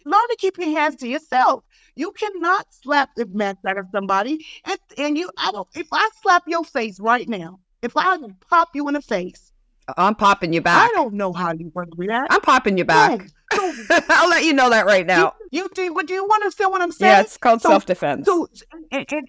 Learn 0.07 0.29
to 0.31 0.37
keep 0.39 0.59
your 0.59 0.71
hands 0.71 0.97
to 0.97 1.09
yourself. 1.09 1.65
You 1.95 2.13
cannot 2.13 2.67
slap 2.71 3.11
the 3.17 3.27
mess 3.27 3.57
out 3.67 3.79
of 3.79 3.87
somebody, 3.93 4.45
and 4.65 4.79
and 4.97 5.19
you. 5.19 5.31
I 5.37 5.51
don't. 5.53 5.69
If 5.75 5.89
I 5.93 6.09
slap 6.23 6.45
your 6.47 6.65
face 6.65 6.99
right 6.99 7.29
now, 7.29 7.61
if 7.83 7.93
I 7.97 8.17
pop 8.49 8.71
you 8.75 8.89
in 8.89 8.95
the 8.95 9.03
face, 9.03 9.53
I'm 9.97 10.15
popping 10.15 10.53
you 10.53 10.61
back. 10.61 10.91
I 10.91 10.95
don't 10.95 11.15
know 11.15 11.33
how 11.33 11.53
you 11.53 11.71
want 11.75 11.91
to 11.91 11.97
react. 11.97 12.33
I'm 12.33 12.41
popping 12.41 12.79
you 12.79 12.85
back. 12.85 13.27
No, 13.57 13.75
I'll 14.09 14.29
let 14.29 14.45
you 14.45 14.53
know 14.53 14.71
that 14.71 14.87
right 14.87 15.07
now. 15.07 15.35
You, 15.51 15.63
you 15.63 15.69
do. 15.75 16.03
Do 16.03 16.15
you 16.15 16.29
understand 16.33 16.71
what 16.71 16.83
I'm 16.83 16.93
saying? 16.93 17.13
Yeah, 17.13 17.21
it's 17.21 17.37
called 17.37 17.63
so, 17.63 17.71
self 17.71 17.87
defense. 17.87 18.27
So, 18.27 18.49
and, 18.91 19.07
and, 19.11 19.29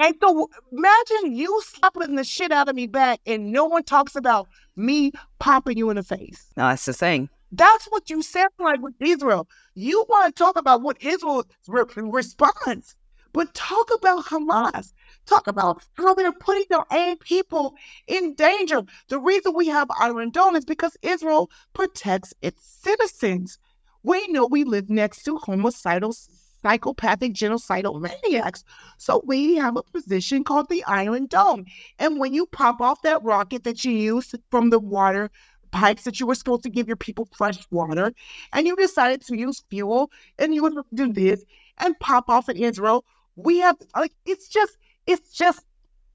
and 0.00 0.14
so 0.20 0.48
imagine 0.72 1.34
you 1.34 1.60
slapping 1.64 2.14
the 2.16 2.24
shit 2.24 2.52
out 2.52 2.68
of 2.68 2.76
me 2.76 2.86
back, 2.86 3.20
and 3.26 3.52
no 3.52 3.64
one 3.66 3.84
talks 3.84 4.16
about 4.16 4.48
me 4.76 5.12
popping 5.38 5.78
you 5.78 5.90
in 5.90 5.96
the 5.96 6.02
face. 6.02 6.46
No, 6.56 6.68
that's 6.68 6.84
the 6.84 6.92
thing. 6.92 7.28
That's 7.52 7.86
what 7.86 8.10
you 8.10 8.22
sound 8.22 8.50
like 8.58 8.80
with 8.80 8.94
Israel. 9.00 9.48
You 9.74 10.04
want 10.08 10.34
to 10.34 10.38
talk 10.42 10.58
about 10.58 10.82
what 10.82 11.00
Israel's 11.00 11.46
re- 11.68 11.84
response, 11.96 12.96
but 13.32 13.54
talk 13.54 13.90
about 13.94 14.24
Hamas 14.24 14.92
talk 15.26 15.46
about 15.46 15.82
how 15.94 16.14
they're 16.14 16.32
putting 16.32 16.64
their 16.70 16.84
own 16.92 17.16
people 17.18 17.74
in 18.06 18.34
danger. 18.34 18.82
The 19.08 19.18
reason 19.18 19.54
we 19.54 19.68
have 19.68 19.88
Iron 20.00 20.30
Dome 20.30 20.56
is 20.56 20.64
because 20.64 20.96
Israel 21.02 21.50
protects 21.72 22.34
its 22.42 22.64
citizens. 22.64 23.58
We 24.04 24.26
know 24.28 24.46
we 24.46 24.64
live 24.64 24.90
next 24.90 25.24
to 25.24 25.38
homicidal, 25.38 26.14
psychopathic, 26.62 27.32
genocidal 27.32 28.00
maniacs. 28.00 28.62
So 28.98 29.22
we 29.26 29.56
have 29.56 29.76
a 29.76 29.82
position 29.82 30.44
called 30.44 30.68
the 30.68 30.84
Iron 30.84 31.26
Dome. 31.26 31.64
And 31.98 32.20
when 32.20 32.34
you 32.34 32.46
pop 32.46 32.80
off 32.80 33.02
that 33.02 33.22
rocket 33.22 33.64
that 33.64 33.84
you 33.84 33.92
use 33.92 34.34
from 34.50 34.70
the 34.70 34.78
water 34.78 35.30
pipes 35.72 36.04
that 36.04 36.20
you 36.20 36.26
were 36.26 36.36
supposed 36.36 36.62
to 36.62 36.70
give 36.70 36.86
your 36.86 36.96
people 36.96 37.28
fresh 37.36 37.58
water, 37.70 38.12
and 38.52 38.66
you 38.66 38.76
decided 38.76 39.22
to 39.22 39.36
use 39.36 39.64
fuel 39.70 40.10
and 40.38 40.54
you 40.54 40.62
would 40.62 40.74
do 40.94 41.12
this 41.12 41.44
and 41.78 41.98
pop 41.98 42.28
off 42.28 42.48
in 42.48 42.56
Israel, 42.56 43.04
we 43.36 43.58
have 43.58 43.76
like 43.96 44.12
it's 44.26 44.48
just 44.48 44.76
it's 45.06 45.32
just 45.32 45.64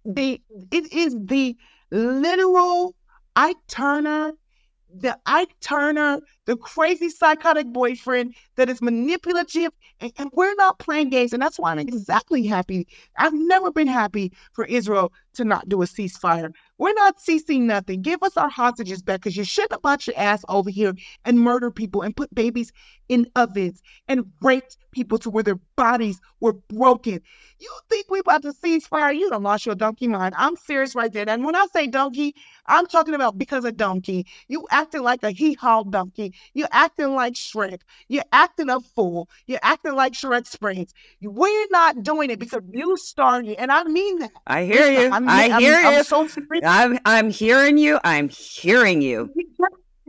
the 0.05 0.41
it 0.71 0.91
is 0.93 1.17
the 1.25 1.57
literal 1.91 2.95
Ike 3.35 3.57
Turner, 3.67 4.33
the 4.93 5.17
Ike 5.25 5.55
Turner, 5.59 6.19
the 6.49 6.57
crazy 6.57 7.09
psychotic 7.09 7.67
boyfriend 7.67 8.33
that 8.55 8.69
is 8.69 8.81
manipulative, 8.81 9.71
and, 9.99 10.11
and, 10.17 10.31
we're 10.33 10.55
not 10.55 10.79
playing 10.79 11.11
games. 11.11 11.31
And 11.31 11.39
that's 11.39 11.59
why 11.59 11.71
I'm 11.71 11.77
exactly 11.77 12.43
happy. 12.43 12.87
I've 13.17 13.35
never 13.35 13.71
been 13.71 13.87
happy 13.87 14.33
for 14.53 14.65
Israel 14.65 15.13
to 15.35 15.45
not 15.45 15.69
do 15.69 15.83
a 15.83 15.85
ceasefire. 15.85 16.51
We're 16.79 16.93
not 16.93 17.19
ceasing 17.19 17.67
nothing. 17.67 18.01
Give 18.01 18.23
us 18.23 18.35
our 18.35 18.49
hostages 18.49 19.03
back 19.03 19.19
because 19.19 19.37
you 19.37 19.43
shouldn't 19.43 19.73
have 19.73 19.81
brought 19.83 20.07
your 20.07 20.17
ass 20.17 20.43
over 20.49 20.71
here 20.71 20.93
and 21.23 21.39
murder 21.39 21.69
people 21.69 22.01
and 22.01 22.15
put 22.15 22.33
babies 22.33 22.71
in 23.09 23.27
ovens 23.35 23.83
and 24.07 24.25
raped 24.41 24.77
people 24.91 25.17
to 25.19 25.29
where 25.29 25.43
their 25.43 25.59
bodies 25.75 26.19
were 26.39 26.53
broken. 26.53 27.19
You 27.59 27.69
think 27.89 28.09
we 28.09 28.19
about 28.19 28.43
to 28.43 28.53
ceasefire? 28.53 29.15
You 29.15 29.29
don't 29.29 29.43
lost 29.43 29.65
your 29.65 29.75
donkey 29.75 30.07
mind. 30.07 30.35
I'm 30.37 30.55
serious 30.55 30.95
right 30.95 31.11
there. 31.11 31.27
And 31.27 31.43
when 31.43 31.55
I 31.55 31.67
say 31.73 31.87
donkey, 31.87 32.33
I'm 32.65 32.85
talking 32.85 33.13
about 33.13 33.37
because 33.37 33.65
of 33.65 33.75
donkey. 33.77 34.25
You 34.47 34.65
acting 34.71 35.03
like 35.03 35.23
a 35.23 35.31
hee-haw 35.31 35.83
donkey. 35.83 36.33
You're 36.53 36.67
acting 36.71 37.15
like 37.15 37.33
Shrek. 37.33 37.81
You're 38.07 38.23
acting 38.31 38.69
a 38.69 38.79
fool. 38.79 39.29
You're 39.47 39.59
acting 39.61 39.95
like 39.95 40.13
Shrek 40.13 40.47
Springs. 40.47 40.93
We're 41.21 41.67
not 41.71 42.03
doing 42.03 42.29
it 42.29 42.39
because 42.39 42.61
you 42.71 42.97
started, 42.97 43.55
and 43.59 43.71
I 43.71 43.83
mean 43.83 44.19
that. 44.19 44.31
I 44.47 44.65
hear 44.65 44.91
you. 44.91 45.11
I'm, 45.11 45.27
I 45.27 45.59
hear 45.59 45.75
I'm, 45.75 45.83
you. 45.83 45.99
I'm, 45.99 46.03
so 46.03 46.27
I'm, 46.63 46.99
I'm 47.05 47.29
hearing 47.29 47.77
you. 47.77 47.99
I'm 48.03 48.29
hearing 48.29 49.01
you. 49.01 49.31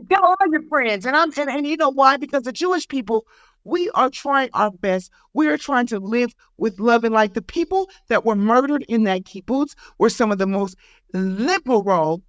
Tell 0.09 0.23
all 0.25 0.35
your 0.49 0.63
friends, 0.63 1.05
and 1.05 1.15
I'm 1.15 1.31
and, 1.37 1.49
and 1.49 1.67
you 1.67 1.77
know 1.77 1.89
why? 1.89 2.17
Because 2.17 2.43
the 2.43 2.51
Jewish 2.51 2.87
people 2.87 3.25
we 3.63 3.89
are 3.91 4.09
trying 4.09 4.49
our 4.53 4.71
best. 4.71 5.11
We 5.33 5.47
are 5.47 5.57
trying 5.57 5.87
to 5.87 5.99
live 5.99 6.33
with 6.57 6.79
love 6.79 7.03
and 7.03 7.13
light. 7.13 7.33
The 7.33 7.41
people 7.41 7.89
that 8.07 8.25
were 8.25 8.35
murdered 8.35 8.83
in 8.87 9.03
that 9.03 9.23
kibbutz 9.23 9.75
were 9.97 10.09
some 10.09 10.31
of 10.31 10.37
the 10.37 10.47
most 10.47 10.75
liberal, 11.13 12.21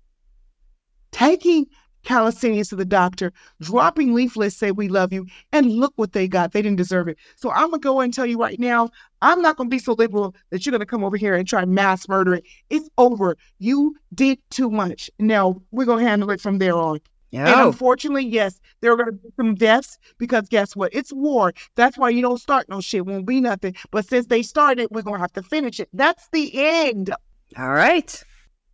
taking 1.10 1.66
Palestinians 2.04 2.68
to 2.70 2.76
the 2.76 2.84
doctor, 2.84 3.32
dropping 3.60 4.14
leaflets, 4.14 4.56
say 4.56 4.70
we 4.70 4.88
love 4.88 5.12
you, 5.12 5.26
and 5.52 5.72
look 5.72 5.92
what 5.96 6.12
they 6.12 6.28
got. 6.28 6.52
They 6.52 6.62
didn't 6.62 6.78
deserve 6.78 7.08
it. 7.08 7.18
So 7.36 7.50
I'm 7.50 7.70
gonna 7.70 7.78
go 7.78 8.00
and 8.00 8.12
tell 8.12 8.26
you 8.26 8.38
right 8.38 8.58
now, 8.58 8.90
I'm 9.20 9.42
not 9.42 9.56
gonna 9.56 9.68
be 9.68 9.78
so 9.78 9.92
liberal 9.92 10.34
that 10.50 10.64
you're 10.64 10.72
gonna 10.72 10.86
come 10.86 11.04
over 11.04 11.16
here 11.16 11.34
and 11.34 11.46
try 11.46 11.64
mass 11.64 12.08
murder 12.08 12.34
it. 12.34 12.44
It's 12.70 12.88
over. 12.98 13.36
You 13.58 13.96
did 14.14 14.38
too 14.50 14.70
much. 14.70 15.10
Now 15.18 15.62
we're 15.70 15.86
gonna 15.86 16.02
handle 16.02 16.30
it 16.30 16.40
from 16.40 16.58
there 16.58 16.74
on. 16.74 17.00
And 17.32 17.68
unfortunately, 17.68 18.26
yes, 18.26 18.60
there 18.80 18.92
are 18.92 18.96
going 18.96 19.06
to 19.06 19.12
be 19.12 19.30
some 19.36 19.54
deaths 19.54 19.98
because 20.18 20.48
guess 20.48 20.76
what? 20.76 20.92
It's 20.94 21.12
war. 21.12 21.54
That's 21.76 21.96
why 21.96 22.10
you 22.10 22.20
don't 22.20 22.40
start 22.40 22.68
no 22.68 22.82
shit. 22.82 23.06
Won't 23.06 23.26
be 23.26 23.40
nothing. 23.40 23.74
But 23.90 24.06
since 24.06 24.26
they 24.26 24.42
started, 24.42 24.88
we're 24.90 25.00
going 25.00 25.16
to 25.16 25.20
have 25.22 25.32
to 25.32 25.42
finish 25.42 25.80
it. 25.80 25.88
That's 25.94 26.28
the 26.32 26.50
end. 26.54 27.10
All 27.56 27.70
right. 27.70 28.22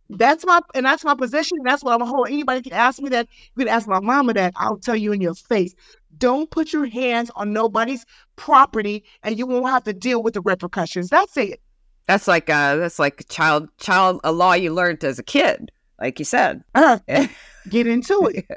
That's 0.09 0.45
my 0.45 0.59
and 0.73 0.85
that's 0.85 1.03
my 1.03 1.13
position. 1.13 1.59
That's 1.63 1.83
what 1.83 1.93
I'm 1.93 1.99
gonna 1.99 2.11
hold. 2.11 2.27
Anybody 2.29 2.61
can 2.61 2.73
ask 2.73 2.99
me 2.99 3.09
that. 3.09 3.27
You 3.55 3.65
can 3.65 3.73
ask 3.73 3.87
my 3.87 3.99
mama 3.99 4.33
that. 4.33 4.53
I'll 4.55 4.77
tell 4.77 4.95
you 4.95 5.11
in 5.11 5.21
your 5.21 5.35
face. 5.35 5.75
Don't 6.17 6.49
put 6.49 6.73
your 6.73 6.87
hands 6.87 7.29
on 7.35 7.53
nobody's 7.53 8.05
property, 8.35 9.03
and 9.23 9.37
you 9.37 9.45
won't 9.45 9.67
have 9.67 9.83
to 9.83 9.93
deal 9.93 10.23
with 10.23 10.33
the 10.33 10.41
repercussions. 10.41 11.09
That's 11.09 11.37
it. 11.37 11.61
That's 12.07 12.27
like 12.27 12.49
uh 12.49 12.77
that's 12.77 12.97
like 12.97 13.27
child 13.29 13.69
child 13.77 14.19
a 14.23 14.31
law 14.31 14.53
you 14.53 14.73
learned 14.73 15.03
as 15.03 15.19
a 15.19 15.23
kid, 15.23 15.71
like 15.99 16.17
you 16.17 16.25
said. 16.25 16.63
Uh, 16.73 16.97
get 17.69 17.85
into 17.85 18.31
it. 18.33 18.47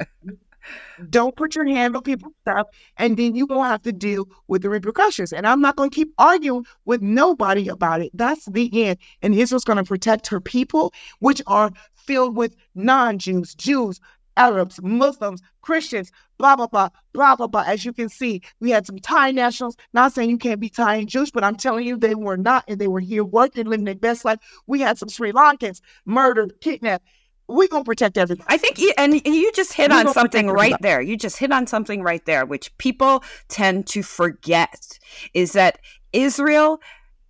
Don't 1.10 1.36
put 1.36 1.54
your 1.54 1.66
hand 1.66 1.96
on 1.96 2.02
people's 2.02 2.34
stuff, 2.42 2.68
and 2.96 3.16
then 3.16 3.34
you 3.34 3.46
won't 3.46 3.68
have 3.68 3.82
to 3.82 3.92
deal 3.92 4.28
with 4.48 4.62
the 4.62 4.70
repercussions. 4.70 5.32
And 5.32 5.46
I'm 5.46 5.60
not 5.60 5.76
going 5.76 5.90
to 5.90 5.94
keep 5.94 6.12
arguing 6.18 6.64
with 6.84 7.02
nobody 7.02 7.68
about 7.68 8.00
it. 8.02 8.10
That's 8.14 8.44
the 8.46 8.70
end. 8.86 8.98
And 9.22 9.34
Israel's 9.34 9.64
going 9.64 9.78
to 9.78 9.84
protect 9.84 10.26
her 10.28 10.40
people, 10.40 10.92
which 11.20 11.42
are 11.46 11.70
filled 11.94 12.36
with 12.36 12.56
non 12.74 13.18
Jews, 13.18 13.54
Jews, 13.54 14.00
Arabs, 14.36 14.80
Muslims, 14.82 15.42
Christians, 15.60 16.10
blah, 16.38 16.56
blah, 16.56 16.66
blah, 16.66 16.88
blah, 17.12 17.36
blah, 17.36 17.46
blah. 17.46 17.64
As 17.66 17.84
you 17.84 17.92
can 17.92 18.08
see, 18.08 18.40
we 18.60 18.70
had 18.70 18.86
some 18.86 18.98
Thai 18.98 19.30
nationals, 19.30 19.76
not 19.92 20.12
saying 20.12 20.30
you 20.30 20.38
can't 20.38 20.60
be 20.60 20.68
Thai 20.68 20.96
and 20.96 21.08
Jewish, 21.08 21.30
but 21.30 21.44
I'm 21.44 21.56
telling 21.56 21.86
you, 21.86 21.96
they 21.96 22.14
were 22.14 22.36
not, 22.36 22.64
and 22.66 22.80
they 22.80 22.88
were 22.88 23.00
here 23.00 23.24
working, 23.24 23.66
living 23.66 23.84
their 23.84 23.94
best 23.94 24.24
life. 24.24 24.38
We 24.66 24.80
had 24.80 24.98
some 24.98 25.08
Sri 25.08 25.32
Lankans 25.32 25.80
murdered, 26.06 26.54
kidnapped 26.60 27.06
we're 27.53 27.68
gonna 27.68 27.84
protect 27.84 28.18
everybody. 28.18 28.46
I 28.48 28.57
think, 28.57 28.78
you, 28.78 28.92
and 28.98 29.14
you 29.26 29.53
just 29.53 29.72
hit 29.72 29.90
we're 29.90 30.00
on 30.00 30.12
something 30.12 30.48
right 30.48 30.76
there. 30.80 31.00
You 31.00 31.16
just 31.16 31.38
hit 31.38 31.53
on 31.53 31.66
something 31.66 32.03
right 32.03 32.24
there, 32.26 32.44
which 32.44 32.76
people 32.78 33.22
tend 33.48 33.86
to 33.88 34.03
forget, 34.03 34.98
is 35.34 35.53
that 35.53 35.78
Israel 36.12 36.80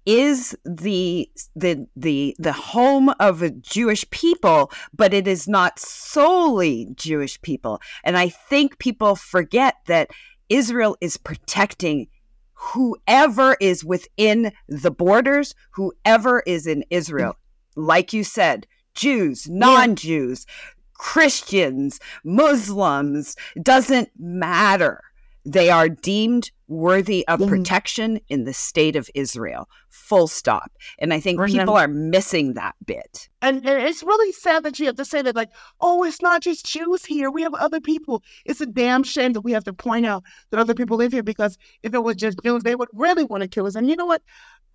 is 0.05 0.57
the 0.65 1.29
the 1.55 1.87
the 1.95 2.35
the 2.39 2.53
home 2.53 3.11
of 3.21 3.43
a 3.43 3.51
Jewish 3.51 4.09
people, 4.11 4.71
but 4.93 5.15
it 5.15 5.29
is 5.29 5.47
not 5.47 5.79
solely 5.79 6.89
Jewish 6.97 7.41
people. 7.43 7.81
And 8.03 8.17
I 8.17 8.29
think 8.29 8.79
people 8.79 9.15
forget 9.15 9.77
that 9.87 10.11
Israel 10.49 10.97
is 11.01 11.17
protecting 11.17 12.09
whoever 12.55 13.57
is 13.61 13.85
within 13.85 14.53
the 14.69 14.91
borders, 14.91 15.55
whoever 15.73 16.41
is 16.47 16.67
in 16.67 16.85
Israel. 16.91 17.33
Mm-hmm. 17.33 17.83
Like 17.85 18.13
you 18.13 18.25
said, 18.25 18.67
Jews, 18.95 19.49
non 19.49 19.97
Jews. 19.97 20.47
Christians, 20.95 21.99
Muslims, 22.25 23.37
doesn't 23.61 24.11
matter. 24.19 25.03
They 25.45 25.69
are 25.71 25.89
deemed 25.89 26.53
worthy 26.69 27.27
of 27.27 27.41
Mhm. 27.41 27.49
protection 27.49 28.21
in 28.29 28.45
the 28.45 28.55
state 28.55 28.95
of 28.95 29.11
Israel. 29.13 29.69
Full 29.91 30.29
stop. 30.29 30.71
And 31.01 31.13
I 31.13 31.19
think 31.19 31.41
Remember- 31.41 31.63
people 31.63 31.75
are 31.77 31.89
missing 31.89 32.55
that 32.55 32.77
bit. 32.87 33.29
And, 33.43 33.57
and 33.67 33.83
it's 33.83 34.05
really 34.05 34.31
sad 34.31 34.63
that 34.63 34.79
you 34.79 34.87
have 34.87 34.95
to 34.97 35.05
say 35.05 35.21
that, 35.23 35.35
like, 35.35 35.51
oh, 35.81 36.05
it's 36.05 36.23
not 36.23 36.41
just 36.43 36.65
Jews 36.65 37.05
here. 37.05 37.29
We 37.31 37.43
have 37.43 37.55
other 37.55 37.81
people. 37.81 38.23
It's 38.45 38.61
a 38.61 38.67
damn 38.67 39.03
shame 39.03 39.33
that 39.33 39.41
we 39.41 39.51
have 39.53 39.65
to 39.65 39.73
point 39.73 40.07
out 40.07 40.23
that 40.51 40.61
other 40.61 40.75
people 40.75 40.97
live 40.97 41.11
here 41.13 41.25
because 41.25 41.59
if 41.83 41.93
it 41.93 42.05
was 42.05 42.15
just 42.17 42.39
Jews, 42.45 42.63
they 42.63 42.77
would 42.77 42.89
really 42.93 43.25
want 43.25 43.43
to 43.43 43.49
kill 43.49 43.67
us. 43.67 43.75
And 43.75 43.89
you 43.91 43.97
know 43.97 44.07
what? 44.07 44.23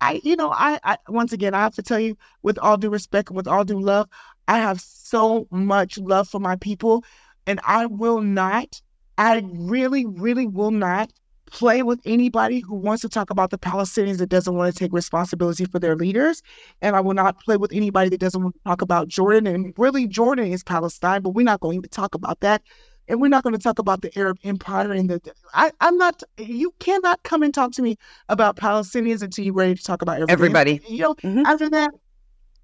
I, 0.00 0.20
you 0.22 0.36
know, 0.36 0.52
I, 0.52 0.78
I 0.84 0.98
once 1.08 1.32
again, 1.32 1.54
I 1.54 1.60
have 1.60 1.74
to 1.74 1.82
tell 1.82 1.98
you, 1.98 2.16
with 2.42 2.58
all 2.58 2.76
due 2.76 2.90
respect 2.90 3.30
with 3.30 3.48
all 3.48 3.64
due 3.64 3.80
love, 3.80 4.08
I 4.46 4.58
have 4.58 4.80
so 4.80 5.46
much 5.50 5.98
love 5.98 6.28
for 6.28 6.40
my 6.40 6.56
people, 6.56 7.04
and 7.46 7.60
I 7.64 7.86
will 7.86 8.20
not, 8.20 8.80
I 9.16 9.44
really, 9.52 10.06
really 10.06 10.46
will 10.46 10.70
not 10.70 11.12
play 11.50 11.82
with 11.82 12.00
anybody 12.04 12.60
who 12.60 12.74
wants 12.74 13.02
to 13.02 13.08
talk 13.08 13.30
about 13.30 13.50
the 13.50 13.58
Palestinians 13.58 14.18
that 14.18 14.28
doesn't 14.28 14.54
want 14.54 14.72
to 14.72 14.78
take 14.78 14.92
responsibility 14.92 15.64
for 15.64 15.78
their 15.78 15.96
leaders. 15.96 16.42
And 16.82 16.94
I 16.94 17.00
will 17.00 17.14
not 17.14 17.40
play 17.40 17.56
with 17.56 17.72
anybody 17.72 18.10
that 18.10 18.20
doesn't 18.20 18.42
want 18.42 18.54
to 18.54 18.60
talk 18.64 18.82
about 18.82 19.08
Jordan. 19.08 19.46
And 19.46 19.72
really, 19.78 20.06
Jordan 20.06 20.52
is 20.52 20.62
Palestine, 20.62 21.22
but 21.22 21.30
we're 21.30 21.44
not 21.44 21.60
going 21.60 21.82
to 21.82 21.88
talk 21.88 22.14
about 22.14 22.40
that. 22.40 22.62
And 23.08 23.20
we're 23.20 23.28
not 23.28 23.42
going 23.42 23.54
to 23.54 23.60
talk 23.62 23.78
about 23.78 24.02
the 24.02 24.16
Arab 24.18 24.38
Empire 24.44 24.92
and 24.92 25.08
the. 25.08 25.20
I, 25.54 25.72
I'm 25.80 25.96
not. 25.96 26.22
You 26.38 26.72
cannot 26.78 27.22
come 27.22 27.42
and 27.42 27.52
talk 27.54 27.72
to 27.72 27.82
me 27.82 27.96
about 28.28 28.56
Palestinians 28.56 29.22
until 29.22 29.44
you're 29.44 29.54
ready 29.54 29.74
to 29.74 29.82
talk 29.82 30.02
about 30.02 30.20
everybody. 30.20 30.32
Everybody. 30.74 30.94
You 30.94 31.02
know, 31.02 31.14
Mhm. 31.14 31.44
after 31.46 31.70
that, 31.70 31.90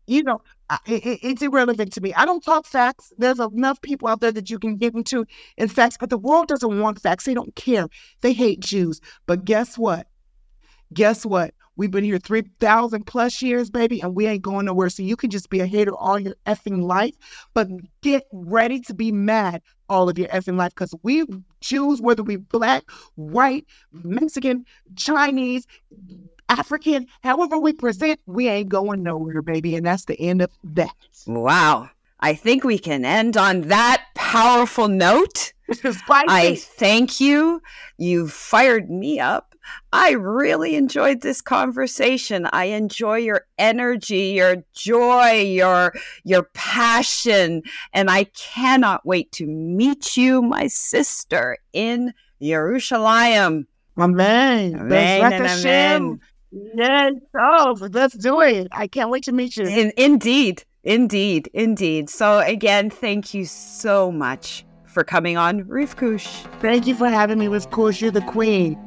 you 0.06 0.22
know, 0.22 0.40
I- 0.68 0.78
it, 0.86 1.06
it- 1.06 1.20
it's 1.22 1.42
irrelevant 1.42 1.92
to 1.94 2.00
me. 2.02 2.12
I 2.14 2.26
don't 2.26 2.44
talk 2.44 2.66
facts. 2.66 3.12
There's 3.16 3.40
enough 3.40 3.80
people 3.80 4.06
out 4.08 4.20
there 4.20 4.32
that 4.32 4.50
you 4.50 4.58
can 4.58 4.76
get 4.76 4.94
into 4.94 5.24
in 5.56 5.68
facts, 5.68 5.96
but 5.98 6.10
the 6.10 6.18
world 6.18 6.48
doesn't 6.48 6.78
want 6.80 7.00
facts. 7.00 7.24
They 7.24 7.34
don't 7.34 7.54
care. 7.56 7.86
They 8.20 8.32
hate 8.34 8.60
Jews. 8.60 9.00
But 9.26 9.44
guess 9.46 9.78
what? 9.78 10.06
Guess 10.92 11.24
what? 11.24 11.54
We've 11.76 11.90
been 11.90 12.04
here 12.04 12.18
3,000 12.18 13.04
plus 13.04 13.42
years, 13.42 13.70
baby, 13.70 14.00
and 14.00 14.14
we 14.14 14.26
ain't 14.26 14.42
going 14.42 14.66
nowhere. 14.66 14.90
So 14.90 15.02
you 15.02 15.16
can 15.16 15.30
just 15.30 15.50
be 15.50 15.60
a 15.60 15.66
hater 15.66 15.94
all 15.94 16.18
your 16.18 16.34
effing 16.46 16.82
life, 16.82 17.14
but 17.52 17.68
get 18.02 18.24
ready 18.32 18.80
to 18.80 18.94
be 18.94 19.12
mad 19.12 19.62
all 19.88 20.08
of 20.08 20.18
your 20.18 20.28
effing 20.28 20.56
life 20.56 20.74
because 20.74 20.94
we 21.02 21.24
Jews, 21.60 22.00
whether 22.00 22.22
we 22.22 22.36
black, 22.36 22.84
white, 23.16 23.66
Mexican, 23.92 24.64
Chinese, 24.96 25.66
African, 26.48 27.06
however 27.22 27.58
we 27.58 27.72
present, 27.72 28.20
we 28.26 28.48
ain't 28.48 28.68
going 28.68 29.02
nowhere, 29.02 29.42
baby. 29.42 29.76
And 29.76 29.86
that's 29.86 30.04
the 30.04 30.18
end 30.20 30.42
of 30.42 30.50
that. 30.62 30.94
Wow. 31.26 31.90
I 32.20 32.34
think 32.34 32.64
we 32.64 32.78
can 32.78 33.04
end 33.04 33.36
on 33.36 33.62
that 33.62 34.04
powerful 34.14 34.88
note. 34.88 35.52
I 36.08 36.56
thank 36.56 37.20
you. 37.20 37.60
You 37.98 38.28
fired 38.28 38.90
me 38.90 39.20
up. 39.20 39.53
I 39.92 40.12
really 40.12 40.74
enjoyed 40.74 41.20
this 41.20 41.40
conversation. 41.40 42.48
I 42.52 42.66
enjoy 42.66 43.18
your 43.18 43.46
energy, 43.58 44.32
your 44.36 44.64
joy, 44.74 45.40
your 45.40 45.94
your 46.24 46.44
passion, 46.54 47.62
and 47.92 48.10
I 48.10 48.24
cannot 48.24 49.06
wait 49.06 49.32
to 49.32 49.46
meet 49.46 50.16
you, 50.16 50.42
my 50.42 50.66
sister, 50.66 51.58
in 51.72 52.12
Jerusalem. 52.42 53.66
Amen. 53.98 54.74
Amen 54.74 55.32
and 55.32 55.46
amen. 55.46 56.20
Yes. 56.76 57.14
Oh, 57.36 57.76
let's 57.92 58.14
do 58.14 58.40
it. 58.40 58.68
I 58.72 58.86
can't 58.86 59.10
wait 59.10 59.24
to 59.24 59.32
meet 59.32 59.56
you. 59.56 59.66
In, 59.66 59.92
indeed, 59.96 60.64
indeed, 60.84 61.48
indeed. 61.52 62.10
So 62.10 62.38
again, 62.40 62.90
thank 62.90 63.34
you 63.34 63.44
so 63.44 64.12
much 64.12 64.64
for 64.86 65.02
coming 65.02 65.36
on 65.36 65.64
Rivkush. 65.64 66.46
Thank 66.60 66.86
you 66.86 66.94
for 66.94 67.08
having 67.08 67.38
me. 67.38 67.46
Of 67.46 67.70
course, 67.70 68.00
you're 68.00 68.12
the 68.12 68.20
queen. 68.22 68.78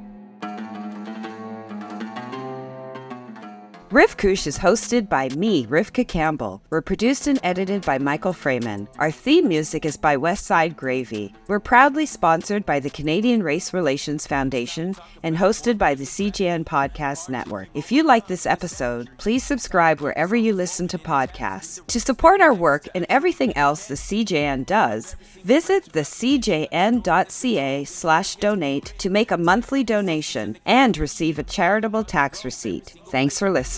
Rivkush 3.90 4.46
is 4.48 4.60
hosted 4.60 5.08
by 5.08 5.30
me, 5.30 5.66
Rivka 5.66 6.06
Campbell. 6.06 6.62
We're 6.70 6.82
produced 6.82 7.26
and 7.26 7.40
edited 7.42 7.86
by 7.86 7.98
Michael 7.98 8.34
Fraiman. 8.34 8.90
Our 8.98 9.12
theme 9.12 9.48
music 9.48 9.86
is 9.86 9.96
by 9.96 10.18
Westside 10.18 10.76
Gravy. 10.76 11.34
We're 11.48 11.62
proudly 11.62 12.06
sponsored 12.06 12.66
by 12.66 12.82
the 12.82 12.90
Canadian 12.90 13.44
Race 13.44 13.74
Relations 13.74 14.28
Foundation 14.28 14.94
and 15.24 15.38
hosted 15.38 15.78
by 15.78 15.96
the 15.96 16.04
CJN 16.04 16.66
Podcast 16.66 17.30
Network. 17.30 17.70
If 17.76 17.90
you 17.90 18.04
like 18.04 18.28
this 18.28 18.46
episode, 18.46 19.10
please 19.20 19.46
subscribe 19.46 20.02
wherever 20.02 20.36
you 20.36 20.52
listen 20.52 20.90
to 20.90 20.98
podcasts. 20.98 21.80
To 21.88 22.02
support 22.02 22.42
our 22.42 22.54
work 22.54 22.90
and 22.94 23.06
everything 23.08 23.56
else 23.56 23.88
the 23.88 23.96
CJN 23.96 24.66
does, 24.66 25.16
visit 25.46 25.86
thecjn.ca 25.94 27.86
slash 27.86 28.36
donate 28.36 28.94
to 28.98 29.10
make 29.10 29.32
a 29.32 29.38
monthly 29.38 29.86
donation 29.86 30.58
and 30.66 30.98
receive 30.98 31.40
a 31.40 31.44
charitable 31.44 32.04
tax 32.04 32.44
receipt. 32.44 32.94
Thanks 33.12 33.40
for 33.40 33.50
listening 33.50 33.77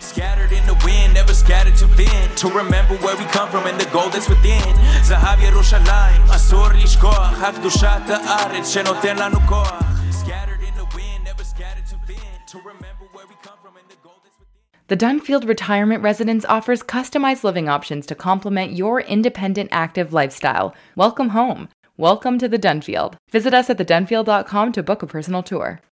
Scattered 0.00 0.52
in 0.52 0.64
the 0.66 0.76
wind, 0.84 1.14
never 1.14 1.34
scattered 1.34 1.76
too 1.76 1.88
thin. 1.98 2.28
To 2.36 2.48
remember 2.48 2.94
where 3.04 3.16
we 3.16 3.24
come 3.24 3.48
from 3.50 3.66
and 3.66 3.80
the 3.80 3.88
gold 3.90 4.12
that's 4.12 4.28
within. 4.28 4.74
זהב 5.02 5.40
ירושלים, 5.40 6.22
אסור 6.30 6.68
לשכוח, 6.74 7.42
הקדושת 7.42 8.00
הארץ 8.08 8.68
שנותן 8.68 9.16
לנו 9.16 9.38
כוח. 9.48 9.82
Scattered 10.10 10.62
in 10.68 10.74
the 10.76 10.86
wind, 10.96 11.24
never 11.24 11.44
scattered 11.44 11.86
too 11.90 11.98
thin. 12.06 12.38
To 12.52 12.58
remember 12.58 13.04
where 13.12 13.26
we 13.26 13.34
come 13.42 13.58
from 13.62 13.76
and 13.76 13.88
the 13.88 13.96
gold 14.02 14.20
that's 14.24 14.38
within. 14.38 14.86
The 14.88 14.96
Dunfield 14.96 15.48
Retirement 15.48 16.02
Residence 16.02 16.44
offers 16.44 16.82
customized 16.82 17.44
living 17.44 17.68
options 17.68 18.06
to 18.06 18.14
complement 18.14 18.72
your 18.72 19.00
independent 19.00 19.68
active 19.72 20.12
lifestyle. 20.12 20.74
Welcome 20.96 21.30
home. 21.30 21.68
Welcome 21.96 22.38
to 22.38 22.48
the 22.48 22.58
Dunfield. 22.58 23.14
Visit 23.32 23.52
us 23.52 23.68
at 23.68 23.78
thedunfield.com 23.78 24.72
to 24.72 24.82
book 24.82 25.02
a 25.02 25.06
personal 25.06 25.42
tour. 25.42 25.80